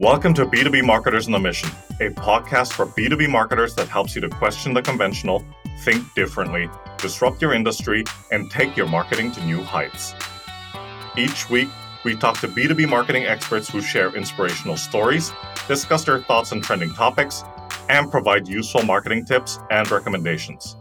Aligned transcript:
Welcome 0.00 0.34
to 0.34 0.44
B2B 0.44 0.84
Marketers 0.84 1.26
on 1.26 1.32
the 1.34 1.38
Mission, 1.38 1.68
a 2.00 2.10
podcast 2.10 2.72
for 2.72 2.84
B2B 2.84 3.30
marketers 3.30 3.76
that 3.76 3.86
helps 3.86 4.16
you 4.16 4.20
to 4.22 4.28
question 4.28 4.74
the 4.74 4.82
conventional, 4.82 5.44
think 5.82 6.02
differently, 6.14 6.68
disrupt 6.98 7.40
your 7.40 7.54
industry, 7.54 8.02
and 8.32 8.50
take 8.50 8.76
your 8.76 8.88
marketing 8.88 9.30
to 9.30 9.46
new 9.46 9.62
heights. 9.62 10.12
Each 11.16 11.48
week, 11.48 11.68
we 12.04 12.16
talk 12.16 12.40
to 12.40 12.48
B2B 12.48 12.88
marketing 12.88 13.26
experts 13.26 13.70
who 13.70 13.80
share 13.80 14.12
inspirational 14.16 14.76
stories, 14.76 15.30
discuss 15.68 16.02
their 16.02 16.20
thoughts 16.20 16.50
on 16.50 16.60
trending 16.60 16.92
topics, 16.92 17.44
and 17.88 18.10
provide 18.10 18.48
useful 18.48 18.82
marketing 18.82 19.24
tips 19.24 19.60
and 19.70 19.88
recommendations. 19.92 20.74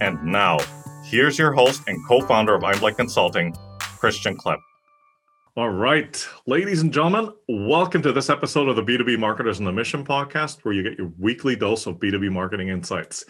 And 0.00 0.24
now, 0.24 0.58
here's 1.02 1.36
your 1.40 1.52
host 1.52 1.82
and 1.88 1.98
co 2.06 2.20
founder 2.20 2.54
of 2.54 2.62
Einblick 2.62 2.98
Consulting, 2.98 3.52
Christian 3.80 4.36
Klepp. 4.36 4.60
All 5.56 5.70
right, 5.70 6.26
ladies 6.46 6.80
and 6.80 6.92
gentlemen, 6.92 7.32
welcome 7.46 8.02
to 8.02 8.10
this 8.10 8.28
episode 8.28 8.68
of 8.68 8.74
the 8.74 8.82
B2B 8.82 9.20
Marketers 9.20 9.60
on 9.60 9.64
the 9.64 9.70
Mission 9.70 10.04
podcast, 10.04 10.64
where 10.64 10.74
you 10.74 10.82
get 10.82 10.98
your 10.98 11.12
weekly 11.16 11.54
dose 11.54 11.86
of 11.86 12.00
B2B 12.00 12.32
marketing 12.32 12.70
insights. 12.70 13.24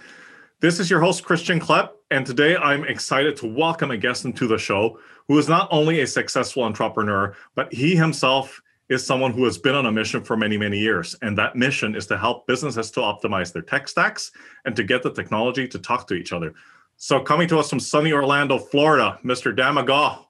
This 0.58 0.80
is 0.80 0.88
your 0.88 1.00
host, 1.00 1.22
Christian 1.22 1.60
Klepp, 1.60 1.90
and 2.10 2.24
today 2.24 2.56
I'm 2.56 2.82
excited 2.84 3.36
to 3.36 3.46
welcome 3.46 3.90
a 3.90 3.98
guest 3.98 4.24
into 4.24 4.46
the 4.46 4.56
show 4.56 4.98
who 5.28 5.36
is 5.36 5.50
not 5.50 5.68
only 5.70 6.00
a 6.00 6.06
successful 6.06 6.62
entrepreneur, 6.62 7.36
but 7.56 7.70
he 7.70 7.94
himself 7.94 8.58
is 8.88 9.04
someone 9.04 9.34
who 9.34 9.44
has 9.44 9.58
been 9.58 9.74
on 9.74 9.84
a 9.84 9.92
mission 9.92 10.24
for 10.24 10.34
many, 10.34 10.56
many 10.56 10.78
years. 10.78 11.14
And 11.20 11.36
that 11.36 11.56
mission 11.56 11.94
is 11.94 12.06
to 12.06 12.16
help 12.16 12.46
businesses 12.46 12.90
to 12.92 13.00
optimize 13.00 13.52
their 13.52 13.60
tech 13.60 13.86
stacks 13.86 14.32
and 14.64 14.74
to 14.76 14.82
get 14.82 15.02
the 15.02 15.12
technology 15.12 15.68
to 15.68 15.78
talk 15.78 16.06
to 16.06 16.14
each 16.14 16.32
other. 16.32 16.54
So, 16.96 17.20
coming 17.20 17.48
to 17.48 17.58
us 17.58 17.68
from 17.68 17.80
sunny 17.80 18.14
Orlando, 18.14 18.58
Florida, 18.58 19.18
Mr. 19.22 19.54
Dan 19.54 19.74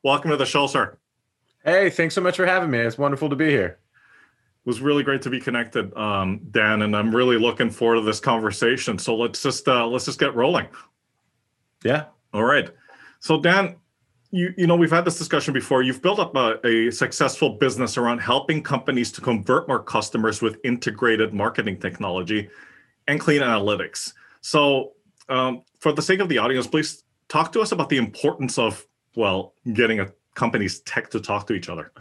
welcome 0.02 0.32
to 0.32 0.36
the 0.36 0.44
show, 0.44 0.66
sir. 0.66 0.98
Hey, 1.64 1.88
thanks 1.88 2.14
so 2.14 2.20
much 2.20 2.36
for 2.36 2.44
having 2.44 2.70
me. 2.70 2.78
It's 2.78 2.98
wonderful 2.98 3.30
to 3.30 3.36
be 3.36 3.48
here. 3.48 3.78
It 4.64 4.66
was 4.66 4.82
really 4.82 5.02
great 5.02 5.22
to 5.22 5.30
be 5.30 5.40
connected, 5.40 5.96
um, 5.96 6.40
Dan, 6.50 6.82
and 6.82 6.94
I'm 6.94 7.14
really 7.14 7.38
looking 7.38 7.70
forward 7.70 7.96
to 7.96 8.00
this 8.02 8.20
conversation. 8.20 8.98
So 8.98 9.16
let's 9.16 9.42
just 9.42 9.66
uh, 9.66 9.86
let's 9.86 10.04
just 10.04 10.18
get 10.18 10.34
rolling. 10.34 10.66
Yeah. 11.82 12.06
All 12.34 12.44
right. 12.44 12.68
So 13.20 13.40
Dan, 13.40 13.76
you 14.30 14.52
you 14.58 14.66
know 14.66 14.76
we've 14.76 14.90
had 14.90 15.06
this 15.06 15.16
discussion 15.16 15.54
before. 15.54 15.82
You've 15.82 16.02
built 16.02 16.18
up 16.18 16.36
a, 16.36 16.66
a 16.66 16.90
successful 16.90 17.50
business 17.50 17.96
around 17.96 18.18
helping 18.18 18.62
companies 18.62 19.10
to 19.12 19.22
convert 19.22 19.66
more 19.66 19.82
customers 19.82 20.42
with 20.42 20.58
integrated 20.64 21.32
marketing 21.32 21.78
technology 21.78 22.50
and 23.08 23.18
clean 23.18 23.40
analytics. 23.40 24.12
So 24.42 24.92
um, 25.30 25.62
for 25.80 25.92
the 25.92 26.02
sake 26.02 26.20
of 26.20 26.28
the 26.28 26.36
audience, 26.36 26.66
please 26.66 27.04
talk 27.28 27.52
to 27.52 27.60
us 27.60 27.72
about 27.72 27.88
the 27.88 27.96
importance 27.96 28.58
of 28.58 28.86
well 29.16 29.54
getting 29.72 30.00
a 30.00 30.12
companies 30.34 30.80
tech 30.80 31.10
to 31.10 31.20
talk 31.20 31.46
to 31.46 31.54
each 31.54 31.68
other. 31.68 31.92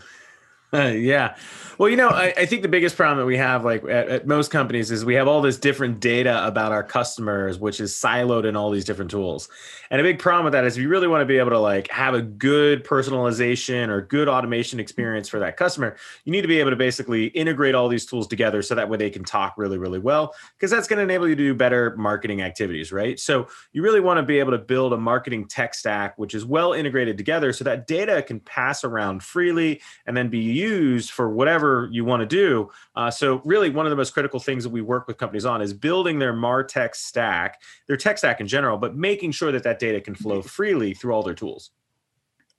Yeah. 0.94 1.36
Well, 1.80 1.90
you 1.90 1.98
know, 1.98 2.10
I, 2.10 2.34
I, 2.38 2.46
think 2.46 2.62
the 2.62 2.68
biggest 2.68 2.96
problem 2.96 3.18
that 3.18 3.26
we 3.26 3.38
have, 3.38 3.66
like 3.66 3.84
at, 3.84 4.08
at, 4.08 4.28
most 4.28 4.52
companies, 4.52 4.92
is 4.92 5.04
we 5.04 5.16
have 5.16 5.28
all 5.28 5.42
this 5.42 5.58
different 5.58 6.00
data 6.00 6.46
about 6.46 6.72
our 6.72 6.84
customers, 6.84 7.58
which 7.58 7.80
is 7.80 7.94
siloed 7.94 8.46
in 8.46 8.56
all 8.56 8.70
these 8.70 8.86
different 8.86 9.10
tools. 9.10 9.50
And 9.90 10.00
a 10.00 10.04
big 10.04 10.20
problem 10.20 10.46
with 10.46 10.54
that 10.54 10.66
is 10.66 10.78
if 10.78 10.84
you 10.84 10.90
really 10.90 11.08
want 11.08 11.22
to 11.22 11.26
be 11.26 11.40
able 11.40 11.50
to 11.50 11.60
like 11.60 11.88
have 11.90 12.14
a 12.14 12.22
good 12.22 12.84
personalization 12.84 13.90
or 13.90 14.02
good 14.02 14.30
automation 14.30 14.80
experience 14.80 15.28
for 15.28 15.40
that 15.40 15.58
customer, 15.58 15.98
you 16.26 16.32
need 16.32 16.42
to 16.42 16.48
be 16.48 16.60
able 16.60 16.70
to 16.70 16.76
basically 16.76 17.28
integrate 17.28 17.76
all 17.76 17.90
these 17.90 18.06
tools 18.06 18.28
together 18.28 18.62
so 18.62 18.76
that 18.76 18.88
way 18.88 18.98
they 18.98 19.10
can 19.10 19.24
talk 19.24 19.56
really, 19.58 19.78
really 19.78 20.00
well, 20.00 20.36
because 20.56 20.70
that's 20.70 20.88
going 20.88 20.98
to 20.98 21.04
enable 21.04 21.28
you 21.28 21.36
to 21.36 21.44
do 21.44 21.56
better 21.56 21.96
marketing 21.98 22.42
activities, 22.42 22.92
right? 22.92 23.20
So 23.20 23.48
you 23.72 23.82
really 23.82 24.00
want 24.00 24.18
to 24.18 24.24
be 24.24 24.40
able 24.40 24.52
to 24.52 24.60
build 24.60 24.94
a 24.94 24.98
marketing 24.98 25.48
tech 25.48 25.74
stack 25.74 26.18
which 26.18 26.36
is 26.36 26.46
well 26.46 26.74
integrated 26.74 27.18
together 27.18 27.52
so 27.52 27.64
that 27.64 27.88
data 27.88 28.22
can 28.22 28.40
pass 28.40 28.84
around 28.84 29.24
freely 29.24 29.82
and 30.06 30.16
then 30.16 30.30
be 30.30 30.40
used 30.40 30.63
for 31.10 31.30
whatever 31.30 31.90
you 31.92 32.06
want 32.06 32.22
to 32.22 32.26
do. 32.26 32.70
Uh, 32.96 33.10
so 33.10 33.42
really, 33.46 33.70
one 33.70 33.86
of 33.86 33.90
the 33.90 33.96
most 33.96 34.14
critical 34.14 34.40
things 34.40 34.64
that 34.64 34.70
we 34.70 34.82
work 34.82 35.08
with 35.08 35.18
companies 35.18 35.46
on 35.46 35.62
is 35.62 35.74
building 35.74 36.20
their 36.20 36.34
Martech 36.34 36.96
stack, 36.96 37.62
their 37.88 37.98
tech 37.98 38.18
stack 38.18 38.42
in 38.42 38.48
general, 38.48 38.78
but 38.78 38.96
making 38.96 39.32
sure 39.32 39.52
that 39.52 39.64
that 39.64 39.80
data 39.80 40.02
can 40.02 40.16
flow 40.16 40.42
freely 40.42 40.94
through 40.94 41.14
all 41.14 41.24
their 41.24 41.34
tools. 41.34 41.72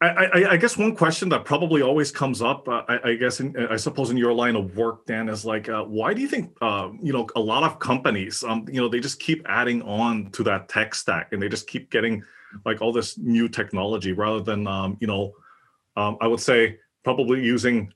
I, 0.00 0.08
I, 0.08 0.50
I, 0.52 0.56
guess 0.56 0.76
one 0.76 0.94
question 0.94 1.28
that 1.30 1.44
probably 1.44 1.80
always 1.80 2.10
comes 2.10 2.42
up, 2.42 2.68
uh, 2.68 2.82
I, 2.88 3.10
I, 3.10 3.14
guess, 3.14 3.40
in, 3.40 3.56
I 3.70 3.76
suppose 3.76 4.10
in 4.10 4.16
your 4.16 4.32
line 4.32 4.56
of 4.56 4.76
work, 4.76 5.06
Dan, 5.06 5.28
is 5.28 5.44
like, 5.44 5.68
uh, 5.68 5.84
why 5.84 6.12
do 6.12 6.20
you 6.20 6.28
think, 6.28 6.50
uh, 6.60 6.90
you 7.00 7.12
know, 7.12 7.26
a 7.36 7.40
lot 7.40 7.62
of 7.62 7.78
companies, 7.78 8.42
um, 8.42 8.66
you 8.68 8.80
know, 8.80 8.88
they 8.88 9.00
just 9.00 9.20
keep 9.20 9.46
adding 9.48 9.80
on 9.82 10.30
to 10.32 10.42
that 10.42 10.68
tech 10.68 10.94
stack 10.94 11.32
and 11.32 11.40
they 11.40 11.48
just 11.48 11.66
keep 11.68 11.90
getting 11.90 12.22
like 12.66 12.82
all 12.82 12.92
this 12.92 13.16
new 13.18 13.48
technology 13.48 14.12
rather 14.12 14.40
than, 14.40 14.66
um, 14.66 14.96
you 15.00 15.06
know, 15.06 15.32
um, 15.96 16.18
I 16.20 16.26
would 16.26 16.40
say 16.40 16.78
probably 17.04 17.42
using 17.42 17.92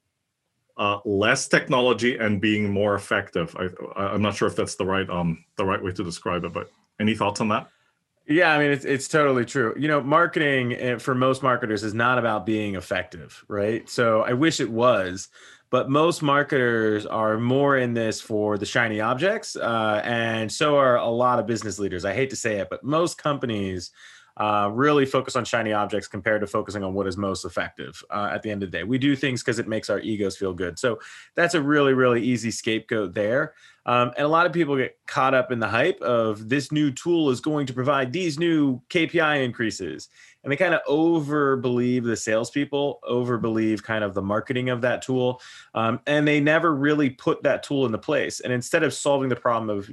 uh, 0.78 1.00
less 1.04 1.48
technology 1.48 2.16
and 2.16 2.40
being 2.40 2.72
more 2.72 2.94
effective. 2.94 3.54
I, 3.96 4.14
am 4.14 4.22
not 4.22 4.36
sure 4.36 4.48
if 4.48 4.56
that's 4.56 4.76
the 4.76 4.86
right 4.86 5.08
um, 5.10 5.44
the 5.56 5.64
right 5.64 5.82
way 5.82 5.92
to 5.92 6.04
describe 6.04 6.44
it, 6.44 6.52
but 6.52 6.70
any 7.00 7.14
thoughts 7.14 7.40
on 7.40 7.48
that? 7.48 7.68
Yeah, 8.26 8.52
I 8.52 8.58
mean 8.58 8.70
it's 8.70 8.84
it's 8.84 9.08
totally 9.08 9.44
true. 9.44 9.74
You 9.76 9.88
know, 9.88 10.00
marketing 10.00 10.74
eh, 10.74 10.98
for 10.98 11.14
most 11.14 11.42
marketers 11.42 11.82
is 11.82 11.94
not 11.94 12.18
about 12.18 12.46
being 12.46 12.76
effective, 12.76 13.44
right? 13.48 13.88
So 13.88 14.22
I 14.22 14.34
wish 14.34 14.60
it 14.60 14.70
was, 14.70 15.28
but 15.70 15.90
most 15.90 16.22
marketers 16.22 17.06
are 17.06 17.38
more 17.38 17.78
in 17.78 17.94
this 17.94 18.20
for 18.20 18.58
the 18.58 18.66
shiny 18.66 19.00
objects, 19.00 19.56
uh, 19.56 20.00
and 20.04 20.52
so 20.52 20.76
are 20.76 20.96
a 20.96 21.08
lot 21.08 21.38
of 21.38 21.46
business 21.46 21.78
leaders. 21.78 22.04
I 22.04 22.14
hate 22.14 22.30
to 22.30 22.36
say 22.36 22.60
it, 22.60 22.68
but 22.70 22.84
most 22.84 23.18
companies 23.18 23.90
uh, 24.38 24.70
really 24.72 25.04
focus 25.04 25.34
on 25.34 25.44
shiny 25.44 25.72
objects 25.72 26.06
compared 26.06 26.40
to 26.40 26.46
focusing 26.46 26.84
on 26.84 26.94
what 26.94 27.06
is 27.06 27.16
most 27.16 27.44
effective 27.44 28.02
uh, 28.10 28.30
at 28.32 28.42
the 28.42 28.50
end 28.50 28.62
of 28.62 28.70
the 28.70 28.78
day. 28.78 28.84
We 28.84 28.96
do 28.96 29.16
things 29.16 29.42
because 29.42 29.58
it 29.58 29.66
makes 29.66 29.90
our 29.90 29.98
egos 29.98 30.36
feel 30.36 30.54
good. 30.54 30.78
So 30.78 31.00
that's 31.34 31.54
a 31.54 31.60
really, 31.60 31.92
really 31.92 32.22
easy 32.22 32.52
scapegoat 32.52 33.14
there. 33.14 33.54
Um, 33.84 34.12
and 34.16 34.26
a 34.26 34.28
lot 34.28 34.46
of 34.46 34.52
people 34.52 34.76
get 34.76 34.98
caught 35.06 35.34
up 35.34 35.50
in 35.50 35.60
the 35.60 35.66
hype 35.66 36.00
of 36.02 36.48
this 36.48 36.70
new 36.70 36.90
tool 36.90 37.30
is 37.30 37.40
going 37.40 37.66
to 37.66 37.72
provide 37.72 38.12
these 38.12 38.38
new 38.38 38.80
KPI 38.90 39.42
increases. 39.42 40.08
And 40.44 40.52
they 40.52 40.56
kind 40.56 40.74
of 40.74 40.82
over 40.86 41.56
believe 41.56 42.04
the 42.04 42.16
salespeople, 42.16 43.00
over 43.02 43.38
believe 43.38 43.82
kind 43.82 44.04
of 44.04 44.14
the 44.14 44.22
marketing 44.22 44.68
of 44.68 44.82
that 44.82 45.02
tool. 45.02 45.40
Um, 45.74 46.00
and 46.06 46.28
they 46.28 46.38
never 46.38 46.74
really 46.74 47.10
put 47.10 47.42
that 47.42 47.62
tool 47.62 47.86
into 47.86 47.98
place. 47.98 48.40
And 48.40 48.52
instead 48.52 48.82
of 48.82 48.92
solving 48.94 49.30
the 49.30 49.36
problem 49.36 49.70
of 49.70 49.90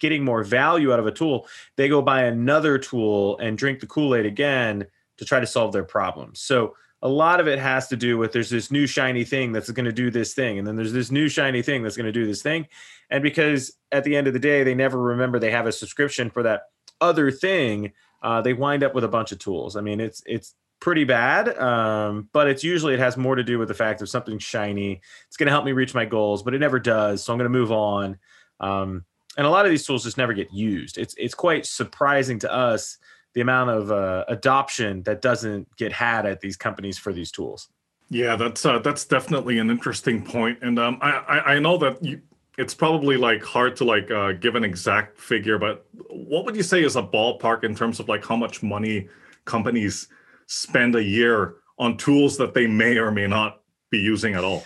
getting 0.00 0.24
more 0.24 0.44
value 0.44 0.92
out 0.92 0.98
of 0.98 1.06
a 1.06 1.12
tool, 1.12 1.46
they 1.76 1.88
go 1.88 2.02
buy 2.02 2.24
another 2.24 2.78
tool 2.78 3.38
and 3.38 3.56
drink 3.56 3.80
the 3.80 3.86
Kool 3.86 4.14
Aid 4.14 4.26
again 4.26 4.86
to 5.18 5.24
try 5.24 5.40
to 5.40 5.46
solve 5.46 5.72
their 5.72 5.84
problems. 5.84 6.40
So 6.40 6.74
a 7.02 7.08
lot 7.08 7.40
of 7.40 7.48
it 7.48 7.58
has 7.58 7.88
to 7.88 7.96
do 7.96 8.18
with 8.18 8.32
there's 8.32 8.50
this 8.50 8.70
new 8.70 8.86
shiny 8.86 9.24
thing 9.24 9.52
that's 9.52 9.70
going 9.70 9.84
to 9.86 9.92
do 9.92 10.10
this 10.10 10.34
thing, 10.34 10.58
and 10.58 10.66
then 10.66 10.76
there's 10.76 10.92
this 10.92 11.10
new 11.10 11.28
shiny 11.28 11.62
thing 11.62 11.82
that's 11.82 11.96
going 11.96 12.06
to 12.06 12.12
do 12.12 12.26
this 12.26 12.42
thing. 12.42 12.66
And 13.10 13.22
because 13.22 13.72
at 13.92 14.04
the 14.04 14.16
end 14.16 14.26
of 14.26 14.32
the 14.32 14.38
day, 14.38 14.64
they 14.64 14.74
never 14.74 15.00
remember 15.00 15.38
they 15.38 15.50
have 15.50 15.66
a 15.66 15.72
subscription 15.72 16.30
for 16.30 16.42
that 16.42 16.62
other 17.00 17.30
thing, 17.30 17.92
uh, 18.22 18.40
they 18.40 18.54
wind 18.54 18.82
up 18.82 18.94
with 18.94 19.04
a 19.04 19.08
bunch 19.08 19.32
of 19.32 19.38
tools. 19.38 19.76
I 19.76 19.80
mean, 19.80 20.00
it's 20.00 20.22
it's 20.26 20.54
pretty 20.80 21.04
bad, 21.04 21.56
um, 21.58 22.28
but 22.32 22.48
it's 22.48 22.64
usually 22.64 22.94
it 22.94 23.00
has 23.00 23.16
more 23.16 23.34
to 23.34 23.44
do 23.44 23.58
with 23.58 23.68
the 23.68 23.74
fact 23.74 24.02
of 24.02 24.08
something 24.08 24.38
shiny. 24.38 25.00
It's 25.28 25.36
going 25.36 25.46
to 25.46 25.52
help 25.52 25.64
me 25.64 25.72
reach 25.72 25.94
my 25.94 26.04
goals, 26.04 26.42
but 26.42 26.54
it 26.54 26.58
never 26.58 26.78
does. 26.78 27.22
So 27.22 27.32
I'm 27.32 27.38
going 27.38 27.50
to 27.50 27.58
move 27.58 27.72
on. 27.72 28.18
Um, 28.60 29.04
and 29.36 29.46
a 29.46 29.50
lot 29.50 29.66
of 29.66 29.70
these 29.70 29.86
tools 29.86 30.04
just 30.04 30.18
never 30.18 30.32
get 30.32 30.52
used. 30.52 30.98
It's 30.98 31.14
it's 31.18 31.34
quite 31.34 31.66
surprising 31.66 32.38
to 32.40 32.52
us 32.52 32.98
the 33.34 33.40
amount 33.42 33.70
of 33.70 33.90
uh, 33.90 34.24
adoption 34.28 35.02
that 35.02 35.20
doesn't 35.20 35.68
get 35.76 35.92
had 35.92 36.24
at 36.24 36.40
these 36.40 36.56
companies 36.56 36.98
for 36.98 37.12
these 37.12 37.30
tools. 37.30 37.68
Yeah, 38.08 38.36
that's 38.36 38.64
uh, 38.64 38.78
that's 38.78 39.04
definitely 39.04 39.58
an 39.58 39.70
interesting 39.70 40.24
point. 40.24 40.58
and 40.62 40.78
um, 40.78 40.98
I, 41.02 41.10
I, 41.10 41.54
I 41.54 41.58
know 41.58 41.76
that 41.78 42.02
you, 42.02 42.22
it's 42.56 42.74
probably 42.74 43.16
like 43.16 43.42
hard 43.42 43.76
to 43.76 43.84
like 43.84 44.10
uh, 44.10 44.32
give 44.32 44.54
an 44.54 44.64
exact 44.64 45.18
figure, 45.18 45.58
but 45.58 45.86
what 46.08 46.44
would 46.44 46.56
you 46.56 46.62
say 46.62 46.82
is 46.82 46.96
a 46.96 47.02
ballpark 47.02 47.64
in 47.64 47.74
terms 47.74 48.00
of 48.00 48.08
like 48.08 48.24
how 48.24 48.36
much 48.36 48.62
money 48.62 49.08
companies 49.44 50.08
spend 50.46 50.94
a 50.94 51.02
year 51.02 51.56
on 51.78 51.96
tools 51.96 52.38
that 52.38 52.54
they 52.54 52.66
may 52.66 52.96
or 52.96 53.10
may 53.10 53.26
not 53.26 53.60
be 53.90 53.98
using 53.98 54.34
at 54.34 54.44
all? 54.44 54.64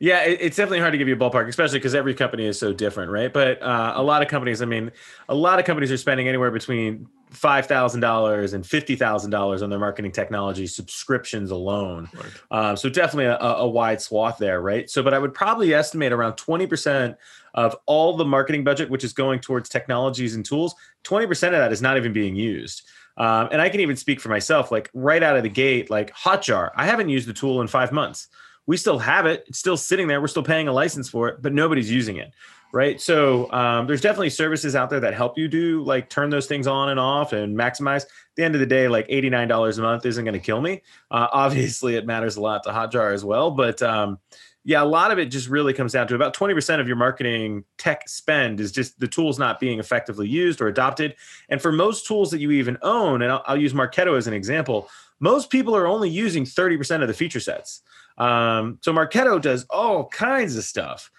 Yeah, 0.00 0.22
it's 0.22 0.56
definitely 0.56 0.78
hard 0.78 0.92
to 0.92 0.98
give 0.98 1.08
you 1.08 1.16
a 1.16 1.18
ballpark, 1.18 1.48
especially 1.48 1.80
because 1.80 1.92
every 1.92 2.14
company 2.14 2.46
is 2.46 2.56
so 2.56 2.72
different, 2.72 3.10
right? 3.10 3.32
But 3.32 3.60
uh, 3.60 3.94
a 3.96 4.02
lot 4.02 4.22
of 4.22 4.28
companies, 4.28 4.62
I 4.62 4.64
mean, 4.64 4.92
a 5.28 5.34
lot 5.34 5.58
of 5.58 5.64
companies 5.64 5.90
are 5.90 5.96
spending 5.96 6.28
anywhere 6.28 6.52
between 6.52 7.08
five 7.30 7.66
thousand 7.66 8.00
dollars 8.00 8.52
and 8.52 8.64
fifty 8.64 8.94
thousand 8.94 9.32
dollars 9.32 9.60
on 9.60 9.70
their 9.70 9.78
marketing 9.78 10.12
technology 10.12 10.68
subscriptions 10.68 11.50
alone. 11.50 12.08
Right. 12.14 12.24
Um, 12.52 12.76
so 12.76 12.88
definitely 12.88 13.24
a, 13.24 13.38
a, 13.38 13.68
wide 13.68 14.00
swath 14.00 14.38
there, 14.38 14.62
right? 14.62 14.88
So, 14.88 15.02
but 15.02 15.14
I 15.14 15.18
would 15.18 15.34
probably 15.34 15.74
estimate 15.74 16.12
around 16.12 16.36
twenty 16.36 16.68
percent 16.68 17.16
of 17.54 17.74
all 17.86 18.16
the 18.16 18.24
marketing 18.24 18.62
budget, 18.62 18.90
which 18.90 19.02
is 19.02 19.12
going 19.12 19.40
towards 19.40 19.68
technologies 19.68 20.36
and 20.36 20.44
tools, 20.44 20.76
twenty 21.02 21.26
percent 21.26 21.56
of 21.56 21.58
that 21.58 21.72
is 21.72 21.82
not 21.82 21.96
even 21.96 22.12
being 22.12 22.36
used. 22.36 22.88
Um, 23.16 23.48
and 23.50 23.60
I 23.60 23.68
can 23.68 23.80
even 23.80 23.96
speak 23.96 24.20
for 24.20 24.28
myself, 24.28 24.70
like 24.70 24.90
right 24.94 25.24
out 25.24 25.36
of 25.36 25.42
the 25.42 25.48
gate, 25.48 25.90
like 25.90 26.14
Hotjar, 26.14 26.70
I 26.76 26.86
haven't 26.86 27.08
used 27.08 27.26
the 27.26 27.32
tool 27.32 27.60
in 27.60 27.66
five 27.66 27.90
months 27.90 28.28
we 28.68 28.76
still 28.76 28.98
have 28.98 29.24
it. 29.24 29.44
It's 29.48 29.58
still 29.58 29.78
sitting 29.78 30.06
there. 30.06 30.20
We're 30.20 30.28
still 30.28 30.42
paying 30.42 30.68
a 30.68 30.72
license 30.72 31.08
for 31.08 31.28
it, 31.28 31.40
but 31.40 31.54
nobody's 31.54 31.90
using 31.90 32.18
it. 32.18 32.32
Right. 32.70 33.00
So 33.00 33.50
um, 33.50 33.86
there's 33.86 34.02
definitely 34.02 34.28
services 34.28 34.76
out 34.76 34.90
there 34.90 35.00
that 35.00 35.14
help 35.14 35.38
you 35.38 35.48
do 35.48 35.82
like 35.82 36.10
turn 36.10 36.28
those 36.28 36.46
things 36.46 36.66
on 36.66 36.90
and 36.90 37.00
off 37.00 37.32
and 37.32 37.56
maximize. 37.56 38.02
At 38.02 38.08
the 38.36 38.44
end 38.44 38.54
of 38.54 38.60
the 38.60 38.66
day, 38.66 38.86
like 38.86 39.08
$89 39.08 39.78
a 39.78 39.80
month 39.80 40.04
isn't 40.04 40.22
going 40.22 40.34
to 40.34 40.38
kill 40.38 40.60
me. 40.60 40.82
Uh, 41.10 41.28
obviously, 41.32 41.96
it 41.96 42.04
matters 42.04 42.36
a 42.36 42.42
lot 42.42 42.62
to 42.64 42.68
Hotjar 42.68 43.14
as 43.14 43.24
well. 43.24 43.50
But 43.50 43.80
um, 43.80 44.18
Yeah, 44.64 44.82
a 44.82 44.84
lot 44.84 45.12
of 45.12 45.18
it 45.18 45.30
just 45.30 45.48
really 45.48 45.72
comes 45.72 45.94
down 45.94 46.08
to 46.08 46.14
about 46.14 46.36
20% 46.36 46.78
of 46.78 46.86
your 46.86 46.96
marketing 46.98 47.64
tech 47.78 48.06
spend 48.06 48.60
is 48.60 48.70
just 48.70 49.00
the 49.00 49.08
tools 49.08 49.38
not 49.38 49.60
being 49.60 49.78
effectively 49.78 50.28
used 50.28 50.60
or 50.60 50.68
adopted. 50.68 51.16
And 51.48 51.62
for 51.62 51.72
most 51.72 52.06
tools 52.06 52.30
that 52.32 52.40
you 52.40 52.50
even 52.50 52.76
own, 52.82 53.22
and 53.22 53.32
I'll, 53.32 53.42
I'll 53.46 53.56
use 53.56 53.72
Marketo 53.72 54.18
as 54.18 54.26
an 54.26 54.34
example, 54.34 54.90
most 55.20 55.48
people 55.48 55.74
are 55.74 55.86
only 55.86 56.10
using 56.10 56.44
30% 56.44 57.00
of 57.00 57.08
the 57.08 57.14
feature 57.14 57.40
sets. 57.40 57.80
Um, 58.18 58.78
so 58.82 58.92
Marketo 58.92 59.40
does 59.40 59.64
all 59.70 60.08
kinds 60.08 60.56
of 60.56 60.64
stuff. 60.64 61.10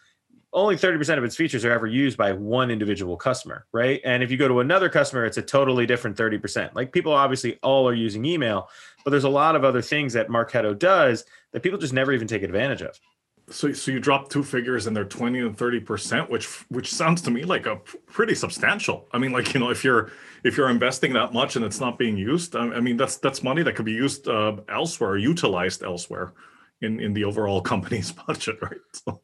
Only 0.52 0.76
30% 0.76 1.18
of 1.18 1.24
its 1.24 1.36
features 1.36 1.64
are 1.64 1.72
ever 1.72 1.86
used 1.86 2.18
by 2.18 2.32
one 2.34 2.72
individual 2.72 3.16
customer, 3.16 3.68
right? 3.72 4.02
And 4.04 4.24
if 4.24 4.32
you 4.32 4.38
go 4.38 4.48
to 4.48 4.62
another 4.62 4.90
customer, 4.90 5.26
it's 5.26 5.38
a 5.38 5.44
totally 5.44 5.86
different 5.86 6.18
30%. 6.18 6.74
Like 6.74 6.92
people 6.92 7.14
obviously 7.14 7.60
all 7.62 7.88
are 7.88 7.94
using 7.94 8.26
email, 8.26 8.68
but 9.06 9.12
there's 9.12 9.26
a 9.26 9.30
lot 9.30 9.56
of 9.56 9.64
other 9.64 9.82
things 9.82 10.14
that 10.14 10.28
Marketo 10.28 10.78
does 10.78 11.24
that 11.54 11.62
people 11.62 11.78
just 11.78 11.94
never 11.94 12.12
even 12.12 12.28
take 12.28 12.44
advantage 12.44 12.82
of 12.82 13.00
so 13.52 13.74
so 13.74 13.92
you 13.92 14.00
drop 14.00 14.30
two 14.30 14.44
figures 14.44 14.88
and 14.88 14.96
they're 14.96 15.06
20 15.06 15.40
and 15.40 15.58
30 15.58 15.80
percent 15.82 16.30
which 16.30 16.46
which 16.70 16.92
sounds 16.92 17.22
to 17.22 17.32
me 17.32 17.44
like 17.44 17.66
a 17.66 17.78
pretty 18.08 18.36
substantial 18.36 19.08
i 19.12 19.18
mean 19.18 19.32
like 19.32 19.54
you 19.54 19.60
know 19.60 19.70
if 19.70 19.84
you're 19.84 20.12
if 20.44 20.58
you're 20.58 20.70
investing 20.70 21.14
that 21.14 21.34
much 21.34 21.56
and 21.56 21.66
it's 21.66 21.80
not 21.80 21.98
being 21.98 22.18
used 22.18 22.56
i, 22.56 22.80
mean 22.80 22.98
that's 22.98 23.18
that's 23.18 23.44
money 23.44 23.64
that 23.64 23.76
could 23.76 23.86
be 23.86 23.94
used 23.94 24.28
uh, 24.28 24.56
elsewhere 24.70 25.18
utilized 25.18 25.84
elsewhere 25.84 26.34
in 26.82 27.00
in 27.00 27.14
the 27.14 27.24
overall 27.24 27.62
company's 27.74 28.12
budget 28.12 28.58
right 28.62 28.80
so. 28.92 29.22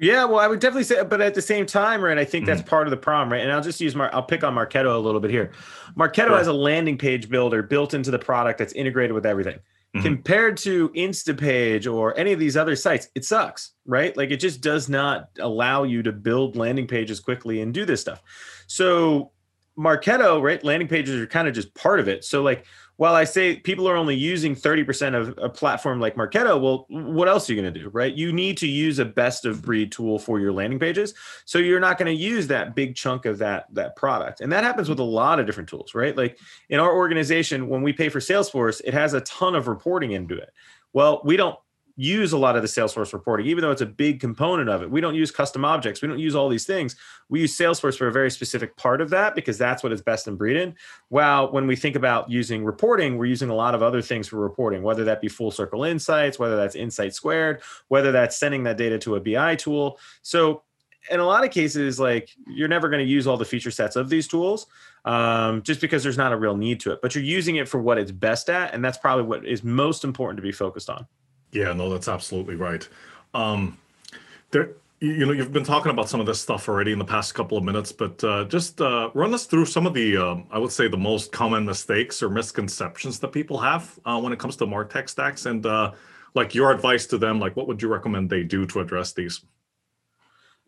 Yeah, 0.00 0.26
well, 0.26 0.38
I 0.38 0.46
would 0.46 0.60
definitely 0.60 0.84
say, 0.84 1.02
but 1.02 1.20
at 1.20 1.34
the 1.34 1.42
same 1.42 1.66
time, 1.66 2.00
right? 2.00 2.16
I 2.16 2.24
think 2.24 2.46
that's 2.46 2.60
mm-hmm. 2.60 2.70
part 2.70 2.86
of 2.86 2.92
the 2.92 2.96
problem, 2.96 3.32
right? 3.32 3.42
And 3.42 3.50
I'll 3.50 3.60
just 3.60 3.80
use 3.80 3.96
Mar- 3.96 4.14
I'll 4.14 4.22
pick 4.22 4.44
on 4.44 4.54
Marketo 4.54 4.94
a 4.94 4.98
little 4.98 5.20
bit 5.20 5.30
here. 5.30 5.50
Marketo 5.96 6.28
sure. 6.28 6.38
has 6.38 6.46
a 6.46 6.52
landing 6.52 6.96
page 6.96 7.28
builder 7.28 7.64
built 7.64 7.94
into 7.94 8.12
the 8.12 8.18
product 8.18 8.60
that's 8.60 8.72
integrated 8.74 9.12
with 9.12 9.26
everything. 9.26 9.58
Mm-hmm. 9.96 10.02
Compared 10.02 10.56
to 10.58 10.90
Instapage 10.90 11.92
or 11.92 12.16
any 12.16 12.32
of 12.32 12.38
these 12.38 12.56
other 12.56 12.76
sites, 12.76 13.08
it 13.14 13.24
sucks, 13.24 13.72
right? 13.86 14.16
Like 14.16 14.30
it 14.30 14.36
just 14.36 14.60
does 14.60 14.88
not 14.88 15.30
allow 15.40 15.82
you 15.82 16.02
to 16.02 16.12
build 16.12 16.56
landing 16.56 16.86
pages 16.86 17.18
quickly 17.18 17.62
and 17.62 17.74
do 17.74 17.84
this 17.84 18.00
stuff. 18.00 18.22
So 18.66 19.32
Marketo, 19.78 20.42
right? 20.42 20.62
Landing 20.62 20.88
pages 20.88 21.20
are 21.20 21.26
kind 21.26 21.48
of 21.48 21.54
just 21.54 21.74
part 21.74 22.00
of 22.00 22.08
it. 22.08 22.24
So 22.24 22.42
like 22.42 22.66
while 22.98 23.14
I 23.14 23.22
say 23.22 23.56
people 23.56 23.88
are 23.88 23.94
only 23.94 24.16
using 24.16 24.56
30% 24.56 25.14
of 25.14 25.38
a 25.40 25.48
platform 25.48 26.00
like 26.00 26.16
Marketo, 26.16 26.60
well, 26.60 26.84
what 26.88 27.28
else 27.28 27.48
are 27.48 27.54
you 27.54 27.62
going 27.62 27.72
to 27.72 27.80
do, 27.80 27.88
right? 27.90 28.12
You 28.12 28.32
need 28.32 28.58
to 28.58 28.66
use 28.66 28.98
a 28.98 29.04
best 29.04 29.44
of 29.44 29.62
breed 29.62 29.92
tool 29.92 30.18
for 30.18 30.40
your 30.40 30.50
landing 30.50 30.80
pages. 30.80 31.14
So 31.44 31.58
you're 31.58 31.78
not 31.78 31.96
going 31.96 32.12
to 32.14 32.20
use 32.20 32.48
that 32.48 32.74
big 32.74 32.96
chunk 32.96 33.24
of 33.24 33.38
that 33.38 33.72
that 33.72 33.94
product. 33.94 34.40
And 34.40 34.50
that 34.50 34.64
happens 34.64 34.88
with 34.88 34.98
a 34.98 35.04
lot 35.04 35.38
of 35.38 35.46
different 35.46 35.68
tools, 35.68 35.94
right? 35.94 36.16
Like 36.16 36.40
in 36.70 36.80
our 36.80 36.92
organization 36.92 37.68
when 37.68 37.82
we 37.82 37.92
pay 37.92 38.08
for 38.08 38.18
Salesforce, 38.18 38.80
it 38.84 38.94
has 38.94 39.14
a 39.14 39.20
ton 39.20 39.54
of 39.54 39.68
reporting 39.68 40.10
into 40.10 40.36
it. 40.36 40.50
Well, 40.92 41.22
we 41.24 41.36
don't 41.36 41.56
use 42.00 42.32
a 42.32 42.38
lot 42.38 42.54
of 42.54 42.62
the 42.62 42.68
Salesforce 42.68 43.12
reporting, 43.12 43.46
even 43.46 43.60
though 43.60 43.72
it's 43.72 43.82
a 43.82 43.86
big 43.86 44.20
component 44.20 44.68
of 44.68 44.82
it. 44.82 44.90
We 44.90 45.00
don't 45.00 45.16
use 45.16 45.32
custom 45.32 45.64
objects. 45.64 46.00
We 46.00 46.06
don't 46.06 46.20
use 46.20 46.36
all 46.36 46.48
these 46.48 46.64
things. 46.64 46.94
We 47.28 47.40
use 47.40 47.58
Salesforce 47.58 47.98
for 47.98 48.06
a 48.06 48.12
very 48.12 48.30
specific 48.30 48.76
part 48.76 49.00
of 49.00 49.10
that 49.10 49.34
because 49.34 49.58
that's 49.58 49.82
what 49.82 49.90
it's 49.90 50.00
best 50.00 50.28
in 50.28 50.36
breed 50.36 50.56
in. 50.56 50.76
While 51.08 51.50
when 51.50 51.66
we 51.66 51.74
think 51.74 51.96
about 51.96 52.30
using 52.30 52.64
reporting, 52.64 53.18
we're 53.18 53.24
using 53.24 53.50
a 53.50 53.54
lot 53.54 53.74
of 53.74 53.82
other 53.82 54.00
things 54.00 54.28
for 54.28 54.36
reporting, 54.36 54.84
whether 54.84 55.02
that 55.04 55.20
be 55.20 55.26
full 55.26 55.50
circle 55.50 55.82
insights, 55.82 56.38
whether 56.38 56.54
that's 56.54 56.76
insight 56.76 57.14
squared, 57.14 57.62
whether 57.88 58.12
that's 58.12 58.36
sending 58.36 58.62
that 58.62 58.76
data 58.76 58.96
to 59.00 59.16
a 59.16 59.20
BI 59.20 59.56
tool. 59.56 59.98
So 60.22 60.62
in 61.10 61.18
a 61.18 61.26
lot 61.26 61.44
of 61.44 61.50
cases, 61.50 61.98
like 61.98 62.30
you're 62.46 62.68
never 62.68 62.88
going 62.88 63.04
to 63.04 63.10
use 63.10 63.26
all 63.26 63.36
the 63.36 63.44
feature 63.44 63.72
sets 63.72 63.96
of 63.96 64.08
these 64.08 64.28
tools 64.28 64.68
um, 65.04 65.62
just 65.62 65.80
because 65.80 66.04
there's 66.04 66.16
not 66.16 66.32
a 66.32 66.36
real 66.36 66.56
need 66.56 66.78
to 66.80 66.92
it, 66.92 67.00
but 67.02 67.16
you're 67.16 67.24
using 67.24 67.56
it 67.56 67.68
for 67.68 67.80
what 67.80 67.98
it's 67.98 68.12
best 68.12 68.48
at. 68.48 68.72
And 68.72 68.84
that's 68.84 68.98
probably 68.98 69.24
what 69.24 69.44
is 69.44 69.64
most 69.64 70.04
important 70.04 70.36
to 70.36 70.42
be 70.42 70.52
focused 70.52 70.88
on. 70.88 71.08
Yeah, 71.52 71.72
no, 71.72 71.90
that's 71.90 72.08
absolutely 72.08 72.56
right. 72.56 72.86
Um, 73.34 73.78
there, 74.50 74.70
you 75.00 75.24
know, 75.26 75.32
you've 75.32 75.52
been 75.52 75.64
talking 75.64 75.92
about 75.92 76.08
some 76.08 76.20
of 76.20 76.26
this 76.26 76.40
stuff 76.40 76.68
already 76.68 76.92
in 76.92 76.98
the 76.98 77.04
past 77.04 77.34
couple 77.34 77.56
of 77.56 77.64
minutes, 77.64 77.92
but 77.92 78.22
uh, 78.24 78.44
just 78.44 78.80
uh, 78.80 79.10
run 79.14 79.32
us 79.32 79.46
through 79.46 79.64
some 79.66 79.86
of 79.86 79.94
the, 79.94 80.16
um, 80.16 80.46
I 80.50 80.58
would 80.58 80.72
say, 80.72 80.88
the 80.88 80.96
most 80.96 81.30
common 81.32 81.64
mistakes 81.64 82.22
or 82.22 82.28
misconceptions 82.28 83.18
that 83.20 83.28
people 83.28 83.58
have 83.58 83.98
uh, 84.04 84.20
when 84.20 84.32
it 84.32 84.38
comes 84.38 84.56
to 84.56 84.66
Martech 84.66 85.08
stacks, 85.08 85.46
and 85.46 85.64
uh, 85.64 85.92
like 86.34 86.54
your 86.54 86.72
advice 86.72 87.06
to 87.06 87.18
them. 87.18 87.38
Like, 87.38 87.56
what 87.56 87.68
would 87.68 87.80
you 87.80 87.88
recommend 87.88 88.28
they 88.28 88.42
do 88.42 88.66
to 88.66 88.80
address 88.80 89.12
these? 89.12 89.40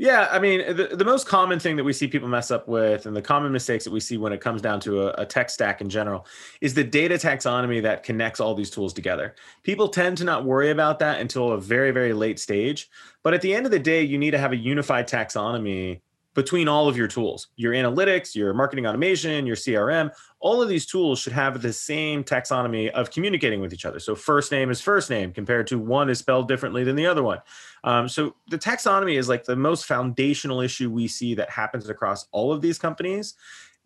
Yeah, 0.01 0.29
I 0.33 0.39
mean, 0.39 0.61
the, 0.75 0.97
the 0.97 1.05
most 1.05 1.27
common 1.27 1.59
thing 1.59 1.77
that 1.77 1.85
we 1.85 1.93
see 1.93 2.09
people 2.09 2.27
mess 2.27 2.51
up 2.51 2.67
with, 2.67 3.05
and 3.05 3.15
the 3.15 3.21
common 3.21 3.53
mistakes 3.53 3.85
that 3.85 3.91
we 3.91 4.01
see 4.01 4.17
when 4.17 4.33
it 4.33 4.41
comes 4.41 4.63
down 4.63 4.81
to 4.81 5.09
a, 5.09 5.25
a, 5.25 5.27
tech 5.27 5.51
stack 5.51 5.83
in 5.83 5.91
general, 5.91 6.27
is 6.63 6.73
the 6.73 6.83
data 6.83 7.17
taxonomy 7.17 7.83
that 7.83 8.03
connects 8.03 8.41
all 8.41 8.55
these 8.55 8.71
tools 8.71 8.95
together. 8.95 9.35
People 9.63 9.89
tend 9.89 10.17
to 10.17 10.25
not 10.25 10.47
worry 10.47 10.71
about 10.71 11.01
that 11.01 11.21
until 11.21 11.53
a 11.53 11.61
very, 11.61 11.91
very 11.91 12.15
late 12.15 12.39
stage. 12.39 12.89
But 13.23 13.35
at 13.35 13.43
the 13.43 13.53
end 13.53 13.67
of 13.67 13.73
the 13.73 13.79
day, 13.79 14.03
you 14.03 14.17
need 14.17 14.31
to 14.31 14.39
have 14.39 14.53
a 14.53 14.57
unified 14.57 15.07
taxonomy 15.07 16.01
between 16.35 16.69
all 16.69 16.89
of 16.89 16.97
your 16.97 17.09
tools 17.09 17.49
your 17.57 17.73
analytics 17.73 18.35
your 18.35 18.55
marketing 18.55 18.87
automation 18.87 19.47
your 19.47 19.57
crm 19.57 20.11
all 20.41 20.63
of 20.63 20.69
these 20.69 20.87
tools 20.87 21.19
should 21.19 21.33
have 21.33 21.61
the 21.61 21.73
same 21.73 22.23
taxonomy 22.23 22.89
of 22.91 23.11
communicating 23.11 23.61
with 23.61 23.73
each 23.73 23.85
other 23.85 23.99
so 23.99 24.15
first 24.15 24.53
name 24.53 24.71
is 24.71 24.81
first 24.81 25.11
name 25.11 25.33
compared 25.33 25.67
to 25.67 25.79
one 25.79 26.09
is 26.09 26.19
spelled 26.19 26.49
differently 26.49 26.85
than 26.85 26.97
the 26.97 27.07
other 27.07 27.23
one 27.23 27.39
um, 27.85 28.09
so 28.09 28.35
the 28.49 28.59
taxonomy 28.59 29.19
is 29.19 29.29
like 29.29 29.45
the 29.45 29.57
most 29.57 29.87
foundational 29.87 30.61
issue 30.61 30.91
we 30.91 31.09
see 31.09 31.35
that 31.35 31.51
happens 31.51 31.89
across 31.89 32.27
all 32.33 32.53
of 32.53 32.61
these 32.61 32.79
companies 32.79 33.35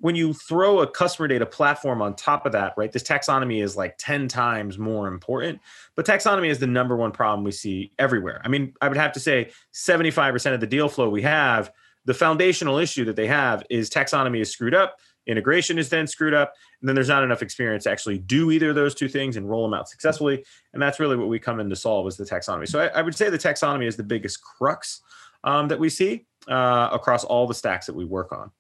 when 0.01 0.15
you 0.15 0.35
throw 0.35 0.81
a 0.81 0.87
customer 0.87 1.29
data 1.29 1.47
platform 1.47 2.03
on 2.03 2.15
top 2.15 2.47
of 2.47 2.53
that, 2.53 2.75
right, 2.77 2.93
this 2.93 3.03
taxonomy 3.03 3.63
is 3.63 3.77
like 3.77 3.95
10 3.99 4.29
times 4.29 4.77
more 4.77 5.09
important. 5.09 5.61
But 5.95 6.05
taxonomy 6.05 6.49
is 6.49 6.59
the 6.59 6.67
number 6.67 6.97
one 6.97 7.13
problem 7.13 7.45
we 7.45 7.53
see 7.53 7.93
everywhere. 7.99 8.43
I 8.45 8.49
mean, 8.49 8.75
I 8.83 8.89
would 8.89 8.97
have 8.97 9.13
to 9.13 9.21
say 9.21 9.51
75% 9.73 10.53
of 10.53 10.61
the 10.61 10.67
deal 10.67 10.89
flow 10.89 11.09
we 11.09 11.23
have 11.23 11.73
the 12.05 12.15
foundational 12.15 12.79
issue 12.79 13.05
that 13.05 13.17
they 13.17 13.27
have 13.27 13.65
is 13.71 13.89
taxonomy 13.91 14.41
is 14.41 14.51
screwed 14.51 14.75
up 14.75 14.97
integration 15.27 15.79
is 15.79 15.89
then 15.89 16.07
screwed 16.07 16.35
up 16.35 16.53
and 16.81 16.89
then 16.89 16.95
there's 16.95 17.09
not 17.09 17.25
enough 17.25 17.43
experience 17.43 17.85
to 17.85 17.91
actually 17.91 18.19
do 18.19 18.51
either 18.51 18.71
of 18.71 18.75
those 18.75 18.95
two 18.95 19.09
things 19.09 19.37
and 19.37 19.49
roll 19.49 19.63
them 19.63 19.75
out 19.75 19.89
successfully. 19.89 20.45
And 20.73 20.83
that's 20.83 21.01
really 21.01 21.17
what 21.17 21.29
we 21.29 21.39
come 21.39 21.61
in 21.61 21.69
to 21.71 21.77
solve 21.77 22.07
is 22.07 22.17
the 22.17 22.25
taxonomy. 22.25 22.69
So 22.69 22.81
i, 22.81 22.87
I 22.89 23.03
would 23.03 23.15
say 23.15 23.31
the 23.31 23.39
taxonomy 23.39 23.87
is 23.87 23.97
the 23.97 24.03
biggest 24.03 24.43
crux 24.43 25.01
um, 25.43 25.69
that 25.69 25.79
we 25.79 25.89
see 25.89 26.27
uh, 26.49 26.91
across 26.93 27.25
all 27.25 27.47
the 27.47 27.55
stacks 27.55 27.87
that 27.87 27.95
we 27.95 28.05
work 28.05 28.33
on. 28.33 28.51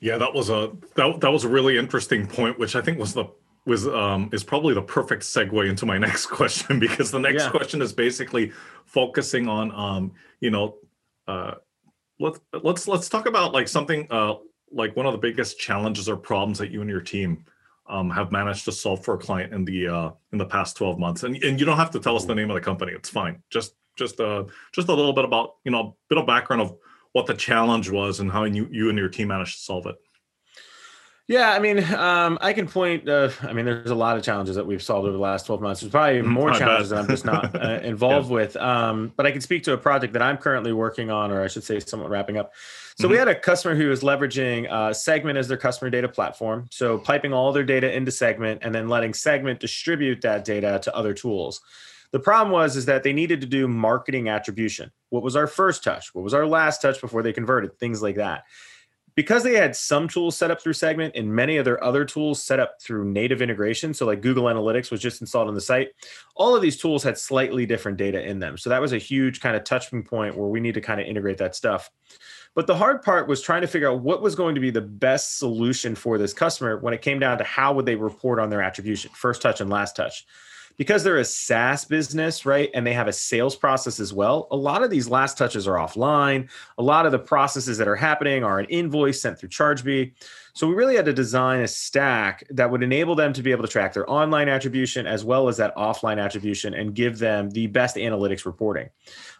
Yeah 0.00 0.18
that 0.18 0.32
was 0.32 0.50
a 0.50 0.72
that, 0.96 1.20
that 1.20 1.30
was 1.30 1.44
a 1.44 1.48
really 1.48 1.78
interesting 1.78 2.26
point 2.26 2.58
which 2.58 2.76
i 2.76 2.82
think 2.82 2.98
was 2.98 3.14
the 3.14 3.24
was 3.64 3.88
um, 3.88 4.28
is 4.30 4.44
probably 4.44 4.74
the 4.74 4.82
perfect 4.82 5.22
segue 5.22 5.68
into 5.68 5.86
my 5.86 5.96
next 6.06 6.26
question 6.26 6.78
because 6.78 7.10
the 7.10 7.18
next 7.18 7.44
yeah. 7.44 7.50
question 7.50 7.80
is 7.80 7.94
basically 7.94 8.52
focusing 8.84 9.48
on 9.48 9.72
um, 9.72 10.12
you 10.40 10.50
know 10.50 10.76
uh, 11.26 11.54
let's 12.18 12.40
let's 12.62 12.88
let's 12.88 13.08
talk 13.08 13.26
about 13.26 13.52
like 13.52 13.68
something 13.68 14.06
uh, 14.10 14.34
like 14.72 14.96
one 14.96 15.06
of 15.06 15.12
the 15.12 15.18
biggest 15.18 15.58
challenges 15.58 16.08
or 16.08 16.16
problems 16.16 16.58
that 16.58 16.70
you 16.70 16.80
and 16.80 16.90
your 16.90 17.00
team 17.00 17.44
um, 17.88 18.10
have 18.10 18.32
managed 18.32 18.64
to 18.64 18.72
solve 18.72 19.04
for 19.04 19.14
a 19.14 19.18
client 19.18 19.52
in 19.52 19.64
the 19.64 19.88
uh, 19.88 20.10
in 20.32 20.38
the 20.38 20.46
past 20.46 20.76
12 20.76 20.98
months. 20.98 21.22
And, 21.22 21.36
and 21.42 21.60
you 21.60 21.66
don't 21.66 21.76
have 21.76 21.90
to 21.92 22.00
tell 22.00 22.16
us 22.16 22.24
the 22.24 22.34
name 22.34 22.50
of 22.50 22.54
the 22.54 22.60
company. 22.60 22.92
It's 22.92 23.10
fine. 23.10 23.42
Just 23.50 23.74
just 23.96 24.20
uh 24.20 24.44
just 24.72 24.88
a 24.88 24.94
little 24.94 25.12
bit 25.12 25.24
about 25.24 25.54
you 25.64 25.70
know 25.70 25.80
a 25.80 25.92
bit 26.08 26.18
of 26.18 26.26
background 26.26 26.62
of 26.62 26.76
what 27.12 27.26
the 27.26 27.34
challenge 27.34 27.88
was 27.88 28.20
and 28.20 28.30
how 28.30 28.44
you, 28.44 28.68
you 28.70 28.90
and 28.90 28.98
your 28.98 29.08
team 29.08 29.28
managed 29.28 29.56
to 29.56 29.62
solve 29.62 29.86
it 29.86 29.96
yeah, 31.28 31.50
I 31.50 31.58
mean, 31.58 31.82
um, 31.94 32.38
I 32.40 32.52
can 32.52 32.68
point. 32.68 33.08
Uh, 33.08 33.30
I 33.42 33.52
mean, 33.52 33.64
there's 33.64 33.90
a 33.90 33.96
lot 33.96 34.16
of 34.16 34.22
challenges 34.22 34.54
that 34.54 34.64
we've 34.64 34.82
solved 34.82 35.08
over 35.08 35.16
the 35.16 35.22
last 35.22 35.46
12 35.46 35.60
months. 35.60 35.80
There's 35.80 35.90
probably 35.90 36.20
mm, 36.20 36.26
more 36.26 36.52
challenges 36.52 36.90
that 36.90 37.00
I'm 37.00 37.08
just 37.08 37.24
not 37.24 37.52
uh, 37.60 37.80
involved 37.82 38.28
yeah. 38.28 38.34
with. 38.34 38.56
Um, 38.56 39.12
but 39.16 39.26
I 39.26 39.32
can 39.32 39.40
speak 39.40 39.64
to 39.64 39.72
a 39.72 39.76
project 39.76 40.12
that 40.12 40.22
I'm 40.22 40.36
currently 40.36 40.72
working 40.72 41.10
on, 41.10 41.32
or 41.32 41.42
I 41.42 41.48
should 41.48 41.64
say, 41.64 41.80
somewhat 41.80 42.10
wrapping 42.10 42.36
up. 42.36 42.52
So 42.54 43.04
mm-hmm. 43.04 43.10
we 43.10 43.18
had 43.18 43.26
a 43.26 43.34
customer 43.34 43.74
who 43.74 43.88
was 43.88 44.02
leveraging 44.02 44.70
uh, 44.70 44.92
Segment 44.92 45.36
as 45.36 45.48
their 45.48 45.56
customer 45.56 45.90
data 45.90 46.08
platform. 46.08 46.68
So 46.70 46.96
piping 46.96 47.32
all 47.32 47.52
their 47.52 47.64
data 47.64 47.92
into 47.92 48.12
Segment 48.12 48.62
and 48.62 48.72
then 48.72 48.88
letting 48.88 49.12
Segment 49.12 49.58
distribute 49.58 50.22
that 50.22 50.44
data 50.44 50.78
to 50.84 50.94
other 50.94 51.12
tools. 51.12 51.60
The 52.12 52.20
problem 52.20 52.52
was 52.52 52.76
is 52.76 52.86
that 52.86 53.02
they 53.02 53.12
needed 53.12 53.40
to 53.40 53.48
do 53.48 53.66
marketing 53.66 54.28
attribution. 54.28 54.92
What 55.10 55.24
was 55.24 55.34
our 55.34 55.48
first 55.48 55.82
touch? 55.82 56.14
What 56.14 56.22
was 56.22 56.34
our 56.34 56.46
last 56.46 56.80
touch 56.80 57.00
before 57.00 57.24
they 57.24 57.32
converted? 57.32 57.80
Things 57.80 58.00
like 58.00 58.14
that 58.14 58.44
because 59.16 59.42
they 59.42 59.54
had 59.54 59.74
some 59.74 60.06
tools 60.06 60.36
set 60.36 60.52
up 60.52 60.62
through 60.62 60.74
segment 60.74 61.16
and 61.16 61.34
many 61.34 61.56
of 61.56 61.64
their 61.64 61.82
other 61.82 62.04
tools 62.04 62.40
set 62.40 62.60
up 62.60 62.80
through 62.80 63.04
native 63.04 63.42
integration 63.42 63.92
so 63.92 64.06
like 64.06 64.20
google 64.20 64.44
analytics 64.44 64.90
was 64.90 65.00
just 65.00 65.20
installed 65.20 65.48
on 65.48 65.54
the 65.54 65.60
site 65.60 65.88
all 66.36 66.54
of 66.54 66.62
these 66.62 66.76
tools 66.76 67.02
had 67.02 67.16
slightly 67.18 67.66
different 67.66 67.96
data 67.96 68.22
in 68.22 68.38
them. 68.38 68.58
So 68.58 68.70
that 68.70 68.80
was 68.80 68.92
a 68.92 68.98
huge 68.98 69.40
kind 69.40 69.56
of 69.56 69.64
touching 69.64 70.02
point 70.02 70.36
where 70.36 70.48
we 70.48 70.60
need 70.60 70.74
to 70.74 70.80
kind 70.80 71.00
of 71.00 71.06
integrate 71.06 71.38
that 71.38 71.54
stuff. 71.54 71.90
But 72.54 72.66
the 72.66 72.76
hard 72.76 73.02
part 73.02 73.28
was 73.28 73.42
trying 73.42 73.62
to 73.62 73.66
figure 73.66 73.90
out 73.90 74.00
what 74.00 74.22
was 74.22 74.34
going 74.34 74.54
to 74.54 74.60
be 74.60 74.70
the 74.70 74.80
best 74.80 75.38
solution 75.38 75.94
for 75.94 76.18
this 76.18 76.32
customer 76.32 76.78
when 76.78 76.94
it 76.94 77.02
came 77.02 77.18
down 77.18 77.38
to 77.38 77.44
how 77.44 77.72
would 77.74 77.86
they 77.86 77.96
report 77.96 78.38
on 78.38 78.50
their 78.50 78.62
attribution 78.62 79.10
first 79.14 79.42
touch 79.42 79.60
and 79.60 79.70
last 79.70 79.96
touch 79.96 80.26
because 80.76 81.02
they're 81.02 81.18
a 81.18 81.24
SaaS 81.24 81.84
business, 81.84 82.44
right? 82.44 82.70
And 82.74 82.86
they 82.86 82.92
have 82.92 83.08
a 83.08 83.12
sales 83.12 83.56
process 83.56 84.00
as 84.00 84.12
well. 84.12 84.48
A 84.50 84.56
lot 84.56 84.82
of 84.82 84.90
these 84.90 85.08
last 85.08 85.38
touches 85.38 85.66
are 85.66 85.76
offline. 85.76 86.48
A 86.78 86.82
lot 86.82 87.06
of 87.06 87.12
the 87.12 87.18
processes 87.18 87.78
that 87.78 87.88
are 87.88 87.96
happening 87.96 88.44
are 88.44 88.58
an 88.58 88.66
invoice 88.66 89.20
sent 89.20 89.38
through 89.38 89.48
Chargebee. 89.50 90.12
So 90.56 90.66
we 90.66 90.74
really 90.74 90.96
had 90.96 91.04
to 91.04 91.12
design 91.12 91.60
a 91.60 91.68
stack 91.68 92.42
that 92.48 92.70
would 92.70 92.82
enable 92.82 93.14
them 93.14 93.34
to 93.34 93.42
be 93.42 93.50
able 93.50 93.62
to 93.64 93.68
track 93.68 93.92
their 93.92 94.10
online 94.10 94.48
attribution 94.48 95.06
as 95.06 95.22
well 95.22 95.48
as 95.48 95.58
that 95.58 95.76
offline 95.76 96.18
attribution 96.18 96.72
and 96.72 96.94
give 96.94 97.18
them 97.18 97.50
the 97.50 97.66
best 97.66 97.96
analytics 97.96 98.46
reporting. 98.46 98.88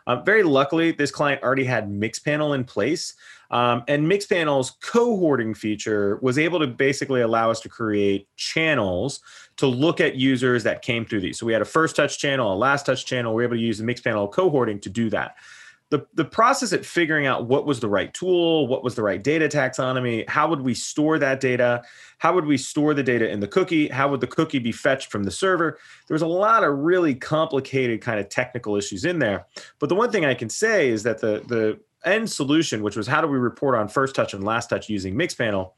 Um, 0.06 0.26
very 0.26 0.42
luckily, 0.42 0.92
this 0.92 1.10
client 1.10 1.42
already 1.42 1.64
had 1.64 1.88
Mixpanel 1.88 2.54
in 2.54 2.64
place. 2.64 3.14
Um, 3.50 3.82
and 3.88 4.06
Mixpanel's 4.06 4.76
cohorting 4.82 5.56
feature 5.56 6.18
was 6.20 6.38
able 6.38 6.58
to 6.58 6.66
basically 6.66 7.22
allow 7.22 7.50
us 7.50 7.60
to 7.60 7.70
create 7.70 8.28
channels 8.36 9.20
to 9.56 9.66
look 9.66 10.02
at 10.02 10.16
users 10.16 10.64
that 10.64 10.82
came 10.82 11.06
through 11.06 11.22
these. 11.22 11.38
So 11.38 11.46
we 11.46 11.54
had 11.54 11.62
a 11.62 11.66
first 11.66 11.96
touch 11.96 12.18
channel, 12.18 12.52
a 12.52 12.54
last 12.54 12.84
touch 12.84 13.06
channel. 13.06 13.34
We 13.34 13.42
are 13.42 13.46
able 13.46 13.56
to 13.56 13.62
use 13.62 13.78
the 13.78 13.84
Mixpanel 13.84 14.30
cohorting 14.30 14.82
to 14.82 14.90
do 14.90 15.08
that 15.08 15.36
the, 15.90 16.04
the 16.14 16.24
process 16.24 16.72
at 16.72 16.84
figuring 16.84 17.26
out 17.26 17.46
what 17.46 17.64
was 17.64 17.78
the 17.78 17.88
right 17.88 18.12
tool, 18.12 18.66
what 18.66 18.82
was 18.82 18.96
the 18.96 19.02
right 19.02 19.22
data 19.22 19.48
taxonomy, 19.48 20.28
how 20.28 20.48
would 20.48 20.62
we 20.62 20.74
store 20.74 21.18
that 21.18 21.38
data, 21.38 21.82
how 22.18 22.34
would 22.34 22.44
we 22.44 22.56
store 22.56 22.92
the 22.92 23.04
data 23.04 23.30
in 23.30 23.38
the 23.38 23.46
cookie, 23.46 23.86
how 23.88 24.08
would 24.08 24.20
the 24.20 24.26
cookie 24.26 24.58
be 24.58 24.72
fetched 24.72 25.12
from 25.12 25.22
the 25.22 25.30
server. 25.30 25.78
There 26.08 26.14
was 26.14 26.22
a 26.22 26.26
lot 26.26 26.64
of 26.64 26.76
really 26.78 27.14
complicated 27.14 28.00
kind 28.00 28.18
of 28.18 28.28
technical 28.28 28.74
issues 28.74 29.04
in 29.04 29.20
there. 29.20 29.46
But 29.78 29.88
the 29.88 29.94
one 29.94 30.10
thing 30.10 30.24
I 30.24 30.34
can 30.34 30.48
say 30.48 30.88
is 30.88 31.04
that 31.04 31.20
the, 31.20 31.44
the 31.46 31.78
end 32.04 32.30
solution, 32.30 32.82
which 32.82 32.96
was 32.96 33.06
how 33.06 33.20
do 33.20 33.28
we 33.28 33.38
report 33.38 33.76
on 33.76 33.88
first 33.88 34.14
touch 34.14 34.34
and 34.34 34.42
last 34.42 34.68
touch 34.68 34.88
using 34.88 35.14
Mixpanel, 35.14 35.72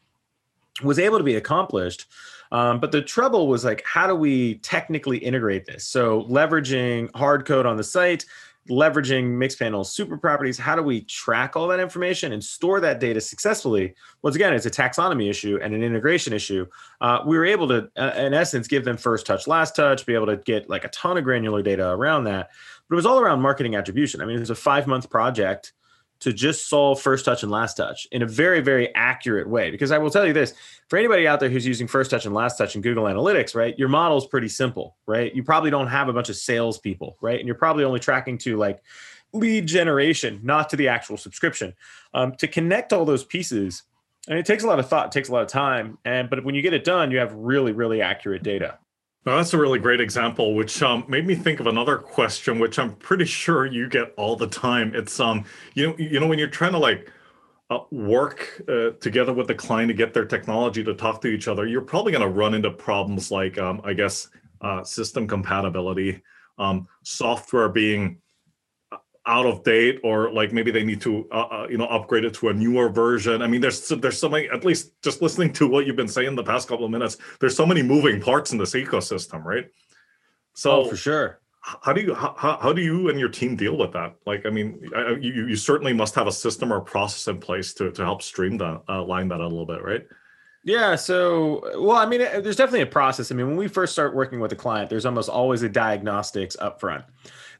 was 0.82 0.98
able 0.98 1.18
to 1.18 1.24
be 1.24 1.36
accomplished. 1.36 2.06
Um, 2.50 2.80
but 2.80 2.92
the 2.92 3.02
trouble 3.02 3.46
was 3.46 3.64
like, 3.64 3.82
how 3.84 4.06
do 4.06 4.14
we 4.14 4.54
technically 4.56 5.18
integrate 5.18 5.66
this? 5.66 5.84
So 5.84 6.22
leveraging 6.24 7.14
hard 7.14 7.44
code 7.44 7.66
on 7.66 7.76
the 7.76 7.84
site, 7.84 8.24
leveraging 8.68 9.36
Mixpanel's 9.36 9.92
super 9.92 10.16
properties 10.16 10.58
how 10.58 10.76
do 10.76 10.82
we 10.82 11.02
track 11.02 11.56
all 11.56 11.68
that 11.68 11.80
information 11.80 12.32
and 12.32 12.42
store 12.42 12.80
that 12.80 13.00
data 13.00 13.20
successfully? 13.20 13.94
Once 14.22 14.36
again 14.36 14.52
it's 14.52 14.66
a 14.66 14.70
taxonomy 14.70 15.28
issue 15.28 15.58
and 15.62 15.74
an 15.74 15.82
integration 15.82 16.32
issue. 16.32 16.66
Uh, 17.00 17.20
we 17.26 17.36
were 17.36 17.44
able 17.46 17.68
to 17.68 17.90
uh, 17.96 18.12
in 18.16 18.34
essence 18.34 18.68
give 18.68 18.84
them 18.84 18.96
first 18.96 19.26
touch 19.26 19.46
last 19.46 19.76
touch 19.76 20.06
be 20.06 20.14
able 20.14 20.26
to 20.26 20.36
get 20.36 20.68
like 20.68 20.84
a 20.84 20.88
ton 20.88 21.16
of 21.16 21.24
granular 21.24 21.62
data 21.62 21.90
around 21.90 22.24
that. 22.24 22.50
But 22.88 22.94
it 22.94 22.96
was 22.96 23.06
all 23.06 23.20
around 23.20 23.40
marketing 23.40 23.74
attribution. 23.74 24.20
I 24.20 24.24
mean 24.24 24.36
it 24.36 24.40
was 24.40 24.50
a 24.50 24.54
five 24.54 24.86
month 24.86 25.10
project 25.10 25.72
to 26.20 26.32
just 26.32 26.68
solve 26.68 27.00
first 27.00 27.24
touch 27.24 27.42
and 27.42 27.52
last 27.52 27.76
touch 27.76 28.08
in 28.10 28.22
a 28.22 28.26
very, 28.26 28.60
very 28.60 28.92
accurate 28.94 29.48
way. 29.48 29.70
Because 29.70 29.92
I 29.92 29.98
will 29.98 30.10
tell 30.10 30.26
you 30.26 30.32
this 30.32 30.54
for 30.88 30.98
anybody 30.98 31.26
out 31.28 31.40
there 31.40 31.48
who's 31.48 31.66
using 31.66 31.86
first 31.86 32.10
touch 32.10 32.26
and 32.26 32.34
last 32.34 32.56
touch 32.58 32.74
in 32.74 32.82
Google 32.82 33.04
Analytics, 33.04 33.54
right? 33.54 33.78
Your 33.78 33.88
model 33.88 34.18
is 34.18 34.26
pretty 34.26 34.48
simple, 34.48 34.96
right? 35.06 35.34
You 35.34 35.44
probably 35.44 35.70
don't 35.70 35.86
have 35.86 36.08
a 36.08 36.12
bunch 36.12 36.28
of 36.28 36.36
salespeople, 36.36 37.16
right? 37.20 37.38
And 37.38 37.46
you're 37.46 37.54
probably 37.54 37.84
only 37.84 38.00
tracking 38.00 38.38
to 38.38 38.56
like 38.56 38.82
lead 39.32 39.66
generation, 39.66 40.40
not 40.42 40.70
to 40.70 40.76
the 40.76 40.88
actual 40.88 41.16
subscription. 41.16 41.74
Um, 42.14 42.34
to 42.36 42.48
connect 42.48 42.92
all 42.92 43.04
those 43.04 43.24
pieces, 43.24 43.84
and 44.28 44.38
it 44.38 44.46
takes 44.46 44.64
a 44.64 44.66
lot 44.66 44.78
of 44.78 44.88
thought, 44.88 45.06
it 45.06 45.12
takes 45.12 45.28
a 45.28 45.32
lot 45.32 45.42
of 45.42 45.48
time. 45.48 45.98
And 46.04 46.28
but 46.28 46.44
when 46.44 46.54
you 46.54 46.62
get 46.62 46.74
it 46.74 46.84
done, 46.84 47.10
you 47.10 47.18
have 47.18 47.32
really, 47.34 47.72
really 47.72 48.02
accurate 48.02 48.42
data. 48.42 48.78
Now, 49.26 49.36
that's 49.36 49.52
a 49.52 49.58
really 49.58 49.78
great 49.78 50.00
example, 50.00 50.54
which 50.54 50.82
um, 50.82 51.04
made 51.08 51.26
me 51.26 51.34
think 51.34 51.60
of 51.60 51.66
another 51.66 51.98
question, 51.98 52.58
which 52.58 52.78
I'm 52.78 52.94
pretty 52.96 53.24
sure 53.24 53.66
you 53.66 53.88
get 53.88 54.14
all 54.16 54.36
the 54.36 54.46
time. 54.46 54.94
It's 54.94 55.20
um, 55.20 55.44
you 55.74 55.88
know, 55.88 55.96
you 55.98 56.20
know, 56.20 56.26
when 56.26 56.38
you're 56.38 56.48
trying 56.48 56.72
to 56.72 56.78
like 56.78 57.10
uh, 57.70 57.80
work 57.90 58.62
uh, 58.68 58.90
together 59.00 59.32
with 59.32 59.48
the 59.48 59.54
client 59.54 59.88
to 59.88 59.94
get 59.94 60.14
their 60.14 60.24
technology 60.24 60.82
to 60.84 60.94
talk 60.94 61.20
to 61.22 61.28
each 61.28 61.48
other, 61.48 61.66
you're 61.66 61.82
probably 61.82 62.12
going 62.12 62.22
to 62.22 62.28
run 62.28 62.54
into 62.54 62.70
problems 62.70 63.30
like, 63.30 63.58
um, 63.58 63.80
I 63.84 63.92
guess, 63.92 64.28
uh, 64.60 64.82
system 64.84 65.26
compatibility, 65.26 66.22
um, 66.58 66.88
software 67.02 67.68
being 67.68 68.18
out 69.28 69.44
of 69.46 69.62
date 69.62 70.00
or 70.02 70.32
like 70.32 70.52
maybe 70.52 70.70
they 70.70 70.82
need 70.82 71.00
to 71.02 71.28
uh, 71.30 71.46
uh, 71.50 71.66
you 71.70 71.76
know 71.76 71.84
upgrade 71.86 72.24
it 72.24 72.34
to 72.34 72.48
a 72.48 72.54
newer 72.54 72.88
version. 72.88 73.42
I 73.42 73.46
mean 73.46 73.60
there's 73.60 73.86
there's 73.88 74.18
so 74.18 74.28
many 74.28 74.48
at 74.48 74.64
least 74.64 75.00
just 75.02 75.20
listening 75.22 75.52
to 75.54 75.68
what 75.68 75.86
you've 75.86 75.96
been 75.96 76.08
saying 76.08 76.34
the 76.34 76.42
past 76.42 76.66
couple 76.66 76.84
of 76.84 76.90
minutes 76.90 77.18
there's 77.38 77.54
so 77.54 77.66
many 77.66 77.82
moving 77.82 78.20
parts 78.20 78.52
in 78.52 78.58
this 78.58 78.72
ecosystem 78.72 79.44
right? 79.44 79.66
So 80.54 80.70
oh, 80.70 80.84
for 80.88 80.96
sure. 80.96 81.40
how 81.60 81.92
do 81.92 82.00
you 82.00 82.14
how, 82.14 82.58
how 82.60 82.72
do 82.72 82.80
you 82.80 83.10
and 83.10 83.20
your 83.20 83.28
team 83.28 83.54
deal 83.54 83.76
with 83.76 83.92
that? 83.92 84.16
Like 84.26 84.46
i 84.46 84.50
mean 84.50 84.80
you, 85.20 85.46
you 85.46 85.56
certainly 85.56 85.92
must 85.92 86.14
have 86.14 86.26
a 86.26 86.32
system 86.32 86.72
or 86.72 86.80
process 86.80 87.28
in 87.28 87.38
place 87.38 87.74
to, 87.74 87.92
to 87.92 88.02
help 88.02 88.22
stream 88.22 88.56
that 88.58 88.82
uh, 88.88 89.04
line 89.04 89.28
that 89.28 89.40
a 89.40 89.46
little 89.46 89.66
bit 89.66 89.84
right? 89.84 90.06
Yeah. 90.64 90.96
So, 90.96 91.62
well, 91.80 91.96
I 91.96 92.04
mean, 92.04 92.18
there's 92.18 92.56
definitely 92.56 92.82
a 92.82 92.86
process. 92.86 93.32
I 93.32 93.34
mean, 93.34 93.46
when 93.46 93.56
we 93.56 93.68
first 93.68 93.92
start 93.92 94.14
working 94.14 94.38
with 94.38 94.52
a 94.52 94.56
client, 94.56 94.90
there's 94.90 95.06
almost 95.06 95.30
always 95.30 95.62
a 95.62 95.68
diagnostics 95.68 96.56
up 96.60 96.78
front 96.78 97.04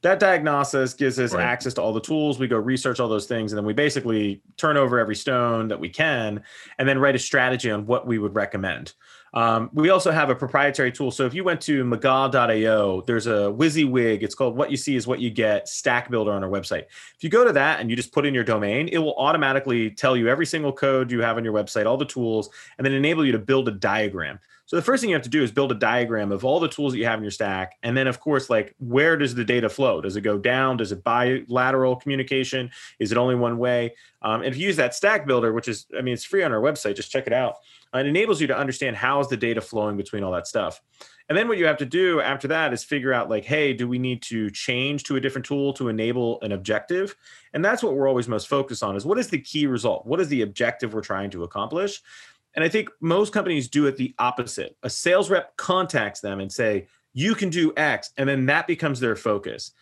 that 0.03 0.21
diagnosis 0.21 0.95
gives 0.95 1.19
us 1.19 1.33
right. 1.33 1.45
access 1.45 1.75
to 1.75 1.83
all 1.83 1.93
the 1.93 2.01
tools. 2.01 2.39
We 2.39 2.47
go 2.47 2.57
research 2.57 3.01
all 3.01 3.09
those 3.09 3.27
things, 3.27 3.53
and 3.53 3.57
then 3.57 3.65
we 3.65 3.73
basically 3.73 4.41
turn 4.57 4.77
over 4.77 4.99
every 4.99 5.17
stone 5.17 5.69
that 5.69 5.81
we 5.81 5.89
can, 5.89 6.43
and 6.79 6.89
then 6.89 6.99
write 6.99 7.17
a 7.17 7.19
strategy 7.19 7.71
on 7.71 7.87
what 7.87 8.07
we 8.07 8.19
would 8.19 8.35
recommend. 8.35 8.93
Um, 9.35 9.71
we 9.73 9.91
also 9.91 10.11
have 10.11 10.31
a 10.31 10.35
proprietary 10.35 10.93
tool. 10.93 11.11
So 11.11 11.27
if 11.27 11.35
you 11.35 11.45
went 11.45 11.61
to 11.63 11.85
McGaw.io, 11.85 13.03
there's 13.03 13.27
a 13.27 13.53
WYSIWYG. 13.57 14.23
It's 14.23 14.35
called 14.35 14.57
What 14.57 14.71
You 14.71 14.77
See 14.77 14.97
Is 14.97 15.07
What 15.07 15.21
You 15.21 15.31
Get 15.31 15.69
Stack 15.69 16.11
Builder 16.11 16.33
on 16.33 16.43
our 16.43 16.51
website. 16.51 16.85
If 17.17 17.23
you 17.23 17.31
go 17.31 17.45
to 17.45 17.53
that 17.53 17.81
and 17.81 17.91
you 17.91 17.97
just 17.97 18.13
put 18.13 18.27
in 18.27 18.35
your 18.35 18.45
domain, 18.45 18.89
it 18.89 18.99
will 18.99 19.15
automatically 19.17 19.91
tell 19.91 20.17
you 20.17 20.29
every 20.29 20.47
single 20.47 20.73
code 20.73 21.11
you 21.11 21.21
have 21.21 21.37
on 21.37 21.45
your 21.45 21.53
website, 21.53 21.87
all 21.87 21.97
the 21.97 22.05
tools, 22.05 22.51
and 22.79 22.85
then 22.85 22.93
enable 22.93 23.25
you 23.25 23.33
to 23.33 23.39
build 23.39 23.69
a 23.69 23.73
diagram. 23.73 24.39
So 24.69 24.77
the 24.77 24.83
first 24.83 25.01
thing 25.01 25.09
you 25.09 25.17
have 25.17 25.23
to 25.23 25.31
do 25.31 25.43
is 25.43 25.51
build 25.51 25.73
a 25.73 25.75
diagram 25.75 26.31
of 26.31 26.45
all 26.45 26.61
the 26.61 26.69
tools 26.69 26.93
that 26.93 26.99
you 26.99 27.07
have 27.07 27.19
in 27.19 27.25
your 27.25 27.31
stack. 27.31 27.79
And 27.83 27.97
then 27.97 28.07
of 28.07 28.21
course, 28.21 28.51
like 28.51 28.75
where 28.79 29.17
does 29.17 29.35
the 29.35 29.43
data 29.43 29.67
flow? 29.67 30.03
Does 30.03 30.15
it 30.17 30.21
go 30.21 30.37
down? 30.37 30.77
Does 30.77 30.93
it 30.93 31.03
bilateral 31.03 31.97
communication? 31.97 32.71
Is 32.99 33.11
it 33.11 33.17
only 33.17 33.35
one 33.35 33.57
way? 33.57 33.95
Um, 34.21 34.43
and 34.43 34.53
if 34.53 34.59
you 34.59 34.67
use 34.67 34.77
that 34.77 34.95
stack 34.95 35.27
builder, 35.27 35.55
which 35.55 35.69
is, 35.69 35.87
I 35.99 36.03
mean, 36.03 36.13
it's 36.13 36.25
free 36.25 36.43
on 36.43 36.53
our 36.53 36.61
website, 36.61 36.97
just 36.97 37.11
check 37.11 37.27
it 37.27 37.33
out. 37.33 37.55
It 37.95 38.07
enables 38.07 38.41
you 38.41 38.47
to 38.49 38.57
understand 38.57 38.97
how 38.97 39.21
is 39.21 39.29
the 39.29 39.37
data 39.37 39.61
flowing 39.61 39.97
between 39.97 40.23
all 40.23 40.33
that 40.33 40.47
stuff. 40.47 40.81
And 41.29 41.37
then 41.37 41.49
what 41.49 41.59
you 41.59 41.67
have 41.67 41.77
to 41.79 41.87
do 41.87 42.21
after 42.21 42.49
that 42.49 42.73
is 42.73 42.85
figure 42.85 43.13
out 43.13 43.29
like, 43.29 43.45
hey, 43.45 43.73
do 43.73 43.87
we 43.87 43.99
need 43.99 44.23
to 44.23 44.51
change 44.51 45.05
to 45.05 45.17
a 45.17 45.21
different 45.21 45.45
tool 45.47 45.73
to 45.75 45.89
enable 45.89 46.41
an 46.41 46.53
objective? 46.53 47.17
And 47.53 47.65
that's 47.65 47.83
what 47.83 47.95
we're 47.95 48.09
always 48.09 48.29
most 48.29 48.49
focused 48.49 48.83
on 48.83 48.97
is 48.97 49.05
what 49.05 49.19
is 49.19 49.29
the 49.29 49.41
key 49.41 49.67
result? 49.67 50.07
What 50.07 50.21
is 50.21 50.29
the 50.29 50.43
objective 50.43 50.95
we're 50.95 51.01
trying 51.01 51.31
to 51.31 51.45
accomplish? 51.45 52.01
And 52.55 52.65
I 52.65 52.69
think 52.69 52.89
most 53.01 53.33
companies 53.33 53.69
do 53.69 53.87
it 53.87 53.97
the 53.97 54.15
opposite. 54.19 54.77
A 54.83 54.91
sales 54.91 55.31
rep 55.31 55.57
contacts 55.57 56.21
them 56.21 56.41
and 56.41 56.51
say, 56.51 56.89
"You 57.13 57.35
can 57.35 57.51
do 57.51 57.73
X," 57.77 58.11
and 58.17 58.29
then 58.29 58.47
that 58.47 58.67
becomes 58.67 58.99
their 58.99 59.17
focus. 59.17 59.73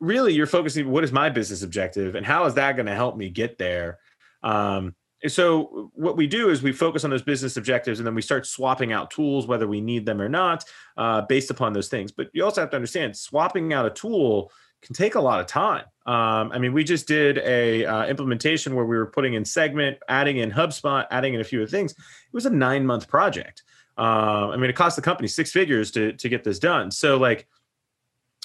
Really, 0.00 0.34
you're 0.34 0.46
focusing. 0.46 0.90
What 0.90 1.04
is 1.04 1.12
my 1.12 1.30
business 1.30 1.62
objective, 1.62 2.16
and 2.16 2.26
how 2.26 2.44
is 2.44 2.54
that 2.54 2.76
going 2.76 2.86
to 2.86 2.94
help 2.94 3.16
me 3.16 3.30
get 3.30 3.56
there? 3.56 3.98
Um, 4.42 4.94
so 5.28 5.90
what 5.94 6.16
we 6.16 6.26
do 6.26 6.48
is 6.48 6.62
we 6.62 6.72
focus 6.72 7.04
on 7.04 7.10
those 7.10 7.22
business 7.22 7.56
objectives 7.56 8.00
and 8.00 8.06
then 8.06 8.14
we 8.14 8.22
start 8.22 8.46
swapping 8.46 8.92
out 8.92 9.10
tools 9.10 9.46
whether 9.46 9.66
we 9.66 9.80
need 9.80 10.06
them 10.06 10.20
or 10.20 10.28
not 10.28 10.64
uh, 10.96 11.20
based 11.22 11.50
upon 11.50 11.72
those 11.72 11.88
things 11.88 12.10
but 12.12 12.28
you 12.32 12.44
also 12.44 12.60
have 12.60 12.70
to 12.70 12.76
understand 12.76 13.16
swapping 13.16 13.72
out 13.72 13.86
a 13.86 13.90
tool 13.90 14.50
can 14.82 14.94
take 14.94 15.14
a 15.14 15.20
lot 15.20 15.40
of 15.40 15.46
time. 15.46 15.84
Um, 16.06 16.52
I 16.52 16.58
mean, 16.58 16.72
we 16.72 16.84
just 16.84 17.06
did 17.06 17.38
a 17.38 17.84
uh, 17.84 18.06
implementation 18.06 18.74
where 18.74 18.84
we 18.84 18.96
were 18.96 19.06
putting 19.06 19.34
in 19.34 19.44
Segment, 19.44 19.98
adding 20.08 20.38
in 20.38 20.50
HubSpot, 20.50 21.06
adding 21.10 21.34
in 21.34 21.40
a 21.40 21.44
few 21.44 21.62
of 21.62 21.70
things. 21.70 21.92
It 21.92 21.98
was 22.32 22.46
a 22.46 22.50
nine 22.50 22.86
month 22.86 23.08
project. 23.08 23.62
Uh, 23.98 24.48
I 24.48 24.56
mean, 24.56 24.70
it 24.70 24.76
cost 24.76 24.96
the 24.96 25.02
company 25.02 25.28
six 25.28 25.52
figures 25.52 25.90
to 25.92 26.12
to 26.14 26.28
get 26.28 26.44
this 26.44 26.58
done. 26.58 26.90
So 26.90 27.18
like, 27.18 27.46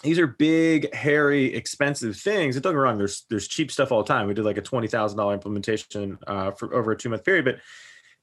these 0.04 0.20
are 0.20 0.28
big, 0.28 0.94
hairy, 0.94 1.54
expensive 1.54 2.18
things. 2.18 2.56
And 2.56 2.64
don't 2.64 2.74
get 2.74 2.78
me 2.78 2.82
wrong, 2.82 2.98
there's 2.98 3.26
there's 3.30 3.48
cheap 3.48 3.72
stuff 3.72 3.92
all 3.92 4.04
the 4.04 4.08
time. 4.08 4.28
We 4.28 4.34
did 4.34 4.46
like 4.46 4.58
a 4.58 4.62
twenty 4.62 4.88
thousand 4.88 5.18
dollar 5.18 5.34
implementation 5.34 6.18
uh, 6.28 6.52
for 6.52 6.74
over 6.74 6.92
a 6.92 6.98
two 6.98 7.10
month 7.10 7.24
period, 7.24 7.46
but 7.46 7.58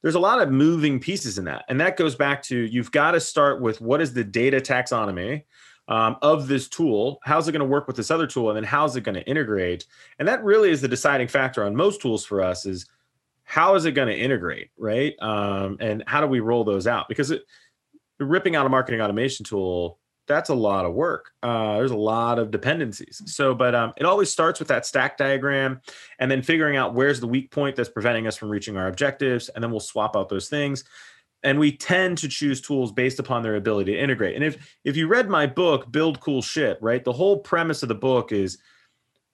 there's 0.02 0.14
a 0.14 0.20
lot 0.20 0.42
of 0.42 0.50
moving 0.50 0.98
pieces 1.00 1.38
in 1.38 1.44
that, 1.44 1.64
and 1.68 1.80
that 1.80 1.96
goes 1.96 2.14
back 2.14 2.42
to 2.44 2.56
you've 2.56 2.90
got 2.92 3.12
to 3.12 3.20
start 3.20 3.60
with 3.60 3.80
what 3.80 4.00
is 4.00 4.12
the 4.12 4.24
data 4.24 4.60
taxonomy 4.60 5.44
um, 5.88 6.16
of 6.22 6.48
this 6.48 6.68
tool. 6.68 7.18
How's 7.22 7.48
it 7.48 7.52
going 7.52 7.60
to 7.60 7.66
work 7.66 7.86
with 7.86 7.96
this 7.96 8.10
other 8.10 8.26
tool? 8.26 8.50
And 8.50 8.56
then 8.56 8.64
how's 8.64 8.96
it 8.96 9.02
going 9.02 9.14
to 9.14 9.26
integrate? 9.28 9.86
And 10.18 10.28
that 10.28 10.42
really 10.44 10.70
is 10.70 10.80
the 10.80 10.88
deciding 10.88 11.28
factor 11.28 11.64
on 11.64 11.74
most 11.74 12.00
tools 12.00 12.24
for 12.24 12.42
us 12.42 12.66
is 12.66 12.86
how 13.44 13.74
is 13.74 13.84
it 13.84 13.92
going 13.92 14.08
to 14.08 14.16
integrate, 14.16 14.70
right? 14.78 15.14
Um, 15.20 15.76
and 15.80 16.02
how 16.06 16.20
do 16.20 16.26
we 16.26 16.40
roll 16.40 16.64
those 16.64 16.86
out? 16.86 17.08
Because 17.08 17.30
it, 17.30 17.42
ripping 18.18 18.56
out 18.56 18.66
a 18.66 18.68
marketing 18.68 19.00
automation 19.00 19.44
tool, 19.44 19.98
that's 20.26 20.50
a 20.50 20.54
lot 20.54 20.84
of 20.84 20.94
work. 20.94 21.32
Uh, 21.42 21.76
there's 21.76 21.90
a 21.90 21.96
lot 21.96 22.38
of 22.38 22.50
dependencies. 22.50 23.22
So, 23.26 23.54
but 23.54 23.74
um, 23.74 23.92
it 23.96 24.04
always 24.04 24.30
starts 24.30 24.58
with 24.58 24.68
that 24.68 24.86
stack 24.86 25.16
diagram 25.16 25.80
and 26.18 26.30
then 26.30 26.42
figuring 26.42 26.76
out 26.76 26.94
where's 26.94 27.20
the 27.20 27.26
weak 27.26 27.50
point 27.50 27.76
that's 27.76 27.88
preventing 27.88 28.26
us 28.26 28.36
from 28.36 28.48
reaching 28.48 28.76
our 28.76 28.86
objectives. 28.86 29.48
And 29.48 29.62
then 29.62 29.70
we'll 29.70 29.80
swap 29.80 30.16
out 30.16 30.28
those 30.28 30.48
things 30.48 30.84
and 31.42 31.58
we 31.58 31.76
tend 31.76 32.18
to 32.18 32.28
choose 32.28 32.60
tools 32.60 32.92
based 32.92 33.18
upon 33.18 33.42
their 33.42 33.56
ability 33.56 33.92
to 33.92 33.98
integrate. 33.98 34.36
And 34.36 34.44
if 34.44 34.76
if 34.84 34.96
you 34.96 35.08
read 35.08 35.28
my 35.28 35.46
book, 35.46 35.90
Build 35.90 36.20
Cool 36.20 36.42
Shit, 36.42 36.78
right? 36.80 37.04
The 37.04 37.12
whole 37.12 37.38
premise 37.38 37.82
of 37.82 37.88
the 37.88 37.94
book 37.94 38.32
is 38.32 38.58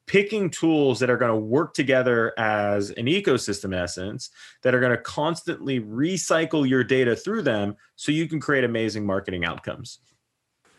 picking 0.07 0.49
tools 0.49 0.99
that 1.01 1.11
are 1.11 1.19
going 1.19 1.31
to 1.31 1.37
work 1.37 1.75
together 1.75 2.33
as 2.39 2.91
an 2.93 3.05
ecosystem 3.05 3.67
in 3.67 3.75
essence 3.75 4.31
that 4.63 4.75
are 4.75 4.81
going 4.81 4.97
to 4.97 5.03
constantly 5.03 5.81
recycle 5.81 6.67
your 6.67 6.83
data 6.83 7.15
through 7.15 7.43
them 7.43 7.77
so 7.95 8.11
you 8.11 8.27
can 8.27 8.41
create 8.41 8.65
amazing 8.65 9.05
marketing 9.05 9.45
outcomes 9.45 9.99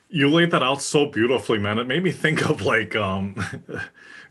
you 0.10 0.30
laid 0.30 0.52
that 0.52 0.64
out 0.64 0.82
so 0.82 1.06
beautifully 1.06 1.60
man 1.60 1.78
it 1.78 1.88
made 1.88 2.04
me 2.04 2.12
think 2.12 2.50
of 2.50 2.62
like 2.62 2.96
um 2.96 3.36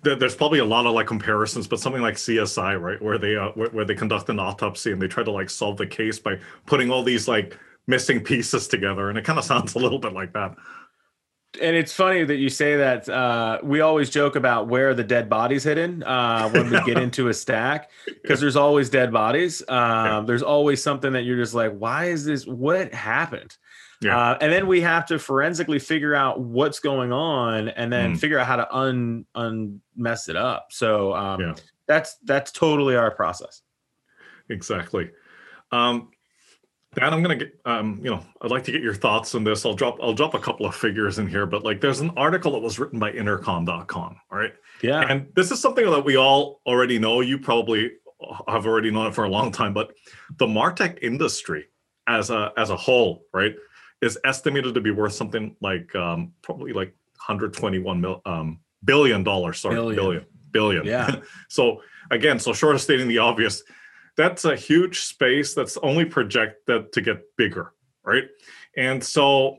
there's 0.02 0.36
probably 0.36 0.58
a 0.58 0.64
lot 0.64 0.86
of 0.86 0.94
like 0.94 1.06
comparisons, 1.06 1.66
but 1.66 1.80
something 1.80 2.02
like 2.02 2.14
CSI, 2.14 2.80
right, 2.80 3.00
where 3.02 3.18
they 3.18 3.36
uh, 3.36 3.50
where, 3.50 3.68
where 3.70 3.84
they 3.84 3.94
conduct 3.94 4.28
an 4.28 4.38
autopsy 4.38 4.92
and 4.92 5.02
they 5.02 5.08
try 5.08 5.24
to 5.24 5.30
like 5.30 5.50
solve 5.50 5.76
the 5.76 5.86
case 5.86 6.18
by 6.18 6.38
putting 6.66 6.90
all 6.90 7.02
these 7.02 7.26
like 7.26 7.58
missing 7.86 8.22
pieces 8.22 8.68
together, 8.68 9.08
and 9.08 9.18
it 9.18 9.24
kind 9.24 9.38
of 9.38 9.44
sounds 9.52 9.74
a 9.74 9.78
little 9.78 9.98
bit 9.98 10.12
like 10.12 10.32
that. 10.34 10.54
And 11.62 11.74
it's 11.74 11.94
funny 11.94 12.24
that 12.24 12.36
you 12.36 12.50
say 12.50 12.76
that. 12.76 13.08
Uh, 13.08 13.58
we 13.62 13.80
always 13.80 14.10
joke 14.10 14.36
about 14.36 14.68
where 14.68 14.92
the 14.94 15.02
dead 15.02 15.30
bodies 15.30 15.64
hidden 15.64 16.02
uh, 16.02 16.48
when 16.50 16.70
we 16.70 16.80
get 16.82 16.98
into 17.02 17.28
a 17.28 17.34
stack 17.34 17.90
because 18.22 18.38
there's 18.40 18.56
always 18.56 18.90
dead 18.90 19.10
bodies. 19.12 19.62
Um, 19.62 19.78
yeah. 19.78 20.22
There's 20.26 20.42
always 20.42 20.82
something 20.82 21.12
that 21.14 21.22
you're 21.22 21.38
just 21.38 21.54
like, 21.54 21.72
why 21.72 22.06
is 22.06 22.24
this? 22.26 22.46
What 22.46 22.92
happened? 22.92 23.56
Yeah. 24.00 24.16
Uh, 24.16 24.38
and 24.40 24.52
then 24.52 24.66
we 24.66 24.80
have 24.80 25.06
to 25.06 25.18
forensically 25.18 25.78
figure 25.78 26.14
out 26.14 26.40
what's 26.40 26.78
going 26.78 27.12
on 27.12 27.68
and 27.68 27.92
then 27.92 28.14
mm. 28.14 28.18
figure 28.18 28.38
out 28.38 28.46
how 28.46 28.56
to 28.56 28.74
un 28.74 29.26
un 29.34 29.80
mess 29.96 30.28
it 30.28 30.36
up. 30.36 30.68
So 30.70 31.14
um, 31.14 31.40
yeah. 31.40 31.54
that's 31.86 32.16
that's 32.24 32.52
totally 32.52 32.94
our 32.94 33.10
process. 33.10 33.62
Exactly. 34.48 35.10
Um, 35.72 36.10
Dan, 36.94 37.12
I'm 37.12 37.22
gonna 37.22 37.36
get 37.36 37.58
um, 37.64 38.00
you 38.02 38.10
know, 38.10 38.24
I'd 38.40 38.50
like 38.50 38.64
to 38.64 38.72
get 38.72 38.82
your 38.82 38.94
thoughts 38.94 39.34
on 39.34 39.44
this. 39.44 39.66
I'll 39.66 39.74
drop 39.74 39.98
I'll 40.00 40.14
drop 40.14 40.34
a 40.34 40.38
couple 40.38 40.64
of 40.64 40.74
figures 40.74 41.18
in 41.18 41.26
here, 41.26 41.44
but 41.44 41.64
like 41.64 41.80
there's 41.80 42.00
an 42.00 42.10
article 42.16 42.52
that 42.52 42.60
was 42.60 42.78
written 42.78 42.98
by 42.98 43.10
intercom.com, 43.10 44.16
all 44.30 44.38
right? 44.38 44.54
Yeah. 44.82 45.00
And 45.00 45.28
this 45.34 45.50
is 45.50 45.60
something 45.60 45.84
that 45.84 46.04
we 46.04 46.16
all 46.16 46.60
already 46.66 46.98
know. 46.98 47.20
You 47.20 47.38
probably 47.38 47.92
have 48.46 48.66
already 48.66 48.90
known 48.90 49.08
it 49.08 49.14
for 49.14 49.24
a 49.24 49.28
long 49.28 49.52
time, 49.52 49.74
but 49.74 49.92
the 50.38 50.46
Martech 50.46 50.98
industry 51.02 51.66
as 52.06 52.30
a 52.30 52.52
as 52.56 52.70
a 52.70 52.76
whole, 52.76 53.24
right? 53.32 53.54
Is 54.00 54.18
estimated 54.24 54.74
to 54.74 54.80
be 54.80 54.90
worth 54.90 55.12
something 55.12 55.56
like 55.60 55.94
um, 55.94 56.32
probably 56.42 56.72
like 56.72 56.94
121 57.16 58.00
mil, 58.00 58.22
um, 58.24 58.60
billion 58.84 59.24
dollars. 59.24 59.60
Sorry, 59.60 59.74
billion, 59.74 59.96
billion. 59.96 60.26
billion. 60.50 60.86
Yeah. 60.86 61.16
so 61.48 61.82
again, 62.10 62.38
so 62.38 62.52
short 62.52 62.74
of 62.74 62.80
stating 62.80 63.08
the 63.08 63.18
obvious, 63.18 63.62
that's 64.16 64.44
a 64.44 64.56
huge 64.56 65.00
space 65.00 65.54
that's 65.54 65.76
only 65.78 66.04
projected 66.04 66.92
to 66.92 67.00
get 67.00 67.22
bigger, 67.36 67.72
right? 68.04 68.24
And 68.76 69.02
so 69.02 69.58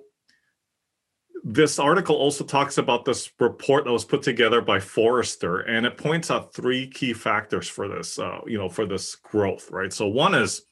this 1.44 1.80
article 1.80 2.16
also 2.16 2.44
talks 2.44 2.78
about 2.78 3.06
this 3.06 3.32
report 3.40 3.86
that 3.86 3.92
was 3.92 4.06
put 4.06 4.22
together 4.22 4.62
by 4.62 4.80
Forrester, 4.80 5.60
and 5.62 5.86
it 5.86 5.98
points 5.98 6.30
out 6.30 6.54
three 6.54 6.88
key 6.88 7.14
factors 7.14 7.68
for 7.68 7.88
this, 7.88 8.20
uh, 8.20 8.40
you 8.46 8.58
know, 8.58 8.70
for 8.70 8.86
this 8.86 9.16
growth, 9.16 9.72
right? 9.72 9.94
So 9.94 10.08
one 10.08 10.36
is, 10.36 10.64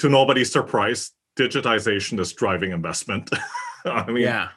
to 0.00 0.08
nobody's 0.08 0.52
surprise, 0.52 1.12
digitization 1.38 2.18
is 2.20 2.32
driving 2.32 2.72
investment. 2.72 3.30
I 3.84 4.10
mean, 4.10 4.24
yeah, 4.24 4.48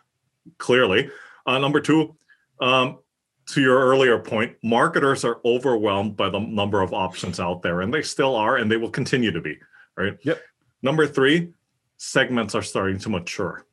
clearly. 0.58 1.10
Uh, 1.46 1.60
number 1.60 1.80
two, 1.80 2.16
um, 2.60 3.00
to 3.48 3.62
your 3.62 3.80
earlier 3.80 4.18
point, 4.20 4.56
marketers 4.64 5.24
are 5.24 5.40
overwhelmed 5.46 6.18
by 6.18 6.30
the 6.30 6.40
number 6.40 6.82
of 6.82 6.94
options 6.94 7.40
out 7.40 7.62
there, 7.62 7.82
and 7.82 7.94
they 7.94 8.02
still 8.02 8.36
are, 8.36 8.58
and 8.58 8.72
they 8.72 8.78
will 8.78 8.90
continue 8.90 9.32
to 9.32 9.42
be. 9.42 9.58
Right. 9.96 10.18
Yep. 10.24 10.42
Number 10.82 11.06
three, 11.06 11.54
segments 11.98 12.56
are 12.56 12.62
starting 12.62 12.98
to 13.00 13.10
mature, 13.10 13.66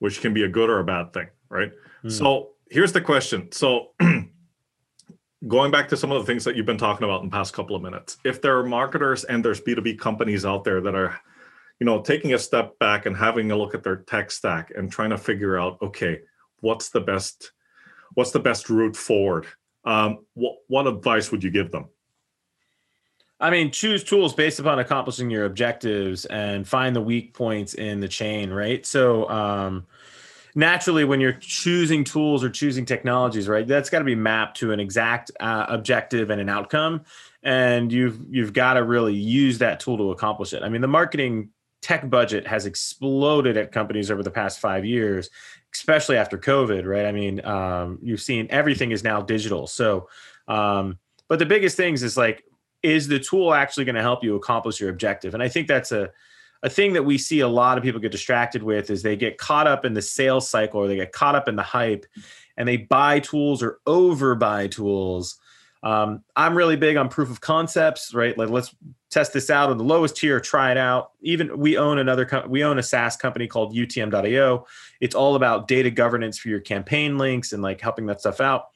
which 0.00 0.20
can 0.20 0.34
be 0.34 0.42
a 0.42 0.48
good 0.48 0.68
or 0.68 0.80
a 0.80 0.84
bad 0.84 1.12
thing. 1.12 1.28
Right. 1.48 1.72
Mm. 2.04 2.10
So 2.10 2.50
here's 2.68 2.92
the 2.92 3.00
question. 3.00 3.52
So 3.52 3.90
going 5.46 5.70
back 5.70 5.88
to 5.90 5.96
some 5.96 6.10
of 6.10 6.20
the 6.20 6.26
things 6.26 6.44
that 6.44 6.56
you've 6.56 6.66
been 6.66 6.78
talking 6.78 7.04
about 7.04 7.22
in 7.22 7.28
the 7.28 7.32
past 7.36 7.52
couple 7.52 7.76
of 7.76 7.82
minutes, 7.82 8.18
if 8.24 8.40
there 8.42 8.58
are 8.58 8.64
marketers 8.64 9.24
and 9.24 9.44
there's 9.44 9.60
B2B 9.60 9.98
companies 9.98 10.44
out 10.44 10.64
there 10.64 10.80
that 10.80 10.94
are 10.94 11.20
you 11.80 11.84
know 11.84 12.00
taking 12.00 12.34
a 12.34 12.38
step 12.38 12.78
back 12.78 13.06
and 13.06 13.16
having 13.16 13.50
a 13.50 13.56
look 13.56 13.74
at 13.74 13.82
their 13.82 13.96
tech 13.96 14.30
stack 14.30 14.72
and 14.76 14.90
trying 14.90 15.10
to 15.10 15.18
figure 15.18 15.58
out 15.58 15.78
okay 15.82 16.20
what's 16.60 16.90
the 16.90 17.00
best 17.00 17.52
what's 18.14 18.30
the 18.30 18.40
best 18.40 18.70
route 18.70 18.96
forward 18.96 19.46
um, 19.84 20.18
what, 20.34 20.56
what 20.66 20.86
advice 20.86 21.30
would 21.30 21.44
you 21.44 21.50
give 21.50 21.70
them 21.70 21.86
I 23.38 23.50
mean, 23.50 23.70
choose 23.70 24.02
tools 24.02 24.32
based 24.32 24.60
upon 24.60 24.78
accomplishing 24.78 25.30
your 25.30 25.44
objectives 25.44 26.24
and 26.24 26.66
find 26.66 26.96
the 26.96 27.02
weak 27.02 27.34
points 27.34 27.74
in 27.74 28.00
the 28.00 28.08
chain, 28.08 28.50
right? 28.50 28.84
So, 28.86 29.28
um, 29.28 29.86
naturally, 30.54 31.04
when 31.04 31.20
you're 31.20 31.34
choosing 31.34 32.02
tools 32.02 32.42
or 32.42 32.48
choosing 32.48 32.86
technologies, 32.86 33.46
right, 33.46 33.66
that's 33.66 33.90
got 33.90 33.98
to 33.98 34.06
be 34.06 34.14
mapped 34.14 34.56
to 34.58 34.72
an 34.72 34.80
exact 34.80 35.30
uh, 35.38 35.66
objective 35.68 36.30
and 36.30 36.40
an 36.40 36.48
outcome, 36.48 37.02
and 37.42 37.92
you've 37.92 38.18
you've 38.30 38.54
got 38.54 38.74
to 38.74 38.84
really 38.84 39.14
use 39.14 39.58
that 39.58 39.80
tool 39.80 39.98
to 39.98 40.12
accomplish 40.12 40.54
it. 40.54 40.62
I 40.62 40.70
mean, 40.70 40.80
the 40.80 40.88
marketing 40.88 41.50
tech 41.86 42.10
budget 42.10 42.44
has 42.48 42.66
exploded 42.66 43.56
at 43.56 43.70
companies 43.70 44.10
over 44.10 44.24
the 44.24 44.30
past 44.30 44.58
five 44.58 44.84
years, 44.84 45.30
especially 45.72 46.16
after 46.16 46.36
COVID, 46.36 46.84
right? 46.84 47.06
I 47.06 47.12
mean, 47.12 47.44
um, 47.46 48.00
you've 48.02 48.20
seen 48.20 48.48
everything 48.50 48.90
is 48.90 49.04
now 49.04 49.20
digital. 49.22 49.68
So, 49.68 50.08
um, 50.48 50.98
but 51.28 51.38
the 51.38 51.46
biggest 51.46 51.76
things 51.76 52.02
is 52.02 52.16
like, 52.16 52.42
is 52.82 53.06
the 53.06 53.20
tool 53.20 53.54
actually 53.54 53.84
going 53.84 53.94
to 53.94 54.02
help 54.02 54.24
you 54.24 54.34
accomplish 54.34 54.80
your 54.80 54.90
objective? 54.90 55.32
And 55.32 55.40
I 55.40 55.48
think 55.48 55.68
that's 55.68 55.92
a 55.92 56.10
a 56.64 56.68
thing 56.68 56.94
that 56.94 57.04
we 57.04 57.18
see 57.18 57.40
a 57.40 57.46
lot 57.46 57.78
of 57.78 57.84
people 57.84 58.00
get 58.00 58.10
distracted 58.10 58.64
with 58.64 58.90
is 58.90 59.02
they 59.02 59.14
get 59.14 59.38
caught 59.38 59.68
up 59.68 59.84
in 59.84 59.94
the 59.94 60.02
sales 60.02 60.48
cycle 60.48 60.80
or 60.80 60.88
they 60.88 60.96
get 60.96 61.12
caught 61.12 61.36
up 61.36 61.48
in 61.48 61.54
the 61.54 61.62
hype 61.62 62.06
and 62.56 62.66
they 62.66 62.78
buy 62.78 63.20
tools 63.20 63.62
or 63.62 63.78
overbuy 63.86 64.68
tools 64.68 65.38
um, 65.86 66.24
I'm 66.34 66.56
really 66.56 66.74
big 66.74 66.96
on 66.96 67.08
proof 67.08 67.30
of 67.30 67.40
concepts, 67.40 68.12
right? 68.12 68.36
Like 68.36 68.48
let's 68.48 68.74
test 69.08 69.32
this 69.32 69.50
out 69.50 69.70
on 69.70 69.78
the 69.78 69.84
lowest 69.84 70.16
tier, 70.16 70.40
try 70.40 70.72
it 70.72 70.76
out. 70.76 71.12
Even 71.20 71.56
we 71.60 71.78
own 71.78 71.98
another, 71.98 72.28
we 72.48 72.64
own 72.64 72.80
a 72.80 72.82
SaaS 72.82 73.16
company 73.16 73.46
called 73.46 73.72
UTM.io. 73.72 74.66
It's 75.00 75.14
all 75.14 75.36
about 75.36 75.68
data 75.68 75.92
governance 75.92 76.38
for 76.38 76.48
your 76.48 76.58
campaign 76.58 77.18
links 77.18 77.52
and 77.52 77.62
like 77.62 77.80
helping 77.80 78.06
that 78.06 78.18
stuff 78.18 78.40
out. 78.40 78.70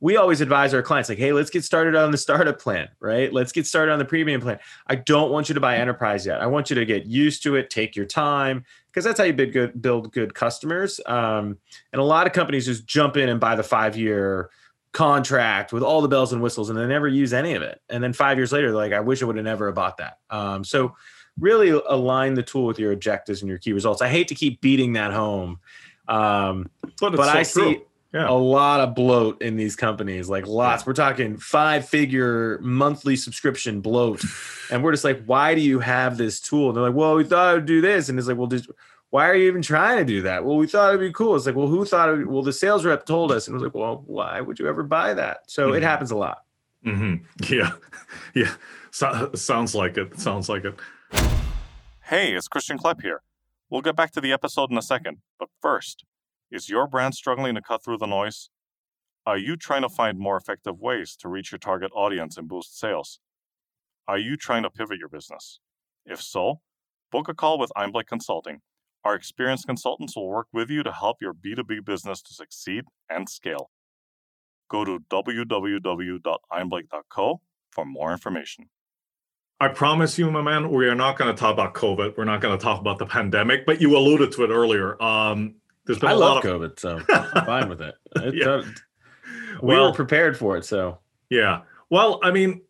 We 0.00 0.16
always 0.16 0.40
advise 0.40 0.72
our 0.72 0.80
clients 0.80 1.10
like, 1.10 1.18
hey, 1.18 1.34
let's 1.34 1.50
get 1.50 1.64
started 1.64 1.96
on 1.96 2.10
the 2.10 2.16
startup 2.16 2.58
plan, 2.58 2.88
right? 2.98 3.30
Let's 3.30 3.52
get 3.52 3.66
started 3.66 3.92
on 3.92 3.98
the 3.98 4.06
premium 4.06 4.40
plan. 4.40 4.58
I 4.86 4.94
don't 4.94 5.30
want 5.30 5.50
you 5.50 5.54
to 5.54 5.60
buy 5.60 5.76
enterprise 5.76 6.24
yet. 6.24 6.40
I 6.40 6.46
want 6.46 6.70
you 6.70 6.76
to 6.76 6.86
get 6.86 7.04
used 7.04 7.42
to 7.42 7.56
it, 7.56 7.68
take 7.68 7.94
your 7.94 8.06
time, 8.06 8.64
because 8.90 9.04
that's 9.04 9.18
how 9.18 9.24
you 9.26 9.34
build 9.34 9.52
good, 9.52 9.82
build 9.82 10.12
good 10.12 10.34
customers. 10.34 10.98
Um, 11.04 11.58
and 11.92 12.00
a 12.00 12.04
lot 12.04 12.26
of 12.26 12.32
companies 12.32 12.64
just 12.64 12.86
jump 12.86 13.18
in 13.18 13.28
and 13.28 13.38
buy 13.38 13.54
the 13.54 13.62
five 13.62 13.98
year 13.98 14.48
contract 14.94 15.72
with 15.72 15.82
all 15.82 16.00
the 16.00 16.08
bells 16.08 16.32
and 16.32 16.40
whistles 16.40 16.70
and 16.70 16.78
they 16.78 16.86
never 16.86 17.08
use 17.08 17.34
any 17.34 17.54
of 17.54 17.62
it. 17.62 17.82
And 17.90 18.02
then 18.02 18.14
five 18.14 18.38
years 18.38 18.52
later 18.52 18.72
like 18.72 18.92
i 18.92 19.00
wish 19.00 19.22
i 19.22 19.26
would 19.26 19.36
have 19.36 19.44
never 19.44 19.70
bought 19.72 19.98
that. 19.98 20.18
Um, 20.30 20.64
so 20.64 20.96
really 21.38 21.70
align 21.70 22.34
the 22.34 22.42
tool 22.42 22.64
with 22.64 22.78
your 22.78 22.92
objectives 22.92 23.42
and 23.42 23.48
your 23.48 23.58
key 23.58 23.72
results. 23.72 24.00
I 24.00 24.08
hate 24.08 24.28
to 24.28 24.34
keep 24.34 24.60
beating 24.62 24.94
that 24.94 25.12
home 25.12 25.58
um, 26.06 26.70
but, 27.00 27.16
but 27.16 27.32
so 27.32 27.38
i 27.38 27.42
see 27.42 27.80
yeah. 28.14 28.28
a 28.28 28.32
lot 28.32 28.80
of 28.80 28.94
bloat 28.94 29.42
in 29.42 29.56
these 29.56 29.74
companies 29.74 30.28
like 30.28 30.46
lots. 30.46 30.82
Yeah. 30.82 30.86
we're 30.86 30.94
talking 30.94 31.36
five 31.36 31.88
figure 31.88 32.58
monthly 32.62 33.16
subscription 33.16 33.80
bloat. 33.80 34.22
And 34.70 34.82
we're 34.82 34.92
just 34.92 35.04
like 35.04 35.24
why 35.24 35.54
do 35.54 35.60
you 35.60 35.80
have 35.80 36.16
this 36.16 36.40
tool? 36.40 36.68
And 36.68 36.76
they're 36.76 36.84
like 36.84 36.94
well 36.94 37.16
we 37.16 37.24
thought 37.24 37.48
i 37.48 37.54
would 37.54 37.66
do 37.66 37.80
this. 37.80 38.08
And 38.08 38.18
it's 38.18 38.28
like 38.28 38.36
well 38.36 38.46
just 38.46 38.70
why 39.14 39.28
are 39.28 39.36
you 39.36 39.46
even 39.46 39.62
trying 39.62 39.98
to 39.98 40.04
do 40.04 40.22
that? 40.22 40.44
Well, 40.44 40.56
we 40.56 40.66
thought 40.66 40.88
it'd 40.88 41.00
be 41.00 41.12
cool. 41.12 41.36
It's 41.36 41.46
like, 41.46 41.54
well, 41.54 41.68
who 41.68 41.84
thought 41.84 42.08
it? 42.08 42.26
Well, 42.26 42.42
the 42.42 42.52
sales 42.52 42.84
rep 42.84 43.06
told 43.06 43.30
us, 43.30 43.46
and 43.46 43.54
it 43.54 43.58
was 43.58 43.62
like, 43.62 43.72
well, 43.72 44.02
why 44.06 44.40
would 44.40 44.58
you 44.58 44.66
ever 44.66 44.82
buy 44.82 45.14
that? 45.14 45.42
So 45.46 45.68
mm-hmm. 45.68 45.76
it 45.76 45.82
happens 45.84 46.10
a 46.10 46.16
lot. 46.16 46.42
Mm-hmm. 46.84 47.24
Yeah, 47.54 47.74
yeah. 48.34 48.54
So, 48.90 49.30
sounds 49.36 49.72
like 49.72 49.96
it. 49.98 50.18
Sounds 50.18 50.48
like 50.48 50.64
it. 50.64 50.74
Hey, 52.02 52.32
it's 52.32 52.48
Christian 52.48 52.76
Klepp 52.76 53.02
here. 53.02 53.22
We'll 53.70 53.82
get 53.82 53.94
back 53.94 54.10
to 54.14 54.20
the 54.20 54.32
episode 54.32 54.72
in 54.72 54.78
a 54.78 54.82
second, 54.82 55.18
but 55.38 55.48
first, 55.62 56.04
is 56.50 56.68
your 56.68 56.88
brand 56.88 57.14
struggling 57.14 57.54
to 57.54 57.62
cut 57.62 57.84
through 57.84 57.98
the 57.98 58.06
noise? 58.06 58.50
Are 59.24 59.38
you 59.38 59.56
trying 59.56 59.82
to 59.82 59.88
find 59.88 60.18
more 60.18 60.36
effective 60.36 60.80
ways 60.80 61.14
to 61.20 61.28
reach 61.28 61.52
your 61.52 61.60
target 61.60 61.92
audience 61.94 62.36
and 62.36 62.48
boost 62.48 62.80
sales? 62.80 63.20
Are 64.08 64.18
you 64.18 64.36
trying 64.36 64.64
to 64.64 64.70
pivot 64.70 64.98
your 64.98 65.08
business? 65.08 65.60
If 66.04 66.20
so, 66.20 66.62
book 67.12 67.28
a 67.28 67.34
call 67.34 67.60
with 67.60 67.70
Einblick 67.76 68.08
Consulting 68.08 68.60
our 69.04 69.14
experienced 69.14 69.66
consultants 69.66 70.16
will 70.16 70.28
work 70.28 70.46
with 70.52 70.70
you 70.70 70.82
to 70.82 70.92
help 70.92 71.18
your 71.20 71.34
B2B 71.34 71.84
business 71.84 72.22
to 72.22 72.34
succeed 72.34 72.84
and 73.10 73.28
scale. 73.28 73.70
Go 74.70 74.84
to 74.84 75.00
www.einblick.co 75.10 77.40
for 77.70 77.84
more 77.84 78.12
information. 78.12 78.70
I 79.60 79.68
promise 79.68 80.18
you, 80.18 80.30
my 80.30 80.42
man, 80.42 80.70
we 80.70 80.88
are 80.88 80.94
not 80.94 81.18
going 81.18 81.34
to 81.34 81.38
talk 81.38 81.52
about 81.52 81.74
COVID. 81.74 82.16
We're 82.16 82.24
not 82.24 82.40
going 82.40 82.56
to 82.58 82.62
talk 82.62 82.80
about 82.80 82.98
the 82.98 83.06
pandemic, 83.06 83.66
but 83.66 83.80
you 83.80 83.96
alluded 83.96 84.32
to 84.32 84.44
it 84.44 84.50
earlier. 84.50 85.00
Um, 85.02 85.56
there's 85.86 85.98
been 85.98 86.10
I 86.10 86.12
a 86.12 86.16
love 86.16 86.36
lot 86.36 86.44
of 86.44 86.60
COVID, 86.60 86.80
so 86.80 87.00
I'm 87.08 87.46
fine 87.46 87.68
with 87.68 87.80
it. 87.80 87.94
it 88.16 88.34
yeah. 88.34 88.62
we 89.62 89.68
well, 89.68 89.86
were 89.86 89.94
prepared 89.94 90.36
for 90.36 90.56
it, 90.56 90.64
so 90.64 90.98
yeah. 91.30 91.62
Well, 91.90 92.20
I 92.22 92.30
mean, 92.30 92.62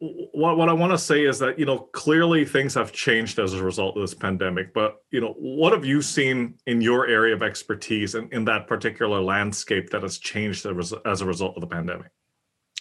what 0.00 0.56
what 0.56 0.68
I 0.68 0.72
want 0.72 0.92
to 0.92 0.98
say 0.98 1.24
is 1.24 1.38
that 1.40 1.58
you 1.58 1.66
know 1.66 1.78
clearly 1.78 2.44
things 2.44 2.74
have 2.74 2.92
changed 2.92 3.38
as 3.38 3.54
a 3.54 3.62
result 3.62 3.96
of 3.96 4.02
this 4.02 4.14
pandemic. 4.14 4.72
But 4.72 5.02
you 5.10 5.20
know, 5.20 5.34
what 5.38 5.72
have 5.72 5.84
you 5.84 6.02
seen 6.02 6.54
in 6.66 6.80
your 6.80 7.06
area 7.06 7.34
of 7.34 7.42
expertise 7.42 8.14
and 8.14 8.32
in 8.32 8.44
that 8.44 8.66
particular 8.68 9.20
landscape 9.20 9.90
that 9.90 10.02
has 10.02 10.18
changed 10.18 10.66
as 11.04 11.20
a 11.20 11.26
result 11.26 11.56
of 11.56 11.60
the 11.60 11.66
pandemic? 11.66 12.10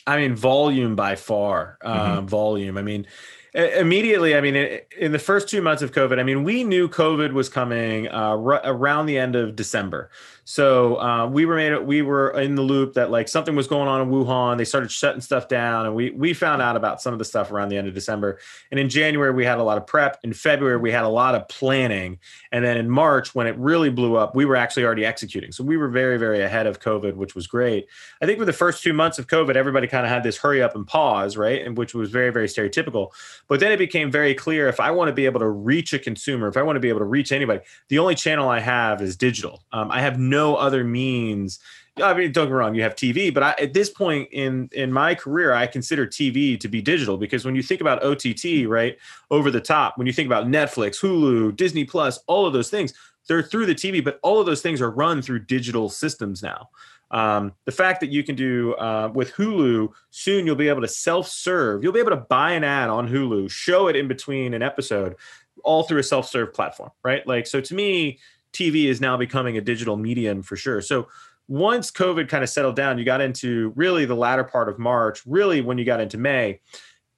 I 0.06 0.17
mean, 0.17 0.36
volume 0.36 0.95
by 0.95 1.15
far. 1.15 1.77
mm-hmm. 1.84 2.17
Um, 2.19 2.27
volume. 2.27 2.77
I 2.77 2.82
mean, 2.82 3.08
immediately. 3.53 4.36
I 4.36 4.41
mean, 4.41 4.80
in 4.97 5.12
the 5.12 5.19
first 5.19 5.49
two 5.49 5.62
months 5.62 5.82
of 5.82 5.91
COVID, 5.91 6.19
I 6.19 6.23
mean, 6.23 6.43
we 6.43 6.63
knew 6.63 6.88
COVID 6.88 7.34
was 7.34 7.49
coming 7.49 8.08
uh, 8.08 8.38
r- 8.38 8.62
around 8.63 9.08
the 9.08 9.17
end 9.17 9.36
of 9.36 9.56
December. 9.56 10.12
So 10.49 10.95
uh, 11.01 11.27
we 11.27 11.45
were 11.45 11.57
made 11.57 11.77
we 11.79 12.01
were 12.01 12.29
in 12.39 12.55
the 12.55 12.62
loop 12.62 12.93
that 12.93 13.12
like 13.12 13.27
something 13.27 13.53
was 13.53 13.67
going 13.67 13.89
on 13.89 13.99
in 13.99 14.10
Wuhan. 14.10 14.57
They 14.57 14.63
started 14.63 14.89
shutting 14.89 15.19
stuff 15.19 15.49
down, 15.49 15.86
and 15.86 15.93
we 15.93 16.12
we 16.12 16.33
found 16.33 16.62
out 16.62 16.77
about 16.77 17.01
some 17.01 17.12
of 17.12 17.19
the 17.19 17.25
stuff 17.25 17.51
around 17.51 17.67
the 17.67 17.75
end 17.75 17.89
of 17.89 17.93
December. 17.93 18.39
And 18.71 18.79
in 18.79 18.88
January 18.88 19.33
we 19.33 19.43
had 19.43 19.57
a 19.57 19.63
lot 19.63 19.77
of 19.77 19.86
prep. 19.86 20.17
In 20.23 20.31
February 20.31 20.77
we 20.77 20.89
had 20.89 21.03
a 21.03 21.10
lot 21.10 21.36
of 21.36 21.49
planning, 21.49 22.19
and 22.53 22.63
then 22.63 22.77
in 22.77 22.89
March 22.89 23.36
when 23.36 23.45
it 23.45 23.57
really 23.57 23.89
blew 23.89 24.15
up, 24.15 24.36
we 24.36 24.45
were 24.45 24.55
actually 24.55 24.86
already 24.86 25.03
executing. 25.03 25.51
So 25.51 25.65
we 25.65 25.75
were 25.75 25.89
very 25.89 26.17
very 26.17 26.41
ahead 26.41 26.65
of 26.65 26.79
COVID, 26.79 27.15
which 27.15 27.36
was 27.36 27.45
great. 27.45 27.86
I 28.21 28.25
think 28.25 28.39
for 28.39 28.45
the 28.45 28.53
first 28.53 28.81
two 28.81 28.93
months 28.93 29.19
of 29.19 29.27
COVID, 29.27 29.57
everybody 29.57 29.86
kind 29.86 30.05
of 30.05 30.10
had 30.10 30.23
this 30.23 30.38
hurry 30.38 30.63
up 30.63 30.75
and 30.75 30.88
pause, 30.88 31.36
right, 31.36 31.62
and 31.62 31.77
which 31.77 31.93
was 31.93 32.10
very 32.10 32.29
very 32.29 32.47
stereotypical. 32.47 33.10
But 33.49 33.60
then 33.60 33.73
it 33.73 33.77
became 33.79 34.10
very 34.10 34.33
clear 34.33 34.69
if 34.69 34.79
I 34.79 34.91
want 34.91 35.10
to 35.10 35.13
be 35.13 35.25
able 35.25 35.41
to 35.41 35.49
reach 35.49 35.91
a 35.91 35.99
consumer, 35.99 36.47
if 36.47 36.55
I 36.55 36.62
want 36.62 36.77
to 36.77 36.81
be 36.81 36.88
able 36.88 36.99
to 36.99 37.05
reach 37.05 37.33
anybody, 37.33 37.60
the 37.89 37.99
only 37.99 38.15
channel 38.15 38.47
I 38.47 38.62
have 38.62 39.01
is 39.01 39.17
digital. 39.17 39.62
Um, 39.73 39.91
I 39.91 39.99
have 39.99 40.17
no 40.17 40.37
other 40.56 40.84
means. 40.84 41.60
I 42.02 42.13
mean, 42.13 42.32
don't 42.32 42.47
get 42.47 42.54
wrong, 42.54 42.76
you 42.76 42.84
have 42.84 42.95
TV, 42.95 43.34
but 43.34 43.41
I, 43.41 43.56
at 43.60 43.73
this 43.73 43.89
point 43.89 44.30
in 44.32 44.69
in 44.71 44.93
my 44.93 45.15
career, 45.15 45.54
I 45.54 45.65
consider 45.65 46.06
TV 46.06 46.60
to 46.60 46.67
be 46.67 46.82
digital 46.82 47.17
because 47.17 47.43
when 47.43 47.56
you 47.56 47.63
think 47.63 47.82
about 47.82 48.04
OTT, 48.04 48.67
right, 48.67 48.97
over 49.32 49.50
the 49.50 49.62
top, 49.62 49.97
when 49.97 50.06
you 50.06 50.13
think 50.13 50.28
about 50.28 50.45
Netflix, 50.45 51.00
Hulu, 51.02 51.56
Disney 51.56 51.86
Plus, 51.86 52.19
all 52.28 52.45
of 52.45 52.54
those 52.54 52.69
things, 52.69 52.93
they're 53.28 53.43
through 53.43 53.65
the 53.65 53.76
TV, 53.76 54.04
but 54.04 54.19
all 54.21 54.39
of 54.39 54.45
those 54.45 54.62
things 54.62 54.82
are 54.82 54.91
run 54.91 55.21
through 55.21 55.45
digital 55.45 55.89
systems 55.89 56.43
now. 56.43 56.69
Um, 57.10 57.54
the 57.65 57.71
fact 57.71 58.02
that 58.02 58.12
you 58.12 58.23
can 58.23 58.36
do 58.36 58.73
uh, 58.76 59.10
with 59.13 59.32
Hulu, 59.34 59.89
soon 60.10 60.45
you'll 60.45 60.56
be 60.56 60.69
able 60.69 60.82
to 60.82 60.88
self 60.88 61.28
serve. 61.28 61.84
You'll 61.84 61.93
be 61.93 62.00
able 62.00 62.12
to 62.12 62.17
buy 62.17 62.52
an 62.52 62.63
ad 62.63 62.89
on 62.89 63.08
Hulu, 63.08 63.50
show 63.50 63.88
it 63.88 63.95
in 63.95 64.08
between 64.08 64.54
an 64.54 64.62
episode, 64.62 65.15
all 65.63 65.84
through 65.84 66.00
a 66.00 66.04
self 66.04 66.28
serve 66.28 66.54
platform, 66.54 66.91
right? 67.04 67.26
Like, 67.26 67.47
so 67.47 67.62
to 67.62 67.76
me, 67.76 68.19
TV 68.57 68.85
is 68.85 68.99
now 68.99 69.17
becoming 69.17 69.57
a 69.57 69.61
digital 69.61 69.97
medium 69.97 70.41
for 70.41 70.55
sure. 70.55 70.81
So 70.81 71.07
once 71.47 71.91
COVID 71.91 72.27
kind 72.27 72.43
of 72.43 72.49
settled 72.49 72.75
down, 72.75 72.97
you 72.97 73.05
got 73.05 73.21
into 73.21 73.71
really 73.75 74.05
the 74.05 74.15
latter 74.15 74.43
part 74.43 74.67
of 74.67 74.79
March, 74.79 75.21
really 75.25 75.61
when 75.61 75.77
you 75.77 75.85
got 75.85 76.01
into 76.01 76.17
May, 76.17 76.59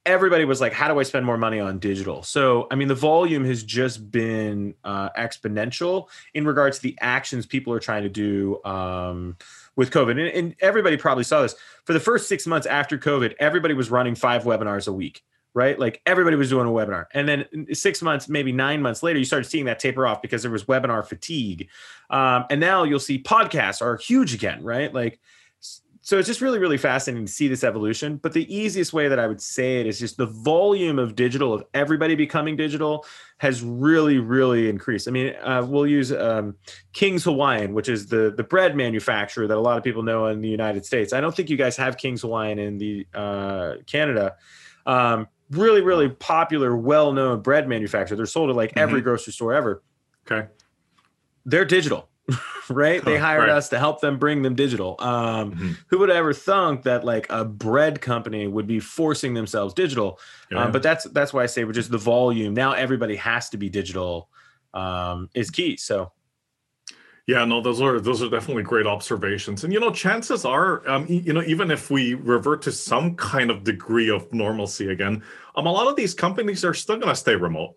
everybody 0.06 0.44
was 0.44 0.60
like, 0.60 0.72
how 0.72 0.88
do 0.88 0.98
I 0.98 1.02
spend 1.02 1.26
more 1.26 1.36
money 1.36 1.60
on 1.60 1.78
digital? 1.78 2.22
So, 2.22 2.66
I 2.70 2.74
mean, 2.74 2.88
the 2.88 2.94
volume 2.94 3.44
has 3.44 3.64
just 3.64 4.10
been 4.10 4.74
uh, 4.84 5.10
exponential 5.10 6.08
in 6.32 6.46
regards 6.46 6.78
to 6.78 6.82
the 6.82 6.96
actions 7.00 7.46
people 7.46 7.72
are 7.72 7.80
trying 7.80 8.02
to 8.04 8.08
do 8.08 8.62
um, 8.64 9.36
with 9.76 9.90
COVID. 9.90 10.12
And, 10.12 10.20
and 10.20 10.56
everybody 10.60 10.96
probably 10.96 11.24
saw 11.24 11.42
this. 11.42 11.54
For 11.84 11.92
the 11.92 12.00
first 12.00 12.28
six 12.28 12.46
months 12.46 12.66
after 12.66 12.98
COVID, 12.98 13.34
everybody 13.40 13.74
was 13.74 13.90
running 13.90 14.14
five 14.14 14.44
webinars 14.44 14.86
a 14.88 14.92
week 14.92 15.22
right? 15.54 15.78
Like 15.78 16.00
everybody 16.06 16.36
was 16.36 16.48
doing 16.48 16.66
a 16.66 16.70
webinar. 16.70 17.06
And 17.12 17.28
then 17.28 17.66
six 17.72 18.02
months, 18.02 18.28
maybe 18.28 18.52
nine 18.52 18.82
months 18.82 19.02
later, 19.02 19.18
you 19.18 19.24
started 19.24 19.48
seeing 19.48 19.64
that 19.64 19.78
taper 19.78 20.06
off 20.06 20.22
because 20.22 20.42
there 20.42 20.50
was 20.50 20.64
webinar 20.64 21.04
fatigue. 21.04 21.68
Um, 22.08 22.44
and 22.50 22.60
now 22.60 22.84
you'll 22.84 23.00
see 23.00 23.22
podcasts 23.22 23.82
are 23.82 23.96
huge 23.96 24.34
again, 24.34 24.62
right? 24.62 24.92
Like, 24.92 25.18
so 26.02 26.18
it's 26.18 26.26
just 26.26 26.40
really, 26.40 26.58
really 26.58 26.78
fascinating 26.78 27.26
to 27.26 27.32
see 27.32 27.46
this 27.46 27.62
evolution. 27.62 28.16
But 28.16 28.32
the 28.32 28.52
easiest 28.52 28.92
way 28.92 29.08
that 29.08 29.18
I 29.18 29.26
would 29.26 29.40
say 29.40 29.80
it 29.80 29.86
is 29.86 29.98
just 29.98 30.16
the 30.16 30.26
volume 30.26 30.98
of 30.98 31.14
digital, 31.14 31.52
of 31.52 31.62
everybody 31.74 32.14
becoming 32.14 32.56
digital, 32.56 33.04
has 33.38 33.62
really, 33.62 34.18
really 34.18 34.68
increased. 34.68 35.08
I 35.08 35.10
mean, 35.10 35.34
uh, 35.42 35.64
we'll 35.68 35.86
use 35.86 36.10
um, 36.10 36.56
King's 36.94 37.24
Hawaiian, 37.24 37.74
which 37.74 37.88
is 37.88 38.06
the 38.06 38.32
the 38.34 38.42
bread 38.42 38.76
manufacturer 38.76 39.46
that 39.46 39.56
a 39.56 39.60
lot 39.60 39.76
of 39.76 39.84
people 39.84 40.02
know 40.02 40.26
in 40.26 40.40
the 40.40 40.48
United 40.48 40.86
States. 40.86 41.12
I 41.12 41.20
don't 41.20 41.36
think 41.36 41.50
you 41.50 41.56
guys 41.58 41.76
have 41.76 41.98
King's 41.98 42.22
Hawaiian 42.22 42.58
in 42.58 42.78
the 42.78 43.06
uh, 43.14 43.74
Canada. 43.86 44.36
Um, 44.86 45.28
really, 45.50 45.80
really 45.80 46.08
popular, 46.08 46.76
well 46.76 47.12
known 47.12 47.40
bread 47.42 47.68
manufacturer. 47.68 48.16
They're 48.16 48.26
sold 48.26 48.50
at 48.50 48.56
like 48.56 48.72
every 48.76 49.00
mm-hmm. 49.00 49.04
grocery 49.04 49.32
store 49.32 49.54
ever. 49.54 49.82
Okay. 50.30 50.48
They're 51.44 51.64
digital, 51.64 52.08
right? 52.68 53.04
They 53.04 53.16
hired 53.16 53.48
right. 53.48 53.50
us 53.50 53.68
to 53.70 53.78
help 53.78 54.00
them 54.00 54.18
bring 54.18 54.42
them 54.42 54.54
digital. 54.54 54.96
Um, 54.98 55.52
mm-hmm. 55.52 55.72
Who 55.88 55.98
would 55.98 56.10
ever 56.10 56.32
thunk 56.32 56.84
that 56.84 57.04
like 57.04 57.26
a 57.30 57.44
bread 57.44 58.00
company 58.00 58.46
would 58.46 58.66
be 58.66 58.80
forcing 58.80 59.34
themselves 59.34 59.74
digital? 59.74 60.18
Yeah. 60.50 60.64
Um, 60.64 60.72
but 60.72 60.82
that's 60.82 61.04
that's 61.04 61.32
why 61.32 61.42
I 61.42 61.46
say, 61.46 61.64
which 61.64 61.78
is 61.78 61.88
the 61.88 61.98
volume. 61.98 62.54
Now 62.54 62.72
everybody 62.72 63.16
has 63.16 63.48
to 63.50 63.56
be 63.56 63.68
digital 63.68 64.28
um, 64.74 65.30
is 65.34 65.50
key. 65.50 65.76
So 65.76 66.12
yeah, 67.30 67.44
no, 67.44 67.60
those 67.60 67.80
are 67.80 68.00
those 68.00 68.24
are 68.24 68.28
definitely 68.28 68.64
great 68.64 68.88
observations. 68.88 69.62
And 69.62 69.72
you 69.72 69.78
know, 69.78 69.92
chances 69.92 70.44
are, 70.44 70.88
um, 70.90 71.06
you 71.08 71.32
know, 71.32 71.44
even 71.44 71.70
if 71.70 71.88
we 71.88 72.14
revert 72.14 72.60
to 72.62 72.72
some 72.72 73.14
kind 73.14 73.52
of 73.52 73.62
degree 73.62 74.10
of 74.10 74.32
normalcy 74.32 74.90
again, 74.90 75.22
um, 75.54 75.66
a 75.66 75.70
lot 75.70 75.86
of 75.86 75.94
these 75.94 76.12
companies 76.12 76.64
are 76.64 76.74
still 76.74 76.96
going 76.96 77.08
to 77.08 77.14
stay 77.14 77.36
remote. 77.36 77.76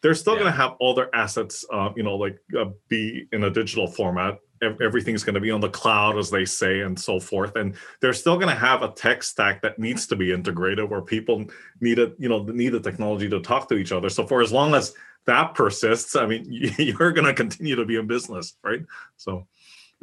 They're 0.00 0.14
still 0.14 0.34
yeah. 0.34 0.42
going 0.42 0.52
to 0.52 0.58
have 0.58 0.76
all 0.78 0.94
their 0.94 1.12
assets, 1.12 1.64
uh, 1.72 1.90
you 1.96 2.04
know, 2.04 2.14
like 2.14 2.38
uh, 2.56 2.66
be 2.88 3.26
in 3.32 3.42
a 3.42 3.50
digital 3.50 3.88
format. 3.88 4.38
Everything's 4.80 5.24
going 5.24 5.34
to 5.34 5.40
be 5.40 5.50
on 5.50 5.60
the 5.60 5.68
cloud, 5.68 6.16
as 6.16 6.30
they 6.30 6.44
say, 6.44 6.82
and 6.82 6.98
so 6.98 7.18
forth. 7.18 7.56
And 7.56 7.74
they're 8.00 8.12
still 8.12 8.36
going 8.36 8.48
to 8.48 8.54
have 8.54 8.82
a 8.82 8.92
tech 8.92 9.24
stack 9.24 9.60
that 9.62 9.78
needs 9.78 10.06
to 10.06 10.14
be 10.14 10.32
integrated, 10.32 10.88
where 10.88 11.02
people 11.02 11.46
need 11.80 11.98
it, 11.98 12.14
you 12.18 12.28
know, 12.28 12.44
need 12.44 12.70
the 12.70 12.80
technology 12.80 13.28
to 13.28 13.40
talk 13.40 13.68
to 13.70 13.74
each 13.74 13.90
other. 13.90 14.08
So 14.08 14.24
for 14.24 14.40
as 14.40 14.52
long 14.52 14.72
as 14.74 14.94
that 15.26 15.54
persists, 15.54 16.16
I 16.16 16.26
mean, 16.26 16.44
you're 16.78 17.12
going 17.12 17.26
to 17.26 17.34
continue 17.34 17.76
to 17.76 17.84
be 17.84 17.96
in 17.96 18.06
business, 18.06 18.56
right? 18.62 18.82
So, 19.16 19.46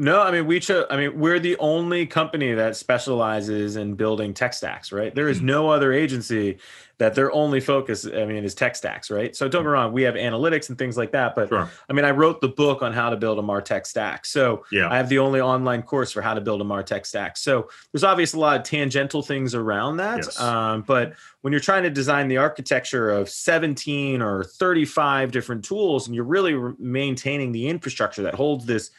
no, 0.02 0.20
I 0.20 0.32
mean, 0.32 0.48
we 0.48 0.60
chose, 0.60 0.88
I 0.90 0.98
mean, 0.98 1.20
we're 1.20 1.40
the 1.40 1.56
only 1.60 2.08
company 2.08 2.56
that 2.56 2.76
specializes 2.76 3.76
in 3.76 3.94
building 3.94 4.34
tech 4.34 4.56
stacks, 4.56 4.92
right? 4.92 5.14
There 5.14 5.30
is 5.30 5.38
mm-hmm. 5.38 5.46
no 5.46 5.70
other 5.70 5.94
agency 5.94 6.58
that 6.98 7.14
their 7.14 7.32
only 7.32 7.60
focus, 7.60 8.08
I 8.08 8.26
mean, 8.26 8.44
is 8.44 8.56
tech 8.56 8.76
stacks, 8.76 9.12
right? 9.12 9.36
So 9.36 9.48
don't 9.48 9.62
get 9.62 9.68
me 9.68 9.74
wrong, 9.74 9.94
we 9.94 10.02
have 10.02 10.16
analytics 10.16 10.70
and 10.70 10.78
things 10.78 10.98
like 10.98 11.12
that. 11.12 11.36
But 11.36 11.50
sure. 11.50 11.70
I 11.88 11.94
mean, 11.94 12.04
I 12.04 12.12
wrote 12.12 12.42
the 12.42 12.48
book 12.48 12.82
on 12.82 12.94
how 12.94 13.12
to 13.12 13.16
build 13.16 13.38
a 13.38 13.44
Martech 13.44 13.86
stack. 13.86 14.26
So 14.26 14.66
yeah. 14.72 14.92
I 14.92 14.98
have 14.98 15.08
the 15.08 15.20
only 15.20 15.40
online 15.40 15.84
course 15.84 16.12
for 16.12 16.24
how 16.24 16.34
to 16.34 16.42
build 16.42 16.62
a 16.62 16.64
Martech 16.64 17.06
stack. 17.06 17.38
So 17.38 17.70
there's 17.94 18.04
obviously 18.04 18.40
a 18.40 18.42
lot 18.42 18.58
of 18.58 18.64
tangential 18.64 19.22
things 19.22 19.54
around 19.54 19.98
that. 19.98 20.18
Yes. 20.18 20.40
Um, 20.40 20.82
but 20.82 21.14
when 21.42 21.54
you're 21.54 21.60
trying 21.60 21.84
to 21.84 21.92
design 21.92 22.28
the 22.28 22.38
architecture 22.38 23.12
of 23.12 23.30
17 23.30 24.20
or 24.20 24.46
35 24.46 25.32
different 25.32 25.64
tools, 25.64 26.08
and 26.08 26.16
you're 26.16 26.24
really 26.24 26.56
maintaining 26.80 27.52
the 27.52 27.68
infrastructure 27.68 28.24
that 28.24 28.34
holds 28.34 28.66
this 28.66 28.90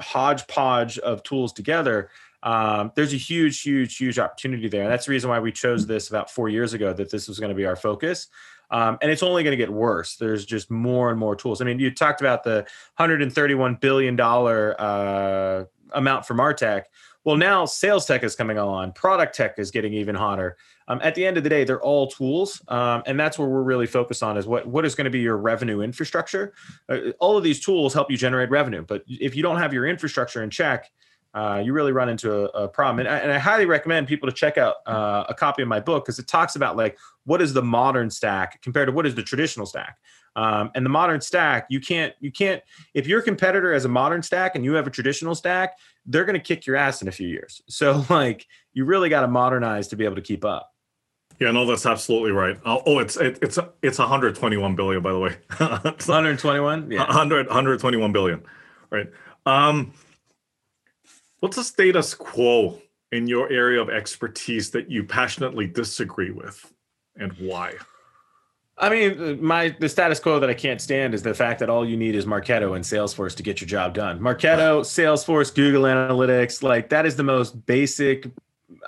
hodgepodge 0.00 0.98
of 0.98 1.22
tools 1.22 1.52
together, 1.52 2.10
um, 2.42 2.92
there's 2.94 3.12
a 3.12 3.18
huge, 3.18 3.60
huge, 3.62 3.96
huge 3.96 4.18
opportunity 4.18 4.68
there. 4.68 4.82
And 4.82 4.92
that's 4.92 5.06
the 5.06 5.12
reason 5.12 5.28
why 5.30 5.40
we 5.40 5.52
chose 5.52 5.86
this 5.86 6.08
about 6.08 6.30
four 6.30 6.48
years 6.48 6.72
ago 6.72 6.92
that 6.92 7.10
this 7.10 7.28
was 7.28 7.38
going 7.38 7.50
to 7.50 7.54
be 7.54 7.66
our 7.66 7.76
focus. 7.76 8.28
Um, 8.70 8.98
and 9.02 9.10
it's 9.10 9.22
only 9.22 9.42
going 9.42 9.52
to 9.52 9.62
get 9.62 9.72
worse. 9.72 10.16
There's 10.16 10.46
just 10.46 10.70
more 10.70 11.10
and 11.10 11.18
more 11.18 11.34
tools. 11.34 11.60
I 11.60 11.64
mean, 11.64 11.78
you 11.78 11.90
talked 11.90 12.20
about 12.20 12.44
the 12.44 12.66
131 12.96 13.76
billion 13.76 14.16
dollar 14.16 14.80
uh, 14.80 15.64
amount 15.92 16.24
for 16.24 16.34
Martech. 16.34 16.84
Well, 17.24 17.36
now 17.36 17.66
sales 17.66 18.06
tech 18.06 18.24
is 18.24 18.34
coming 18.34 18.58
on, 18.58 18.92
product 18.92 19.34
tech 19.34 19.58
is 19.58 19.70
getting 19.70 19.92
even 19.92 20.14
hotter. 20.14 20.56
Um, 20.88 21.00
at 21.02 21.14
the 21.14 21.24
end 21.24 21.36
of 21.36 21.44
the 21.44 21.50
day, 21.50 21.64
they're 21.64 21.82
all 21.82 22.06
tools, 22.06 22.62
um, 22.68 23.02
and 23.06 23.20
that's 23.20 23.38
where 23.38 23.46
we're 23.46 23.62
really 23.62 23.86
focused 23.86 24.22
on 24.22 24.36
is 24.38 24.46
what 24.46 24.66
what 24.66 24.86
is 24.86 24.94
going 24.94 25.04
to 25.04 25.10
be 25.10 25.20
your 25.20 25.36
revenue 25.36 25.82
infrastructure. 25.82 26.54
Uh, 26.88 27.10
all 27.20 27.36
of 27.36 27.44
these 27.44 27.60
tools 27.60 27.92
help 27.92 28.10
you 28.10 28.16
generate 28.16 28.50
revenue, 28.50 28.84
but 28.86 29.04
if 29.06 29.36
you 29.36 29.42
don't 29.42 29.58
have 29.58 29.72
your 29.74 29.86
infrastructure 29.86 30.42
in 30.42 30.50
check, 30.50 30.90
uh, 31.34 31.62
you 31.64 31.72
really 31.72 31.92
run 31.92 32.08
into 32.08 32.32
a, 32.32 32.64
a 32.64 32.68
problem. 32.68 33.06
And 33.06 33.08
I, 33.08 33.18
and 33.18 33.32
I, 33.32 33.38
highly 33.38 33.64
recommend 33.64 34.08
people 34.08 34.28
to 34.28 34.34
check 34.34 34.58
out 34.58 34.76
uh, 34.86 35.24
a 35.28 35.34
copy 35.34 35.62
of 35.62 35.68
my 35.68 35.78
book 35.78 36.04
because 36.04 36.18
it 36.18 36.26
talks 36.26 36.56
about 36.56 36.76
like 36.76 36.98
what 37.24 37.40
is 37.40 37.52
the 37.52 37.62
modern 37.62 38.10
stack 38.10 38.60
compared 38.62 38.88
to 38.88 38.92
what 38.92 39.06
is 39.06 39.14
the 39.14 39.22
traditional 39.22 39.66
stack. 39.66 39.96
Um, 40.36 40.70
and 40.74 40.84
the 40.84 40.90
modern 40.90 41.20
stack, 41.20 41.66
you 41.70 41.80
can't, 41.80 42.14
you 42.20 42.32
can't, 42.32 42.62
if 42.94 43.06
your 43.06 43.20
competitor 43.20 43.72
has 43.72 43.84
a 43.84 43.88
modern 43.88 44.22
stack 44.22 44.54
and 44.54 44.64
you 44.64 44.74
have 44.74 44.86
a 44.86 44.90
traditional 44.90 45.34
stack, 45.34 45.76
they're 46.06 46.24
going 46.24 46.38
to 46.38 46.42
kick 46.42 46.66
your 46.66 46.76
ass 46.76 47.02
in 47.02 47.08
a 47.08 47.12
few 47.12 47.28
years. 47.28 47.62
So 47.70 48.04
like, 48.10 48.46
you 48.72 48.84
really 48.84 49.08
got 49.08 49.22
to 49.22 49.28
modernize 49.28 49.88
to 49.88 49.96
be 49.96 50.04
able 50.04 50.16
to 50.16 50.22
keep 50.22 50.44
up. 50.44 50.70
Yeah, 51.38 51.50
no, 51.52 51.64
that's 51.64 51.86
absolutely 51.86 52.32
right. 52.32 52.58
Oh, 52.66 52.82
oh 52.84 52.98
it's 52.98 53.16
it, 53.16 53.38
it's 53.40 53.58
it's 53.82 53.98
121 53.98 54.76
billion, 54.76 55.02
by 55.02 55.12
the 55.12 55.18
way. 55.18 55.36
121, 55.56 56.90
yeah, 56.90 56.98
100 56.98 57.46
121 57.46 58.12
billion, 58.12 58.42
right? 58.90 59.08
Um, 59.46 59.94
What's 61.40 61.56
the 61.56 61.64
status 61.64 62.14
quo 62.14 62.80
in 63.12 63.26
your 63.26 63.50
area 63.50 63.80
of 63.80 63.90
expertise 63.90 64.70
that 64.70 64.90
you 64.90 65.04
passionately 65.04 65.66
disagree 65.66 66.30
with, 66.30 66.72
and 67.16 67.32
why? 67.32 67.74
I 68.78 68.88
mean, 68.88 69.42
my 69.44 69.74
the 69.78 69.88
status 69.88 70.20
quo 70.20 70.40
that 70.40 70.48
I 70.48 70.54
can't 70.54 70.80
stand 70.80 71.12
is 71.14 71.22
the 71.22 71.34
fact 71.34 71.60
that 71.60 71.68
all 71.68 71.86
you 71.86 71.96
need 71.96 72.14
is 72.14 72.24
Marketo 72.24 72.76
and 72.76 72.84
Salesforce 72.84 73.34
to 73.36 73.42
get 73.42 73.60
your 73.60 73.68
job 73.68 73.92
done. 73.94 74.18
Marketo, 74.20 74.80
Salesforce, 74.80 75.54
Google 75.54 75.82
Analytics, 75.82 76.62
like 76.62 76.88
that 76.88 77.04
is 77.04 77.16
the 77.16 77.22
most 77.22 77.66
basic. 77.66 78.30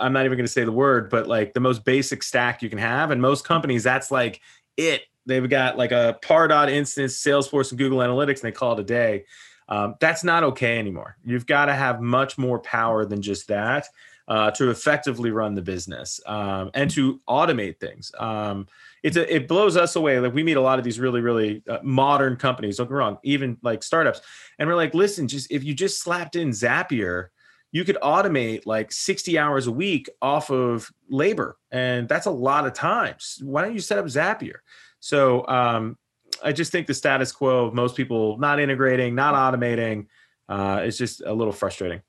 I'm 0.00 0.12
not 0.12 0.24
even 0.24 0.38
going 0.38 0.46
to 0.46 0.52
say 0.52 0.64
the 0.64 0.72
word, 0.72 1.10
but 1.10 1.26
like 1.26 1.52
the 1.52 1.60
most 1.60 1.84
basic 1.84 2.22
stack 2.22 2.62
you 2.62 2.70
can 2.70 2.78
have. 2.78 3.10
And 3.10 3.20
most 3.20 3.44
companies, 3.44 3.82
that's 3.82 4.10
like 4.10 4.40
it. 4.78 5.02
They've 5.26 5.48
got 5.48 5.76
like 5.76 5.92
a 5.92 6.18
Pardot 6.22 6.70
instance, 6.70 7.22
Salesforce, 7.22 7.70
and 7.70 7.78
Google 7.78 7.98
Analytics, 7.98 8.36
and 8.36 8.42
they 8.42 8.52
call 8.52 8.72
it 8.72 8.80
a 8.80 8.84
day. 8.84 9.24
Um, 9.68 9.94
that's 10.00 10.24
not 10.24 10.42
okay 10.44 10.78
anymore. 10.78 11.16
You've 11.24 11.46
got 11.46 11.66
to 11.66 11.74
have 11.74 12.00
much 12.00 12.36
more 12.38 12.58
power 12.58 13.04
than 13.04 13.22
just 13.22 13.48
that. 13.48 13.88
uh, 14.28 14.50
to 14.52 14.70
effectively 14.70 15.30
run 15.30 15.54
the 15.54 15.62
business 15.62 16.20
um, 16.26 16.70
and 16.74 16.90
to 16.90 17.20
automate 17.28 17.78
things. 17.80 18.12
Um, 18.18 18.66
it's 19.02 19.16
a, 19.16 19.34
it 19.34 19.48
blows 19.48 19.76
us 19.76 19.96
away. 19.96 20.20
Like 20.20 20.32
we 20.32 20.42
meet 20.42 20.56
a 20.56 20.60
lot 20.60 20.78
of 20.78 20.84
these 20.84 21.00
really, 21.00 21.20
really 21.20 21.62
uh, 21.68 21.78
modern 21.82 22.36
companies. 22.36 22.76
Don't 22.76 22.86
get 22.86 22.94
wrong, 22.94 23.18
even 23.24 23.58
like 23.62 23.82
startups, 23.82 24.20
and 24.58 24.68
we're 24.68 24.76
like, 24.76 24.94
listen, 24.94 25.26
just 25.26 25.50
if 25.50 25.64
you 25.64 25.74
just 25.74 26.00
slapped 26.00 26.36
in 26.36 26.50
Zapier, 26.50 27.28
you 27.72 27.84
could 27.84 27.98
automate 28.02 28.64
like 28.64 28.92
60 28.92 29.38
hours 29.38 29.66
a 29.66 29.72
week 29.72 30.08
off 30.20 30.50
of 30.50 30.90
labor, 31.08 31.56
and 31.70 32.08
that's 32.08 32.26
a 32.26 32.30
lot 32.30 32.66
of 32.66 32.74
times. 32.74 33.38
Why 33.42 33.62
don't 33.62 33.74
you 33.74 33.80
set 33.80 33.98
up 33.98 34.06
Zapier? 34.06 34.58
So 35.00 35.46
um, 35.48 35.98
I 36.44 36.52
just 36.52 36.72
think 36.72 36.86
the 36.86 36.94
status 36.94 37.32
quo 37.32 37.66
of 37.66 37.74
most 37.74 37.96
people 37.96 38.38
not 38.38 38.60
integrating, 38.60 39.14
not 39.14 39.34
automating, 39.34 40.06
uh, 40.48 40.82
is 40.84 40.98
just 40.98 41.22
a 41.22 41.32
little 41.32 41.52
frustrating. 41.52 42.02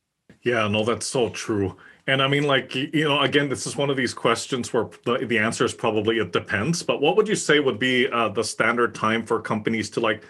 Yeah, 0.44 0.68
no, 0.68 0.84
that's 0.84 1.08
so 1.08 1.30
true. 1.30 1.78
And 2.06 2.22
I 2.22 2.28
mean, 2.28 2.44
like, 2.44 2.76
you 2.76 3.06
know, 3.06 3.22
again, 3.22 3.48
this 3.48 3.66
is 3.66 3.78
one 3.78 3.90
of 3.90 3.96
these 3.96 4.14
questions 4.14 4.74
where 4.74 4.90
the, 5.06 5.26
the 5.26 5.40
answer 5.40 5.64
is 5.64 5.74
probably 5.74 6.18
it 6.18 6.34
depends. 6.34 6.84
But 6.84 7.02
what 7.02 7.16
would 7.16 7.28
you 7.30 7.36
say 7.36 7.60
would 7.60 7.80
be 7.80 8.10
uh, 8.10 8.30
the 8.30 8.44
standard 8.44 8.94
time 8.94 9.26
for 9.26 9.40
companies 9.40 9.90
to 9.92 10.02
like 10.02 10.24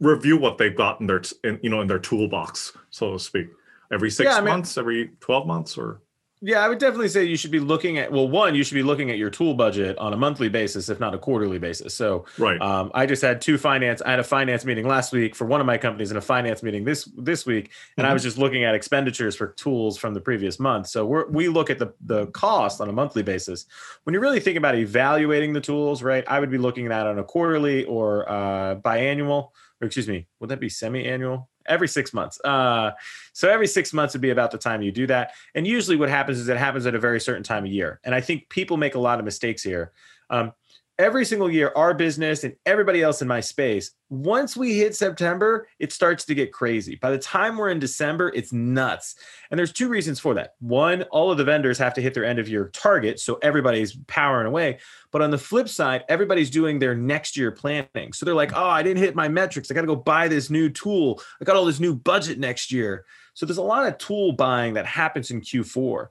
review 0.00 0.38
what 0.38 0.56
they've 0.56 0.74
got 0.74 1.00
in 1.00 1.06
their, 1.06 1.22
in, 1.44 1.60
you 1.62 1.68
know, 1.68 1.82
in 1.82 1.88
their 1.88 1.98
toolbox, 1.98 2.72
so 2.90 3.12
to 3.12 3.18
speak? 3.18 3.48
Every 3.92 4.10
six 4.10 4.30
yeah, 4.30 4.40
months, 4.40 4.76
mean, 4.76 4.82
every 4.82 5.10
12 5.20 5.46
months, 5.46 5.76
or? 5.76 6.00
Yeah, 6.40 6.64
I 6.64 6.68
would 6.68 6.78
definitely 6.78 7.08
say 7.08 7.24
you 7.24 7.36
should 7.36 7.50
be 7.50 7.58
looking 7.58 7.98
at 7.98 8.12
well, 8.12 8.28
one, 8.28 8.54
you 8.54 8.62
should 8.62 8.76
be 8.76 8.82
looking 8.82 9.10
at 9.10 9.18
your 9.18 9.30
tool 9.30 9.54
budget 9.54 9.98
on 9.98 10.12
a 10.12 10.16
monthly 10.16 10.48
basis, 10.48 10.88
if 10.88 11.00
not 11.00 11.12
a 11.14 11.18
quarterly 11.18 11.58
basis. 11.58 11.94
So, 11.94 12.26
right. 12.38 12.60
Um, 12.60 12.92
I 12.94 13.06
just 13.06 13.22
had 13.22 13.40
two 13.40 13.58
finance. 13.58 14.00
I 14.02 14.10
had 14.10 14.20
a 14.20 14.24
finance 14.24 14.64
meeting 14.64 14.86
last 14.86 15.12
week 15.12 15.34
for 15.34 15.46
one 15.46 15.60
of 15.60 15.66
my 15.66 15.76
companies, 15.78 16.10
and 16.10 16.18
a 16.18 16.20
finance 16.20 16.62
meeting 16.62 16.84
this 16.84 17.04
this 17.16 17.44
week, 17.44 17.70
and 17.96 18.04
mm-hmm. 18.04 18.10
I 18.10 18.12
was 18.12 18.22
just 18.22 18.38
looking 18.38 18.62
at 18.64 18.74
expenditures 18.74 19.34
for 19.34 19.48
tools 19.48 19.98
from 19.98 20.14
the 20.14 20.20
previous 20.20 20.60
month. 20.60 20.86
So 20.86 21.04
we 21.04 21.22
we 21.28 21.48
look 21.48 21.70
at 21.70 21.78
the 21.78 21.92
the 22.02 22.26
cost 22.28 22.80
on 22.80 22.88
a 22.88 22.92
monthly 22.92 23.24
basis. 23.24 23.66
When 24.04 24.12
you're 24.12 24.22
really 24.22 24.40
thinking 24.40 24.58
about 24.58 24.76
evaluating 24.76 25.52
the 25.52 25.60
tools, 25.60 26.04
right? 26.04 26.24
I 26.28 26.38
would 26.38 26.50
be 26.50 26.58
looking 26.58 26.86
at 26.86 27.06
on 27.06 27.18
a 27.18 27.24
quarterly 27.24 27.84
or 27.84 28.30
uh, 28.30 28.76
biannual, 28.76 29.50
or 29.80 29.86
excuse 29.86 30.06
me, 30.06 30.28
would 30.38 30.50
that 30.50 30.60
be 30.60 30.68
semi-annual? 30.68 31.48
Every 31.68 31.88
six 31.88 32.12
months. 32.12 32.40
Uh, 32.44 32.90
so 33.32 33.48
every 33.48 33.66
six 33.66 33.92
months 33.92 34.14
would 34.14 34.20
be 34.20 34.30
about 34.30 34.50
the 34.50 34.58
time 34.58 34.82
you 34.82 34.92
do 34.92 35.06
that. 35.06 35.32
And 35.54 35.66
usually 35.66 35.96
what 35.96 36.08
happens 36.08 36.38
is 36.38 36.48
it 36.48 36.56
happens 36.56 36.86
at 36.86 36.94
a 36.94 36.98
very 36.98 37.20
certain 37.20 37.42
time 37.42 37.64
of 37.64 37.70
year. 37.70 38.00
And 38.04 38.14
I 38.14 38.20
think 38.20 38.48
people 38.48 38.76
make 38.76 38.94
a 38.94 38.98
lot 38.98 39.18
of 39.18 39.24
mistakes 39.24 39.62
here. 39.62 39.92
Um, 40.30 40.52
every 40.98 41.24
single 41.24 41.50
year, 41.50 41.72
our 41.76 41.94
business 41.94 42.42
and 42.42 42.56
everybody 42.66 43.02
else 43.02 43.22
in 43.22 43.28
my 43.28 43.40
space, 43.40 43.92
once 44.10 44.56
we 44.56 44.76
hit 44.76 44.96
September, 44.96 45.68
it 45.78 45.92
starts 45.92 46.24
to 46.24 46.34
get 46.34 46.52
crazy. 46.52 46.96
By 46.96 47.10
the 47.10 47.18
time 47.18 47.56
we're 47.56 47.70
in 47.70 47.78
December, 47.78 48.32
it's 48.34 48.52
nuts. 48.52 49.14
And 49.50 49.58
there's 49.58 49.72
two 49.72 49.88
reasons 49.88 50.18
for 50.18 50.34
that. 50.34 50.54
One, 50.60 51.02
all 51.04 51.30
of 51.30 51.38
the 51.38 51.44
vendors 51.44 51.78
have 51.78 51.94
to 51.94 52.00
hit 52.00 52.14
their 52.14 52.24
end 52.24 52.38
of 52.38 52.48
year 52.48 52.70
target. 52.72 53.20
So 53.20 53.38
everybody's 53.42 53.96
powering 54.06 54.46
away. 54.46 54.78
But 55.12 55.22
on 55.22 55.30
the 55.30 55.38
flip 55.38 55.68
side, 55.68 56.04
everybody's 56.08 56.50
doing 56.50 56.78
their 56.78 56.94
next 56.94 57.36
year 57.36 57.52
planning. 57.52 58.12
So 58.12 58.26
they're 58.26 58.34
like, 58.34 58.56
oh, 58.56 58.68
I 58.68 58.82
didn't 58.82 59.02
hit 59.02 59.14
my 59.14 59.28
metrics. 59.28 59.70
I 59.70 59.74
got 59.74 59.82
to 59.82 59.86
go 59.86 59.96
buy 59.96 60.26
this 60.26 60.50
new 60.50 60.68
tool. 60.68 61.20
I 61.40 61.44
got 61.44 61.56
all 61.56 61.64
this 61.64 61.80
new 61.80 61.94
budget 61.94 62.38
next 62.38 62.72
year. 62.72 63.04
So 63.34 63.46
there's 63.46 63.58
a 63.58 63.62
lot 63.62 63.86
of 63.86 63.98
tool 63.98 64.32
buying 64.32 64.74
that 64.74 64.84
happens 64.84 65.30
in 65.30 65.42
Q4. 65.42 66.08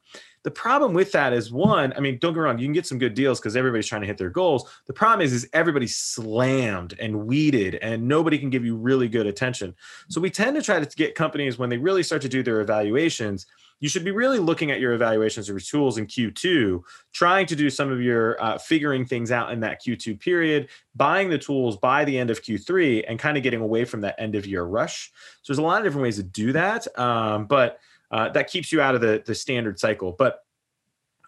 The 0.47 0.51
problem 0.51 0.93
with 0.93 1.11
that 1.11 1.33
is 1.33 1.51
one, 1.51 1.91
I 1.97 1.99
mean, 1.99 2.19
don't 2.19 2.33
get 2.33 2.39
wrong, 2.39 2.57
you 2.57 2.65
can 2.65 2.71
get 2.71 2.85
some 2.85 2.97
good 2.97 3.13
deals 3.13 3.37
because 3.37 3.57
everybody's 3.57 3.85
trying 3.85 3.99
to 3.99 4.07
hit 4.07 4.17
their 4.17 4.29
goals. 4.29 4.65
The 4.85 4.93
problem 4.93 5.25
is, 5.25 5.33
is 5.33 5.49
everybody's 5.51 5.97
slammed 5.97 6.95
and 7.01 7.27
weeded 7.27 7.75
and 7.81 8.07
nobody 8.07 8.37
can 8.37 8.49
give 8.49 8.63
you 8.63 8.77
really 8.77 9.09
good 9.09 9.27
attention. 9.27 9.75
So 10.07 10.21
we 10.21 10.29
tend 10.29 10.55
to 10.55 10.61
try 10.61 10.79
to 10.79 10.95
get 10.95 11.15
companies 11.15 11.57
when 11.57 11.69
they 11.69 11.77
really 11.77 12.01
start 12.01 12.21
to 12.21 12.29
do 12.29 12.43
their 12.43 12.61
evaluations, 12.61 13.45
you 13.81 13.89
should 13.89 14.05
be 14.05 14.11
really 14.11 14.39
looking 14.39 14.71
at 14.71 14.79
your 14.79 14.93
evaluations 14.93 15.49
of 15.49 15.53
your 15.53 15.59
tools 15.59 15.97
in 15.97 16.07
Q2, 16.07 16.81
trying 17.11 17.45
to 17.47 17.55
do 17.57 17.69
some 17.69 17.91
of 17.91 18.01
your 18.01 18.41
uh, 18.41 18.57
figuring 18.57 19.05
things 19.05 19.33
out 19.33 19.51
in 19.51 19.59
that 19.59 19.83
Q2 19.83 20.17
period, 20.17 20.69
buying 20.95 21.29
the 21.29 21.37
tools 21.37 21.75
by 21.75 22.05
the 22.05 22.17
end 22.17 22.29
of 22.29 22.41
Q3, 22.41 23.03
and 23.09 23.19
kind 23.19 23.35
of 23.35 23.43
getting 23.43 23.59
away 23.59 23.83
from 23.83 23.99
that 23.99 24.15
end 24.17 24.35
of 24.35 24.47
year 24.47 24.63
rush. 24.63 25.11
So 25.41 25.51
there's 25.51 25.59
a 25.59 25.61
lot 25.63 25.79
of 25.79 25.83
different 25.83 26.03
ways 26.03 26.15
to 26.15 26.23
do 26.23 26.53
that. 26.53 26.87
Um, 26.97 27.47
but 27.47 27.81
uh, 28.11 28.29
that 28.29 28.49
keeps 28.49 28.71
you 28.71 28.81
out 28.81 28.95
of 28.95 29.01
the, 29.01 29.23
the 29.25 29.35
standard 29.35 29.79
cycle. 29.79 30.13
But 30.17 30.39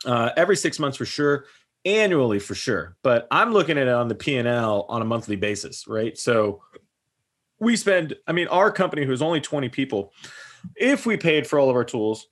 uh, 0.06 0.30
every 0.38 0.56
six 0.56 0.80
months 0.80 0.98
for 0.98 1.06
sure, 1.06 1.46
annually 1.86 2.40
for 2.40 2.56
sure. 2.56 2.96
But 3.04 3.28
I'm 3.32 3.52
looking 3.52 3.78
at 3.78 3.88
it 3.88 3.94
on 3.94 4.08
the 4.08 4.16
P&L 4.16 4.86
on 4.88 5.02
a 5.02 5.06
monthly 5.06 5.36
basis, 5.36 5.88
right? 5.88 6.18
So 6.18 6.62
we 7.60 7.76
spend, 7.76 8.16
I 8.28 8.32
mean, 8.32 8.48
our 8.48 8.72
company, 8.72 9.06
who's 9.06 9.22
only 9.22 9.42
20 9.42 9.70
people, 9.70 10.14
if 10.76 11.06
we 11.06 11.18
paid 11.18 11.48
for 11.48 11.60
all 11.60 11.70
of 11.70 11.76
our 11.76 11.84
tools, 11.84 12.28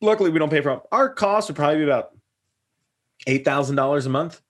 luckily 0.00 0.30
we 0.30 0.38
don't 0.38 0.50
pay 0.50 0.60
for 0.60 0.70
them. 0.70 0.80
Our 0.92 1.10
cost 1.10 1.48
would 1.48 1.56
probably 1.56 1.78
be 1.78 1.84
about 1.84 2.10
$8,000 3.26 4.06
a 4.06 4.08
month. 4.08 4.40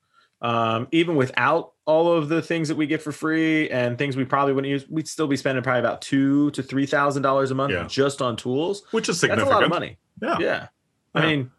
Um, 0.41 0.87
even 0.93 1.17
without 1.17 1.73
all 1.89 2.13
of 2.13 2.29
the 2.29 2.43
things 2.43 2.69
that 2.69 2.77
we 2.77 2.87
get 2.87 3.01
for 3.01 3.13
free 3.13 3.71
and 3.71 3.97
things 3.97 4.15
we 4.15 4.27
probably 4.27 4.53
wouldn't 4.53 4.71
use, 4.71 4.87
we'd 4.91 5.09
still 5.09 5.27
be 5.27 5.39
spending 5.39 5.65
probably 5.65 5.81
about 5.81 6.03
two 6.03 6.51
to 6.51 6.63
three 6.63 6.85
thousand 6.85 7.23
dollars 7.23 7.51
a 7.51 7.55
month 7.55 7.73
yeah. 7.73 7.87
just 7.89 8.21
on 8.21 8.37
tools, 8.37 8.83
which 8.91 9.09
is 9.09 9.19
significant. 9.19 9.49
That's 9.49 9.57
a 9.57 9.61
lot 9.61 9.65
of 9.65 9.71
money. 9.71 9.97
Yeah, 10.23 10.37
yeah. 10.39 10.45
yeah. 10.45 10.67
I 11.15 11.27
mean, 11.27 11.51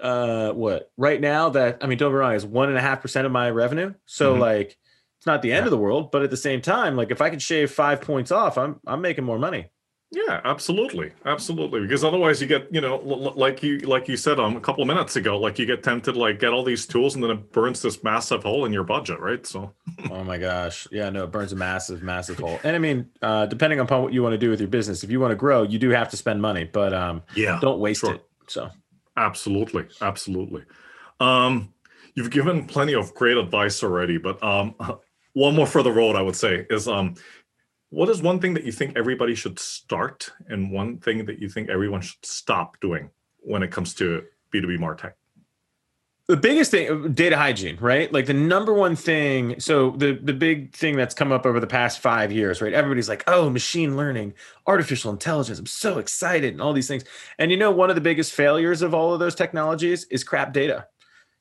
uh, 0.00 0.52
what 0.52 0.92
right 0.96 1.20
now 1.20 1.48
that 1.50 1.78
I 1.82 1.88
mean, 1.88 1.98
don't 1.98 2.12
get 2.12 2.18
wrong, 2.18 2.34
is 2.34 2.46
one 2.46 2.68
and 2.68 2.78
a 2.78 2.80
half 2.80 3.02
percent 3.02 3.26
of 3.26 3.32
my 3.32 3.50
revenue. 3.50 3.94
So 4.06 4.30
mm-hmm. 4.30 4.42
like, 4.42 4.78
it's 5.18 5.26
not 5.26 5.42
the 5.42 5.50
end 5.52 5.62
yeah. 5.62 5.66
of 5.66 5.70
the 5.72 5.78
world, 5.78 6.12
but 6.12 6.22
at 6.22 6.30
the 6.30 6.36
same 6.36 6.62
time, 6.62 6.96
like 6.96 7.10
if 7.10 7.20
I 7.20 7.28
could 7.28 7.42
shave 7.42 7.72
five 7.72 8.00
points 8.00 8.30
off, 8.30 8.56
I'm 8.56 8.78
I'm 8.86 9.00
making 9.00 9.24
more 9.24 9.40
money. 9.40 9.70
Yeah, 10.14 10.42
absolutely, 10.44 11.10
absolutely. 11.24 11.80
Because 11.80 12.04
otherwise, 12.04 12.42
you 12.42 12.46
get 12.46 12.72
you 12.72 12.82
know, 12.82 12.96
like 12.96 13.62
you 13.62 13.78
like 13.78 14.08
you 14.08 14.18
said 14.18 14.38
um, 14.38 14.56
a 14.56 14.60
couple 14.60 14.82
of 14.82 14.86
minutes 14.86 15.16
ago, 15.16 15.38
like 15.38 15.58
you 15.58 15.64
get 15.64 15.82
tempted 15.82 16.18
like 16.18 16.38
get 16.38 16.52
all 16.52 16.62
these 16.62 16.84
tools, 16.84 17.14
and 17.14 17.24
then 17.24 17.30
it 17.30 17.50
burns 17.50 17.80
this 17.80 18.04
massive 18.04 18.42
hole 18.42 18.66
in 18.66 18.74
your 18.74 18.84
budget, 18.84 19.18
right? 19.20 19.46
So. 19.46 19.72
oh 20.10 20.22
my 20.22 20.36
gosh, 20.36 20.86
yeah, 20.92 21.08
no, 21.08 21.24
it 21.24 21.32
burns 21.32 21.52
a 21.52 21.56
massive, 21.56 22.02
massive 22.02 22.38
hole. 22.38 22.60
And 22.62 22.76
I 22.76 22.78
mean, 22.78 23.08
uh, 23.22 23.46
depending 23.46 23.80
upon 23.80 24.02
what 24.02 24.12
you 24.12 24.22
want 24.22 24.34
to 24.34 24.38
do 24.38 24.50
with 24.50 24.60
your 24.60 24.68
business, 24.68 25.02
if 25.02 25.10
you 25.10 25.18
want 25.18 25.30
to 25.30 25.36
grow, 25.36 25.62
you 25.62 25.78
do 25.78 25.88
have 25.90 26.10
to 26.10 26.16
spend 26.18 26.42
money, 26.42 26.64
but 26.64 26.92
um, 26.92 27.22
yeah, 27.34 27.58
don't 27.62 27.80
waste 27.80 28.02
sure. 28.02 28.16
it. 28.16 28.24
So. 28.48 28.70
Absolutely, 29.16 29.86
absolutely. 30.00 30.64
Um, 31.20 31.72
you've 32.14 32.30
given 32.30 32.66
plenty 32.66 32.94
of 32.94 33.14
great 33.14 33.36
advice 33.36 33.82
already, 33.82 34.18
but 34.18 34.42
um, 34.42 34.74
one 35.32 35.54
more 35.54 35.66
for 35.66 35.82
the 35.82 35.92
road, 35.92 36.16
I 36.16 36.22
would 36.22 36.36
say, 36.36 36.66
is 36.68 36.88
um, 36.88 37.14
what 37.92 38.08
is 38.08 38.22
one 38.22 38.40
thing 38.40 38.54
that 38.54 38.64
you 38.64 38.72
think 38.72 38.96
everybody 38.96 39.34
should 39.34 39.58
start 39.58 40.32
and 40.48 40.72
one 40.72 40.96
thing 40.96 41.26
that 41.26 41.38
you 41.40 41.48
think 41.48 41.68
everyone 41.68 42.00
should 42.00 42.24
stop 42.24 42.80
doing 42.80 43.10
when 43.40 43.62
it 43.62 43.70
comes 43.70 43.92
to 43.92 44.24
b2b 44.52 44.78
martech? 44.78 45.12
The 46.26 46.38
biggest 46.38 46.70
thing 46.70 47.12
data 47.12 47.36
hygiene 47.36 47.76
right? 47.80 48.10
Like 48.10 48.24
the 48.24 48.32
number 48.32 48.72
one 48.72 48.96
thing 48.96 49.60
so 49.60 49.90
the 49.90 50.12
the 50.12 50.32
big 50.32 50.74
thing 50.74 50.96
that's 50.96 51.14
come 51.14 51.32
up 51.32 51.44
over 51.44 51.60
the 51.60 51.66
past 51.66 51.98
five 51.98 52.32
years 52.32 52.62
right? 52.62 52.72
Everybody's 52.72 53.10
like 53.10 53.24
oh 53.26 53.50
machine 53.50 53.94
learning 53.94 54.32
artificial 54.66 55.12
intelligence 55.12 55.58
i'm 55.58 55.66
so 55.66 55.98
excited 55.98 56.54
and 56.54 56.62
all 56.62 56.72
these 56.72 56.88
things. 56.88 57.04
And 57.38 57.50
you 57.50 57.58
know 57.58 57.70
one 57.70 57.90
of 57.90 57.94
the 57.94 58.00
biggest 58.00 58.32
failures 58.32 58.80
of 58.80 58.94
all 58.94 59.12
of 59.12 59.20
those 59.20 59.34
technologies 59.34 60.04
is 60.04 60.24
crap 60.24 60.54
data 60.54 60.86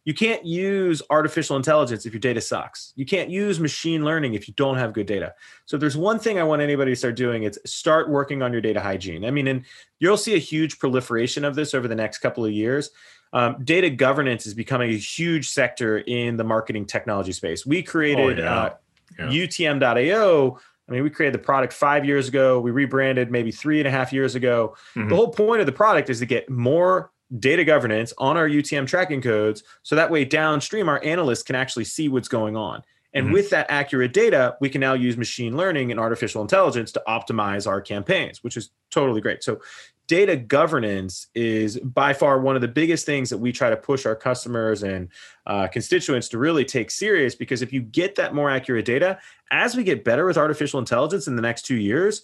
you 0.03 0.13
can't 0.13 0.43
use 0.43 1.01
artificial 1.09 1.55
intelligence 1.55 2.05
if 2.05 2.13
your 2.13 2.19
data 2.19 2.41
sucks. 2.41 2.91
You 2.95 3.05
can't 3.05 3.29
use 3.29 3.59
machine 3.59 4.03
learning 4.03 4.33
if 4.33 4.47
you 4.47 4.53
don't 4.55 4.77
have 4.77 4.93
good 4.93 5.05
data. 5.05 5.33
So 5.65 5.75
if 5.75 5.81
there's 5.81 5.97
one 5.97 6.17
thing 6.17 6.39
I 6.39 6.43
want 6.43 6.61
anybody 6.61 6.91
to 6.91 6.95
start 6.95 7.15
doing, 7.15 7.43
it's 7.43 7.59
start 7.65 8.09
working 8.09 8.41
on 8.41 8.51
your 8.51 8.61
data 8.61 8.81
hygiene. 8.81 9.23
I 9.25 9.31
mean, 9.31 9.47
and 9.47 9.63
you'll 9.99 10.17
see 10.17 10.33
a 10.33 10.39
huge 10.39 10.79
proliferation 10.79 11.45
of 11.45 11.53
this 11.53 11.73
over 11.75 11.87
the 11.87 11.95
next 11.95 12.17
couple 12.17 12.43
of 12.43 12.51
years. 12.51 12.89
Um, 13.33 13.57
data 13.63 13.89
governance 13.89 14.45
is 14.45 14.53
becoming 14.53 14.89
a 14.89 14.97
huge 14.97 15.49
sector 15.49 15.99
in 15.99 16.35
the 16.35 16.43
marketing 16.43 16.85
technology 16.85 17.31
space. 17.31 17.65
We 17.65 17.83
created 17.83 18.39
oh, 18.39 18.43
yeah. 18.43 18.55
Uh, 18.55 18.73
yeah. 19.19 19.25
UTM.io. 19.27 20.59
I 20.87 20.91
mean, 20.91 21.03
we 21.03 21.09
created 21.09 21.35
the 21.35 21.43
product 21.43 21.73
five 21.73 22.03
years 22.05 22.27
ago. 22.27 22.59
We 22.59 22.71
rebranded 22.71 23.31
maybe 23.31 23.51
three 23.51 23.79
and 23.79 23.87
a 23.87 23.91
half 23.91 24.11
years 24.11 24.35
ago. 24.35 24.75
Mm-hmm. 24.95 25.09
The 25.09 25.15
whole 25.15 25.29
point 25.29 25.61
of 25.61 25.65
the 25.65 25.71
product 25.71 26.09
is 26.09 26.19
to 26.19 26.25
get 26.25 26.49
more 26.49 27.11
data 27.39 27.63
governance 27.63 28.13
on 28.17 28.37
our 28.37 28.47
UTM 28.47 28.87
tracking 28.87 29.21
codes. 29.21 29.63
So 29.83 29.95
that 29.95 30.11
way, 30.11 30.25
downstream, 30.25 30.89
our 30.89 31.03
analysts 31.03 31.43
can 31.43 31.55
actually 31.55 31.85
see 31.85 32.09
what's 32.09 32.27
going 32.27 32.55
on. 32.55 32.83
And 33.13 33.25
mm-hmm. 33.25 33.33
with 33.33 33.49
that 33.49 33.67
accurate 33.69 34.13
data, 34.13 34.55
we 34.61 34.69
can 34.69 34.81
now 34.81 34.93
use 34.93 35.17
machine 35.17 35.57
learning 35.57 35.91
and 35.91 35.99
artificial 35.99 36.41
intelligence 36.41 36.91
to 36.93 37.03
optimize 37.07 37.67
our 37.67 37.81
campaigns, 37.81 38.43
which 38.43 38.55
is 38.57 38.71
totally 38.89 39.21
great. 39.21 39.43
So, 39.43 39.59
data 40.07 40.35
governance 40.35 41.27
is 41.35 41.79
by 41.79 42.11
far 42.11 42.41
one 42.41 42.55
of 42.55 42.61
the 42.61 42.67
biggest 42.67 43.05
things 43.05 43.29
that 43.29 43.37
we 43.37 43.49
try 43.53 43.69
to 43.69 43.77
push 43.77 44.05
our 44.05 44.15
customers 44.15 44.83
and 44.83 45.07
uh, 45.45 45.67
constituents 45.67 46.27
to 46.27 46.37
really 46.37 46.65
take 46.65 46.91
serious 46.91 47.33
because 47.33 47.61
if 47.61 47.71
you 47.71 47.81
get 47.81 48.15
that 48.15 48.35
more 48.35 48.49
accurate 48.49 48.83
data, 48.83 49.17
as 49.51 49.73
we 49.73 49.85
get 49.85 50.03
better 50.03 50.25
with 50.25 50.37
artificial 50.37 50.79
intelligence 50.79 51.27
in 51.27 51.37
the 51.37 51.41
next 51.41 51.61
two 51.61 51.77
years, 51.77 52.23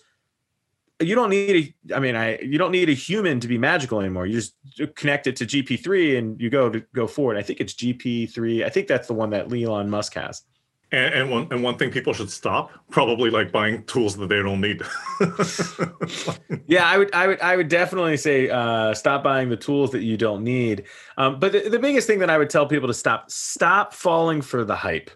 you 0.99 1.15
don't 1.15 1.29
need 1.29 1.75
a 1.89 1.95
i 1.95 1.99
mean 1.99 2.15
i 2.15 2.37
you 2.39 2.57
don't 2.57 2.71
need 2.71 2.89
a 2.89 2.93
human 2.93 3.39
to 3.39 3.47
be 3.47 3.57
magical 3.57 3.99
anymore 3.99 4.25
you 4.25 4.33
just 4.33 4.55
connect 4.95 5.27
it 5.27 5.35
to 5.35 5.45
gp3 5.45 6.17
and 6.17 6.41
you 6.41 6.49
go 6.49 6.69
to 6.69 6.83
go 6.93 7.07
forward 7.07 7.37
i 7.37 7.41
think 7.41 7.59
it's 7.59 7.73
gp3 7.73 8.65
i 8.65 8.69
think 8.69 8.87
that's 8.87 9.07
the 9.07 9.13
one 9.13 9.29
that 9.29 9.51
elon 9.53 9.89
musk 9.89 10.13
has 10.15 10.43
And, 10.91 11.13
and 11.13 11.29
one 11.29 11.47
and 11.51 11.61
one 11.63 11.77
thing 11.77 11.91
people 11.91 12.13
should 12.13 12.31
stop 12.31 12.71
probably 12.89 13.29
like 13.29 13.51
buying 13.51 13.83
tools 13.83 14.15
that 14.15 14.29
they 14.29 14.41
don't 14.41 14.61
need. 14.61 14.81
yeah, 16.67 16.85
I 16.85 16.97
would 16.97 17.13
I 17.13 17.27
would 17.27 17.41
I 17.41 17.57
would 17.57 17.67
definitely 17.67 18.15
say 18.15 18.49
uh, 18.49 18.93
stop 18.93 19.21
buying 19.21 19.49
the 19.49 19.57
tools 19.57 19.91
that 19.91 20.03
you 20.03 20.15
don't 20.15 20.45
need. 20.45 20.85
Um, 21.17 21.41
but 21.41 21.51
the, 21.51 21.67
the 21.67 21.77
biggest 21.77 22.07
thing 22.07 22.19
that 22.19 22.29
I 22.29 22.37
would 22.37 22.49
tell 22.49 22.65
people 22.65 22.87
to 22.87 22.93
stop 22.93 23.29
stop 23.29 23.93
falling 23.93 24.41
for 24.41 24.63
the 24.63 24.77
hype. 24.77 25.11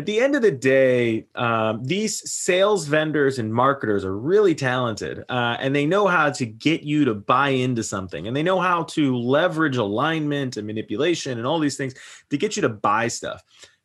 At 0.00 0.06
the 0.06 0.18
end 0.18 0.34
of 0.34 0.40
the 0.40 0.50
day, 0.50 1.26
um, 1.34 1.84
these 1.84 2.26
sales 2.32 2.86
vendors 2.86 3.38
and 3.38 3.52
marketers 3.52 4.02
are 4.02 4.16
really 4.16 4.54
talented, 4.54 5.24
uh, 5.28 5.58
and 5.60 5.76
they 5.76 5.84
know 5.84 6.06
how 6.06 6.30
to 6.30 6.46
get 6.46 6.84
you 6.84 7.04
to 7.04 7.12
buy 7.12 7.50
into 7.50 7.82
something, 7.82 8.26
and 8.26 8.34
they 8.34 8.42
know 8.42 8.58
how 8.58 8.84
to 8.84 9.14
leverage 9.14 9.76
alignment 9.76 10.56
and 10.56 10.66
manipulation 10.66 11.36
and 11.36 11.46
all 11.46 11.58
these 11.58 11.76
things 11.76 11.92
to 12.30 12.38
get 12.38 12.56
you 12.56 12.62
to 12.62 12.70
buy 12.70 13.08
stuff. 13.08 13.42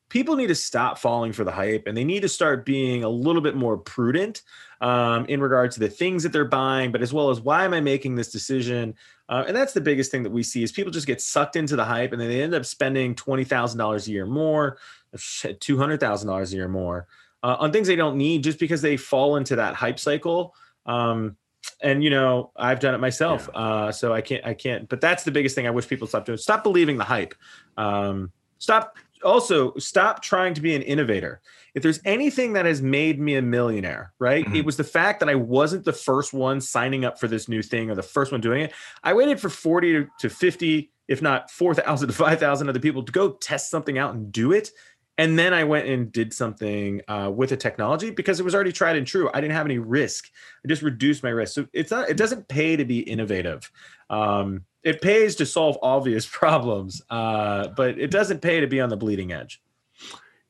People 0.08 0.38
need 0.38 0.48
to 0.48 0.56
stop 0.56 1.00
falling 1.00 1.34
for 1.34 1.44
the 1.44 1.52
hype 1.52 1.86
and 1.86 1.98
they 1.98 2.06
need 2.06 2.22
to 2.22 2.30
start 2.30 2.66
being 2.66 3.04
a 3.04 3.10
little 3.10 3.42
bit 3.42 3.58
more 3.58 3.78
prudent 3.78 4.42
um, 4.82 5.26
in 5.26 5.42
regard 5.42 5.72
to 5.72 5.80
the 5.80 5.90
things 5.90 6.24
that 6.24 6.32
they're 6.32 6.46
buying, 6.46 6.92
but 6.92 7.02
as 7.02 7.14
well 7.14 7.30
as 7.30 7.40
why 7.40 7.66
am 7.66 7.74
I 7.74 7.82
making 7.82 8.16
this 8.16 8.32
decision? 8.32 8.96
Uh, 9.30 9.44
and 9.48 9.56
that's 9.56 9.74
the 9.74 9.82
biggest 9.82 10.12
thing 10.12 10.24
that 10.24 10.32
we 10.32 10.44
see 10.44 10.64
is 10.64 10.72
people 10.72 10.92
just 10.92 11.08
get 11.08 11.22
sucked 11.22 11.56
into 11.56 11.76
the 11.76 11.86
hype 11.86 12.12
and 12.12 12.22
then 12.22 12.30
they 12.30 12.42
end 12.42 12.54
up 12.54 12.66
spending 12.66 13.16
$20,000 13.16 14.08
a 14.08 14.12
year 14.12 14.26
more, 14.26 14.78
$200,000 15.16 16.52
a 16.52 16.56
year 16.56 16.68
more 16.68 17.08
uh, 17.44 17.56
on 17.60 17.72
things 17.72 17.88
they 17.88 17.96
don't 17.96 18.18
need 18.18 18.44
just 18.44 18.60
because 18.60 18.82
they 18.82 18.98
fall 18.98 19.38
into 19.38 19.56
that 19.56 19.76
hype 19.76 20.00
cycle. 20.00 20.54
Um, 20.86 21.38
and 21.82 22.04
you 22.04 22.12
know 22.12 22.52
i've 22.56 22.80
done 22.80 22.94
it 22.94 23.00
myself 23.00 23.50
yeah. 23.52 23.60
uh, 23.60 23.92
so 23.92 24.14
i 24.14 24.22
can't 24.22 24.46
i 24.46 24.54
can't 24.54 24.88
but 24.88 25.02
that's 25.02 25.24
the 25.24 25.32
biggest 25.32 25.56
thing 25.56 25.66
i 25.66 25.70
wish 25.72 25.88
people 25.88 26.06
stop 26.06 26.24
doing 26.24 26.38
stop 26.38 26.64
believing 26.64 26.96
the 26.96 27.04
hype 27.04 27.34
um, 27.76 28.32
stop 28.60 28.96
also 29.26 29.74
stop 29.76 30.22
trying 30.22 30.54
to 30.54 30.62
be 30.62 30.76
an 30.76 30.82
innovator. 30.84 31.42
If 31.76 31.84
there's 31.84 32.00
anything 32.06 32.54
that 32.54 32.66
has 32.66 32.82
made 32.82 33.20
me 33.20 33.36
a 33.36 33.42
millionaire, 33.42 34.14
right? 34.18 34.46
Mm-hmm. 34.46 34.56
It 34.56 34.66
was 34.66 34.78
the 34.78 34.84
fact 34.84 35.20
that 35.20 35.30
I 35.30 35.36
wasn't 35.36 35.84
the 35.84 35.94
first 35.94 36.34
one 36.34 36.62
signing 36.62 37.04
up 37.04 37.20
for 37.20 37.28
this 37.28 37.50
new 37.50 37.62
thing 37.62 37.92
or 37.92 37.96
the 37.96 38.02
first 38.02 38.32
one 38.32 38.42
doing 38.42 38.62
it. 38.62 38.74
I 39.04 39.14
waited 39.14 39.42
for 39.42 39.50
40 39.50 40.08
to 40.20 40.30
50, 40.30 40.92
if 41.10 41.22
not 41.22 41.52
4,000 41.52 42.08
to 42.08 42.14
5,000 42.14 42.70
other 42.70 42.80
people 42.80 43.04
to 43.04 43.12
go 43.12 43.34
test 43.34 43.70
something 43.70 43.98
out 43.98 44.16
and 44.16 44.32
do 44.32 44.54
it. 44.54 44.70
And 45.18 45.40
then 45.40 45.54
I 45.54 45.64
went 45.64 45.88
and 45.88 46.12
did 46.12 46.34
something 46.34 47.02
uh, 47.08 47.32
with 47.34 47.52
a 47.52 47.58
technology 47.58 48.10
because 48.10 48.40
it 48.40 48.44
was 48.44 48.54
already 48.54 48.74
tried 48.74 48.98
and 48.98 49.08
true. 49.08 49.30
I 49.34 49.40
didn't 49.40 49.56
have 49.56 49.66
any 49.66 49.78
risk. 49.78 50.30
I 50.64 50.68
just 50.68 50.82
reduced 50.82 51.24
my 51.24 51.30
risk. 51.30 51.54
So 51.56 51.68
it's 51.72 51.92
not. 51.92 52.10
It 52.10 52.18
doesn't 52.18 52.50
pay 52.50 52.76
to 52.76 52.84
be 52.84 53.00
innovative. 53.00 53.72
Um, 54.10 54.66
it 54.84 55.02
pays 55.02 55.36
to 55.38 55.46
solve 55.46 55.78
obvious 55.82 56.26
problems, 56.32 57.02
uh, 57.10 57.70
but 57.70 57.98
it 57.98 58.12
doesn't 58.12 58.42
pay 58.42 58.60
to 58.60 58.68
be 58.68 58.82
on 58.82 58.90
the 58.90 58.98
bleeding 58.98 59.32
edge. 59.32 59.62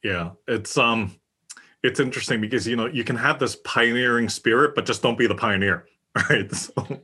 Yeah, 0.06 0.34
it's 0.48 0.78
um, 0.78 1.16
it's 1.82 2.00
interesting 2.00 2.40
because 2.40 2.68
you 2.68 2.76
know 2.76 2.86
you 2.86 3.04
can 3.04 3.16
have 3.16 3.40
this 3.40 3.56
pioneering 3.64 4.30
spirit, 4.30 4.76
but 4.76 4.86
just 4.86 5.02
don't 5.02 5.18
be 5.18 5.28
the 5.28 5.36
pioneer. 5.36 5.88
Right. 6.30 6.50
So. 6.50 7.02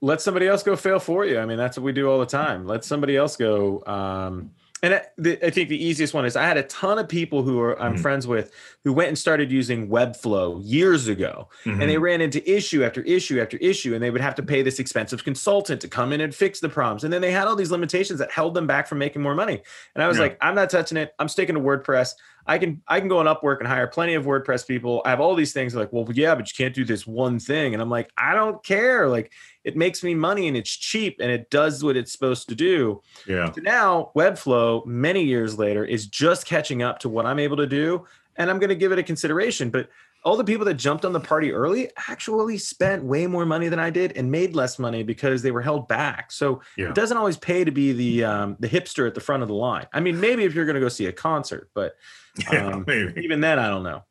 Let 0.00 0.20
somebody 0.20 0.46
else 0.46 0.62
go 0.62 0.76
fail 0.76 1.00
for 1.00 1.26
you. 1.26 1.40
I 1.40 1.46
mean, 1.46 1.58
that's 1.58 1.76
what 1.76 1.82
we 1.82 1.90
do 1.92 2.08
all 2.08 2.20
the 2.20 2.26
time. 2.26 2.64
Let 2.64 2.84
somebody 2.84 3.16
else 3.16 3.34
go. 3.34 3.82
Um, 3.86 4.52
and 4.84 4.94
I, 4.94 5.02
the, 5.16 5.46
I, 5.46 5.50
think 5.50 5.68
the 5.68 5.82
easiest 5.82 6.14
one 6.14 6.24
is 6.24 6.36
I 6.36 6.44
had 6.44 6.56
a 6.56 6.62
ton 6.64 6.98
of 6.98 7.08
people 7.08 7.42
who 7.42 7.60
are 7.60 7.80
I'm 7.80 7.94
mm-hmm. 7.94 8.02
friends 8.02 8.26
with 8.26 8.52
who 8.84 8.92
went 8.92 9.08
and 9.08 9.18
started 9.18 9.50
using 9.50 9.88
Webflow 9.88 10.60
years 10.64 11.08
ago, 11.08 11.48
mm-hmm. 11.64 11.80
and 11.80 11.88
they 11.88 11.94
mm-hmm. 11.94 12.04
ran 12.04 12.20
into 12.20 12.50
issue 12.50 12.84
after 12.84 13.02
issue 13.02 13.40
after 13.40 13.56
issue, 13.58 13.94
and 13.94 14.02
they 14.02 14.10
would 14.10 14.20
have 14.20 14.34
to 14.36 14.42
pay 14.42 14.62
this 14.62 14.78
expensive 14.78 15.24
consultant 15.24 15.80
to 15.80 15.88
come 15.88 16.12
in 16.12 16.20
and 16.20 16.34
fix 16.34 16.60
the 16.60 16.68
problems, 16.68 17.04
and 17.04 17.12
then 17.12 17.20
they 17.20 17.32
had 17.32 17.46
all 17.46 17.56
these 17.56 17.70
limitations 17.70 18.18
that 18.18 18.30
held 18.30 18.54
them 18.54 18.66
back 18.66 18.86
from 18.86 18.98
making 18.98 19.22
more 19.22 19.34
money. 19.34 19.62
And 19.94 20.02
I 20.02 20.08
was 20.08 20.16
yeah. 20.16 20.24
like, 20.24 20.38
I'm 20.40 20.54
not 20.54 20.70
touching 20.70 20.96
it. 20.96 21.14
I'm 21.18 21.28
sticking 21.28 21.54
to 21.54 21.60
WordPress. 21.60 22.14
I 22.46 22.58
can 22.58 22.82
I 22.88 22.98
can 22.98 23.08
go 23.08 23.18
on 23.18 23.26
Upwork 23.26 23.60
and 23.60 23.68
hire 23.68 23.86
plenty 23.86 24.14
of 24.14 24.24
WordPress 24.24 24.66
people. 24.66 25.02
I 25.04 25.10
have 25.10 25.20
all 25.20 25.34
these 25.34 25.52
things. 25.52 25.74
Like, 25.74 25.92
well, 25.92 26.06
yeah, 26.12 26.34
but 26.34 26.48
you 26.48 26.54
can't 26.56 26.74
do 26.74 26.84
this 26.84 27.06
one 27.06 27.38
thing. 27.38 27.72
And 27.72 27.82
I'm 27.82 27.90
like, 27.90 28.10
I 28.16 28.34
don't 28.34 28.62
care. 28.64 29.08
Like, 29.08 29.32
it 29.64 29.76
makes 29.76 30.02
me 30.02 30.14
money 30.14 30.48
and 30.48 30.56
it's 30.56 30.70
cheap 30.70 31.18
and 31.20 31.30
it 31.30 31.50
does 31.50 31.84
what 31.84 31.96
it's 31.96 32.10
supposed 32.10 32.48
to 32.48 32.54
do. 32.54 33.00
Yeah. 33.26 33.52
So 33.52 33.60
now 33.60 34.10
Webflow, 34.16 34.84
many 35.02 35.24
years 35.24 35.58
later, 35.58 35.84
is 35.84 36.06
just 36.06 36.46
catching 36.46 36.82
up 36.82 37.00
to 37.00 37.08
what 37.08 37.26
I'm 37.26 37.38
able 37.38 37.58
to 37.58 37.66
do. 37.66 38.06
And 38.36 38.48
I'm 38.48 38.58
going 38.58 38.70
to 38.70 38.74
give 38.74 38.92
it 38.92 38.98
a 38.98 39.02
consideration. 39.02 39.68
But 39.68 39.90
all 40.24 40.36
the 40.36 40.44
people 40.44 40.64
that 40.66 40.74
jumped 40.74 41.04
on 41.04 41.12
the 41.12 41.20
party 41.20 41.52
early 41.52 41.90
actually 42.08 42.56
spent 42.56 43.02
way 43.02 43.26
more 43.26 43.44
money 43.44 43.68
than 43.68 43.78
I 43.78 43.90
did 43.90 44.16
and 44.16 44.30
made 44.30 44.54
less 44.54 44.78
money 44.78 45.02
because 45.02 45.42
they 45.42 45.50
were 45.50 45.60
held 45.60 45.88
back. 45.88 46.30
So 46.30 46.62
yeah. 46.76 46.88
it 46.88 46.94
doesn't 46.94 47.16
always 47.16 47.36
pay 47.36 47.64
to 47.64 47.70
be 47.70 47.92
the 47.92 48.24
um, 48.24 48.56
the 48.60 48.68
hipster 48.68 49.06
at 49.06 49.14
the 49.14 49.20
front 49.20 49.42
of 49.42 49.48
the 49.48 49.54
line. 49.54 49.86
I 49.92 50.00
mean, 50.00 50.20
maybe 50.20 50.44
if 50.44 50.54
you're 50.54 50.64
going 50.64 50.74
to 50.74 50.80
go 50.80 50.88
see 50.88 51.06
a 51.06 51.12
concert, 51.12 51.70
but 51.74 51.96
um, 52.52 52.84
yeah, 52.88 53.10
even 53.16 53.40
then, 53.40 53.58
I 53.58 53.68
don't 53.68 53.82
know. 53.82 54.04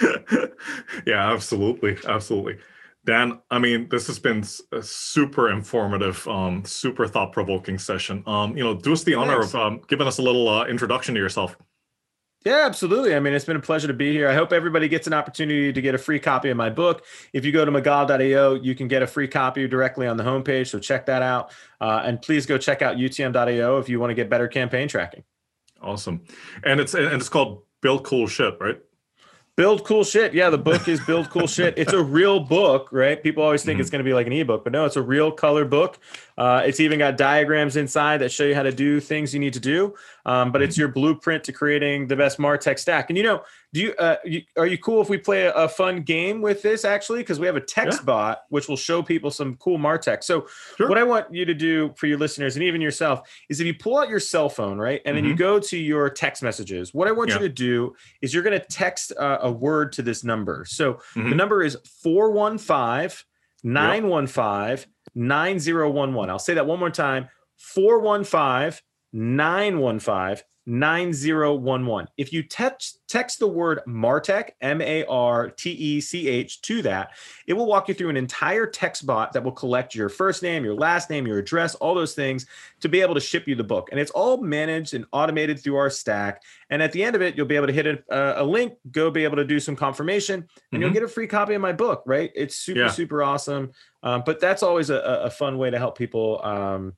yeah, 1.06 1.32
absolutely, 1.32 1.98
absolutely. 2.06 2.58
Dan, 3.08 3.38
I 3.50 3.58
mean, 3.58 3.88
this 3.88 4.06
has 4.08 4.18
been 4.18 4.44
a 4.70 4.82
super 4.82 5.48
informative, 5.48 6.28
um, 6.28 6.62
super 6.66 7.06
thought 7.06 7.32
provoking 7.32 7.78
session. 7.78 8.22
Um, 8.26 8.54
you 8.54 8.62
know, 8.62 8.74
do 8.74 8.92
us 8.92 9.02
the 9.02 9.14
honor 9.14 9.38
Thanks. 9.38 9.54
of 9.54 9.60
um, 9.62 9.80
giving 9.88 10.06
us 10.06 10.18
a 10.18 10.22
little 10.22 10.46
uh, 10.46 10.66
introduction 10.66 11.14
to 11.14 11.18
yourself. 11.18 11.56
Yeah, 12.44 12.66
absolutely. 12.66 13.14
I 13.14 13.20
mean, 13.20 13.32
it's 13.32 13.46
been 13.46 13.56
a 13.56 13.60
pleasure 13.60 13.88
to 13.88 13.94
be 13.94 14.12
here. 14.12 14.28
I 14.28 14.34
hope 14.34 14.52
everybody 14.52 14.88
gets 14.88 15.06
an 15.06 15.14
opportunity 15.14 15.72
to 15.72 15.80
get 15.80 15.94
a 15.94 15.98
free 15.98 16.20
copy 16.20 16.50
of 16.50 16.58
my 16.58 16.68
book. 16.68 17.02
If 17.32 17.46
you 17.46 17.50
go 17.50 17.64
to 17.64 17.72
McGaw.io, 17.72 18.56
you 18.56 18.74
can 18.74 18.88
get 18.88 19.02
a 19.02 19.06
free 19.06 19.26
copy 19.26 19.66
directly 19.66 20.06
on 20.06 20.18
the 20.18 20.24
homepage. 20.24 20.66
So 20.68 20.78
check 20.78 21.06
that 21.06 21.22
out. 21.22 21.50
Uh, 21.80 22.02
and 22.04 22.20
please 22.20 22.44
go 22.44 22.58
check 22.58 22.82
out 22.82 22.98
UTM.io 22.98 23.78
if 23.78 23.88
you 23.88 24.00
want 24.00 24.10
to 24.10 24.14
get 24.14 24.28
better 24.28 24.48
campaign 24.48 24.86
tracking. 24.86 25.24
Awesome. 25.80 26.24
And 26.62 26.78
it's 26.78 26.92
and 26.92 27.06
it's 27.06 27.30
called 27.30 27.62
Build 27.80 28.04
Cool 28.04 28.26
Shit, 28.26 28.58
right? 28.60 28.78
Build 29.58 29.82
cool 29.82 30.04
shit. 30.04 30.34
Yeah, 30.34 30.50
the 30.50 30.56
book 30.56 30.86
is 30.86 31.00
build 31.00 31.30
cool 31.30 31.48
shit. 31.48 31.74
It's 31.76 31.92
a 31.92 32.00
real 32.00 32.38
book, 32.38 32.90
right? 32.92 33.20
People 33.20 33.42
always 33.42 33.64
think 33.64 33.74
mm-hmm. 33.74 33.80
it's 33.80 33.90
going 33.90 33.98
to 33.98 34.08
be 34.08 34.14
like 34.14 34.28
an 34.28 34.32
ebook, 34.32 34.62
but 34.62 34.72
no, 34.72 34.84
it's 34.84 34.94
a 34.94 35.02
real 35.02 35.32
color 35.32 35.64
book. 35.64 35.98
Uh, 36.36 36.62
it's 36.64 36.78
even 36.78 37.00
got 37.00 37.16
diagrams 37.16 37.74
inside 37.74 38.18
that 38.18 38.30
show 38.30 38.44
you 38.44 38.54
how 38.54 38.62
to 38.62 38.70
do 38.70 39.00
things 39.00 39.34
you 39.34 39.40
need 39.40 39.54
to 39.54 39.58
do. 39.58 39.96
Um, 40.24 40.52
but 40.52 40.62
it's 40.62 40.76
mm-hmm. 40.76 40.82
your 40.82 40.88
blueprint 40.90 41.42
to 41.42 41.52
creating 41.52 42.06
the 42.06 42.14
best 42.14 42.38
Martech 42.38 42.78
stack. 42.78 43.10
And 43.10 43.16
you 43.16 43.24
know, 43.24 43.42
do 43.72 43.80
you, 43.80 43.94
uh, 43.94 44.16
you 44.24 44.42
are 44.56 44.66
you 44.66 44.78
cool 44.78 45.02
if 45.02 45.10
we 45.10 45.18
play 45.18 45.42
a, 45.42 45.52
a 45.52 45.68
fun 45.68 46.00
game 46.00 46.40
with 46.40 46.62
this 46.62 46.84
actually? 46.84 47.20
Because 47.20 47.38
we 47.38 47.46
have 47.46 47.56
a 47.56 47.60
text 47.60 48.00
yeah. 48.00 48.04
bot 48.04 48.42
which 48.48 48.66
will 48.66 48.76
show 48.76 49.02
people 49.02 49.30
some 49.30 49.56
cool 49.56 49.78
Martech. 49.78 50.24
So 50.24 50.46
sure. 50.76 50.88
what 50.88 50.96
I 50.96 51.02
want 51.02 51.32
you 51.34 51.44
to 51.44 51.54
do 51.54 51.92
for 51.96 52.06
your 52.06 52.18
listeners 52.18 52.56
and 52.56 52.62
even 52.62 52.80
yourself 52.80 53.28
is 53.50 53.60
if 53.60 53.66
you 53.66 53.74
pull 53.74 53.98
out 53.98 54.08
your 54.08 54.20
cell 54.20 54.48
phone, 54.48 54.78
right, 54.78 55.02
and 55.04 55.14
mm-hmm. 55.14 55.16
then 55.16 55.24
you 55.24 55.34
mm-hmm. 55.34 55.38
go 55.38 55.60
to 55.60 55.76
your 55.76 56.08
text 56.08 56.42
messages. 56.42 56.94
What 56.94 57.08
I 57.08 57.12
want 57.12 57.28
yeah. 57.30 57.36
you 57.36 57.40
to 57.42 57.48
do 57.48 57.94
is 58.22 58.32
you're 58.32 58.42
going 58.42 58.58
to 58.58 58.66
text 58.66 59.12
uh, 59.18 59.38
a 59.42 59.52
word 59.52 59.92
to 59.92 60.02
this 60.02 60.24
number. 60.24 60.64
So 60.66 60.94
mm-hmm. 60.94 61.30
the 61.30 61.36
number 61.36 61.62
is 61.62 61.76
415 62.02 63.24
915 63.64 64.90
9011. 65.14 66.30
I'll 66.30 66.38
say 66.38 66.54
that 66.54 66.66
one 66.66 66.78
more 66.78 66.90
time 66.90 67.28
415 67.58 68.80
915 69.12 70.44
9011. 70.68 72.08
If 72.18 72.32
you 72.32 72.42
text 72.42 73.00
text 73.08 73.38
the 73.38 73.48
word 73.48 73.80
Martech, 73.88 74.50
M 74.60 74.82
A 74.82 75.04
R 75.06 75.48
T 75.48 75.70
E 75.70 76.00
C 76.00 76.28
H 76.28 76.60
to 76.62 76.82
that, 76.82 77.12
it 77.46 77.54
will 77.54 77.66
walk 77.66 77.88
you 77.88 77.94
through 77.94 78.10
an 78.10 78.16
entire 78.18 78.66
text 78.66 79.06
bot 79.06 79.32
that 79.32 79.42
will 79.42 79.52
collect 79.52 79.94
your 79.94 80.10
first 80.10 80.42
name, 80.42 80.64
your 80.64 80.74
last 80.74 81.08
name, 81.08 81.26
your 81.26 81.38
address, 81.38 81.74
all 81.76 81.94
those 81.94 82.14
things 82.14 82.44
to 82.80 82.88
be 82.88 83.00
able 83.00 83.14
to 83.14 83.20
ship 83.20 83.48
you 83.48 83.54
the 83.54 83.64
book. 83.64 83.88
And 83.90 83.98
it's 83.98 84.10
all 84.10 84.36
managed 84.42 84.92
and 84.92 85.06
automated 85.10 85.58
through 85.58 85.76
our 85.76 85.88
stack. 85.88 86.42
And 86.68 86.82
at 86.82 86.92
the 86.92 87.02
end 87.02 87.16
of 87.16 87.22
it, 87.22 87.34
you'll 87.34 87.46
be 87.46 87.56
able 87.56 87.68
to 87.68 87.72
hit 87.72 87.86
a, 87.86 88.42
a 88.42 88.44
link, 88.44 88.74
go 88.90 89.10
be 89.10 89.24
able 89.24 89.36
to 89.36 89.44
do 89.44 89.58
some 89.58 89.74
confirmation, 89.74 90.34
and 90.34 90.46
mm-hmm. 90.46 90.82
you'll 90.82 90.92
get 90.92 91.02
a 91.02 91.08
free 91.08 91.26
copy 91.26 91.54
of 91.54 91.62
my 91.62 91.72
book, 91.72 92.02
right? 92.04 92.30
It's 92.34 92.56
super, 92.56 92.80
yeah. 92.80 92.90
super 92.90 93.22
awesome. 93.22 93.72
Um, 94.02 94.22
but 94.26 94.38
that's 94.38 94.62
always 94.62 94.90
a, 94.90 94.98
a, 94.98 95.30
fun 95.30 95.58
way 95.58 95.70
to 95.70 95.78
help 95.78 95.98
people 95.98 96.40
um, 96.44 96.92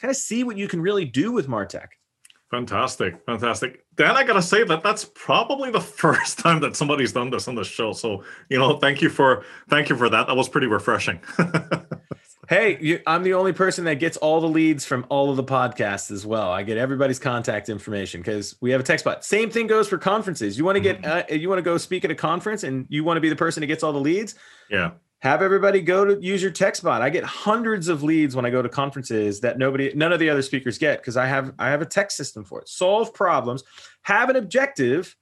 kind 0.00 0.10
of 0.10 0.16
see 0.16 0.44
what 0.44 0.56
you 0.56 0.68
can 0.68 0.80
really 0.80 1.04
do 1.04 1.32
with 1.32 1.48
Martech. 1.48 1.88
Fantastic, 2.54 3.16
fantastic. 3.26 3.84
Dan, 3.96 4.16
I 4.16 4.22
gotta 4.22 4.40
say 4.40 4.62
that 4.62 4.80
that's 4.84 5.10
probably 5.16 5.72
the 5.72 5.80
first 6.02 6.38
time 6.38 6.60
that 6.60 6.76
somebody's 6.76 7.12
done 7.12 7.30
this 7.30 7.48
on 7.48 7.56
the 7.56 7.64
show. 7.64 7.92
So 7.92 8.22
you 8.48 8.60
know, 8.60 8.78
thank 8.78 9.02
you 9.02 9.08
for 9.08 9.44
thank 9.68 9.88
you 9.88 9.96
for 9.96 10.08
that. 10.08 10.28
That 10.28 10.36
was 10.36 10.48
pretty 10.48 10.68
refreshing. 10.68 11.18
hey, 12.48 12.78
you, 12.80 13.00
I'm 13.08 13.24
the 13.24 13.34
only 13.34 13.52
person 13.52 13.86
that 13.86 13.96
gets 13.96 14.16
all 14.18 14.40
the 14.40 14.46
leads 14.46 14.84
from 14.84 15.04
all 15.08 15.30
of 15.30 15.36
the 15.36 15.42
podcasts 15.42 16.12
as 16.12 16.24
well. 16.24 16.52
I 16.52 16.62
get 16.62 16.78
everybody's 16.78 17.18
contact 17.18 17.68
information 17.68 18.20
because 18.20 18.54
we 18.60 18.70
have 18.70 18.80
a 18.80 18.84
text 18.84 19.04
bot. 19.04 19.24
Same 19.24 19.50
thing 19.50 19.66
goes 19.66 19.88
for 19.88 19.98
conferences. 19.98 20.56
You 20.56 20.64
want 20.64 20.76
to 20.76 20.80
get 20.80 21.02
mm-hmm. 21.02 21.32
uh, 21.32 21.34
you 21.34 21.48
want 21.48 21.58
to 21.58 21.64
go 21.64 21.76
speak 21.76 22.04
at 22.04 22.12
a 22.12 22.14
conference 22.14 22.62
and 22.62 22.86
you 22.88 23.02
want 23.02 23.16
to 23.16 23.20
be 23.20 23.30
the 23.30 23.36
person 23.36 23.62
that 23.62 23.66
gets 23.66 23.82
all 23.82 23.92
the 23.92 23.98
leads. 23.98 24.36
Yeah 24.70 24.92
have 25.24 25.40
everybody 25.40 25.80
go 25.80 26.04
to 26.04 26.22
use 26.22 26.42
your 26.42 26.50
text 26.50 26.84
bot. 26.84 27.00
I 27.00 27.08
get 27.08 27.24
hundreds 27.24 27.88
of 27.88 28.02
leads 28.02 28.36
when 28.36 28.44
I 28.44 28.50
go 28.50 28.60
to 28.60 28.68
conferences 28.68 29.40
that 29.40 29.56
nobody, 29.56 29.90
none 29.94 30.12
of 30.12 30.20
the 30.20 30.28
other 30.28 30.42
speakers 30.42 30.76
get 30.76 31.00
because 31.00 31.16
I 31.16 31.24
have 31.26 31.54
I 31.58 31.70
have 31.70 31.80
a 31.80 31.86
text 31.86 32.18
system 32.18 32.44
for 32.44 32.60
it. 32.60 32.68
Solve 32.68 33.14
problems, 33.14 33.64
have 34.02 34.28
an 34.28 34.36
objective, 34.36 35.16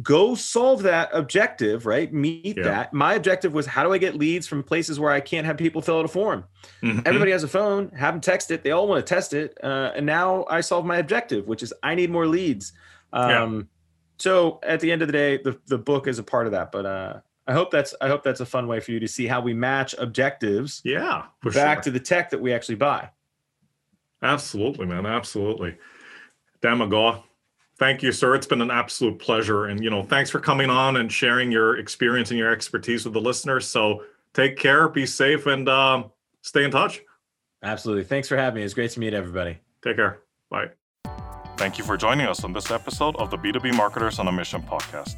go 0.00 0.36
solve 0.36 0.84
that 0.84 1.10
objective, 1.12 1.86
right? 1.86 2.12
Meet 2.12 2.56
yeah. 2.58 2.62
that. 2.62 2.94
My 2.94 3.14
objective 3.14 3.52
was 3.52 3.66
how 3.66 3.82
do 3.82 3.92
I 3.92 3.98
get 3.98 4.14
leads 4.14 4.46
from 4.46 4.62
places 4.62 5.00
where 5.00 5.10
I 5.10 5.18
can't 5.18 5.44
have 5.44 5.56
people 5.56 5.82
fill 5.82 5.98
out 5.98 6.04
a 6.04 6.08
form? 6.08 6.44
Mm-hmm. 6.80 7.00
Everybody 7.04 7.32
has 7.32 7.42
a 7.42 7.48
phone, 7.48 7.90
have 7.96 8.14
them 8.14 8.20
text 8.20 8.52
it. 8.52 8.62
They 8.62 8.70
all 8.70 8.86
want 8.86 9.04
to 9.04 9.14
test 9.14 9.34
it, 9.34 9.58
uh, 9.60 9.90
and 9.96 10.06
now 10.06 10.46
I 10.48 10.60
solve 10.60 10.86
my 10.86 10.98
objective, 10.98 11.48
which 11.48 11.64
is 11.64 11.74
I 11.82 11.96
need 11.96 12.10
more 12.10 12.28
leads. 12.28 12.72
Um, 13.12 13.68
so 14.18 14.60
at 14.62 14.78
the 14.78 14.92
end 14.92 15.02
of 15.02 15.08
the 15.08 15.12
day, 15.12 15.38
the, 15.38 15.58
the 15.66 15.78
book 15.78 16.06
is 16.06 16.20
a 16.20 16.22
part 16.22 16.46
of 16.46 16.52
that. 16.52 16.70
But 16.70 16.86
uh, 16.86 17.20
I 17.46 17.52
hope 17.52 17.70
that's 17.70 17.94
I 18.00 18.08
hope 18.08 18.22
that's 18.22 18.40
a 18.40 18.46
fun 18.46 18.66
way 18.68 18.78
for 18.80 18.92
you 18.92 19.00
to 19.00 19.08
see 19.08 19.26
how 19.26 19.40
we 19.40 19.52
match 19.54 19.94
objectives 19.98 20.80
Yeah, 20.84 21.24
for 21.40 21.50
back 21.50 21.78
sure. 21.78 21.82
to 21.84 21.90
the 21.90 22.00
tech 22.00 22.30
that 22.30 22.40
we 22.40 22.52
actually 22.52 22.76
buy. 22.76 23.10
Absolutely, 24.22 24.86
man. 24.86 25.04
Absolutely. 25.06 25.76
Dan 26.60 26.78
McGaw, 26.78 27.22
thank 27.78 28.02
you, 28.02 28.12
sir. 28.12 28.36
It's 28.36 28.46
been 28.46 28.60
an 28.62 28.70
absolute 28.70 29.18
pleasure. 29.18 29.66
And, 29.66 29.82
you 29.82 29.90
know, 29.90 30.04
thanks 30.04 30.30
for 30.30 30.38
coming 30.38 30.70
on 30.70 30.96
and 30.96 31.10
sharing 31.10 31.50
your 31.50 31.78
experience 31.78 32.30
and 32.30 32.38
your 32.38 32.52
expertise 32.52 33.04
with 33.04 33.14
the 33.14 33.20
listeners. 33.20 33.66
So 33.66 34.04
take 34.32 34.56
care, 34.56 34.88
be 34.88 35.06
safe, 35.06 35.46
and 35.46 35.68
um, 35.68 36.12
stay 36.42 36.62
in 36.62 36.70
touch. 36.70 37.02
Absolutely. 37.64 38.04
Thanks 38.04 38.28
for 38.28 38.36
having 38.36 38.60
me. 38.60 38.64
It's 38.64 38.74
great 38.74 38.92
to 38.92 39.00
meet 39.00 39.14
everybody. 39.14 39.58
Take 39.82 39.96
care. 39.96 40.20
Bye. 40.50 40.70
Thank 41.56 41.78
you 41.78 41.84
for 41.84 41.96
joining 41.96 42.26
us 42.26 42.44
on 42.44 42.52
this 42.52 42.70
episode 42.70 43.16
of 43.16 43.30
the 43.30 43.36
B2B 43.38 43.74
Marketers 43.76 44.20
on 44.20 44.28
a 44.28 44.32
Mission 44.32 44.62
podcast. 44.62 45.16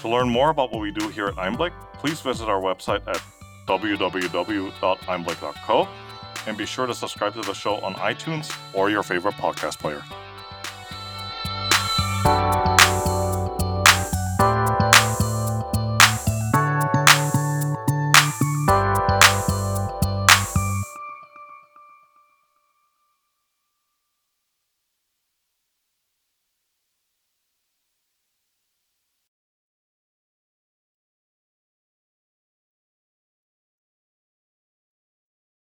To 0.00 0.08
learn 0.08 0.28
more 0.28 0.50
about 0.50 0.70
what 0.72 0.80
we 0.80 0.90
do 0.92 1.08
here 1.08 1.26
at 1.26 1.34
Einblick, 1.34 1.72
please 1.94 2.20
visit 2.20 2.48
our 2.48 2.60
website 2.60 3.04
at 3.08 3.20
www.einblick.co 3.66 5.88
and 6.46 6.56
be 6.56 6.66
sure 6.66 6.86
to 6.86 6.94
subscribe 6.94 7.34
to 7.34 7.40
the 7.40 7.52
show 7.52 7.80
on 7.80 7.94
iTunes 7.94 8.56
or 8.72 8.90
your 8.90 9.02
favorite 9.02 9.34
podcast 9.34 9.78
player. 9.78 10.04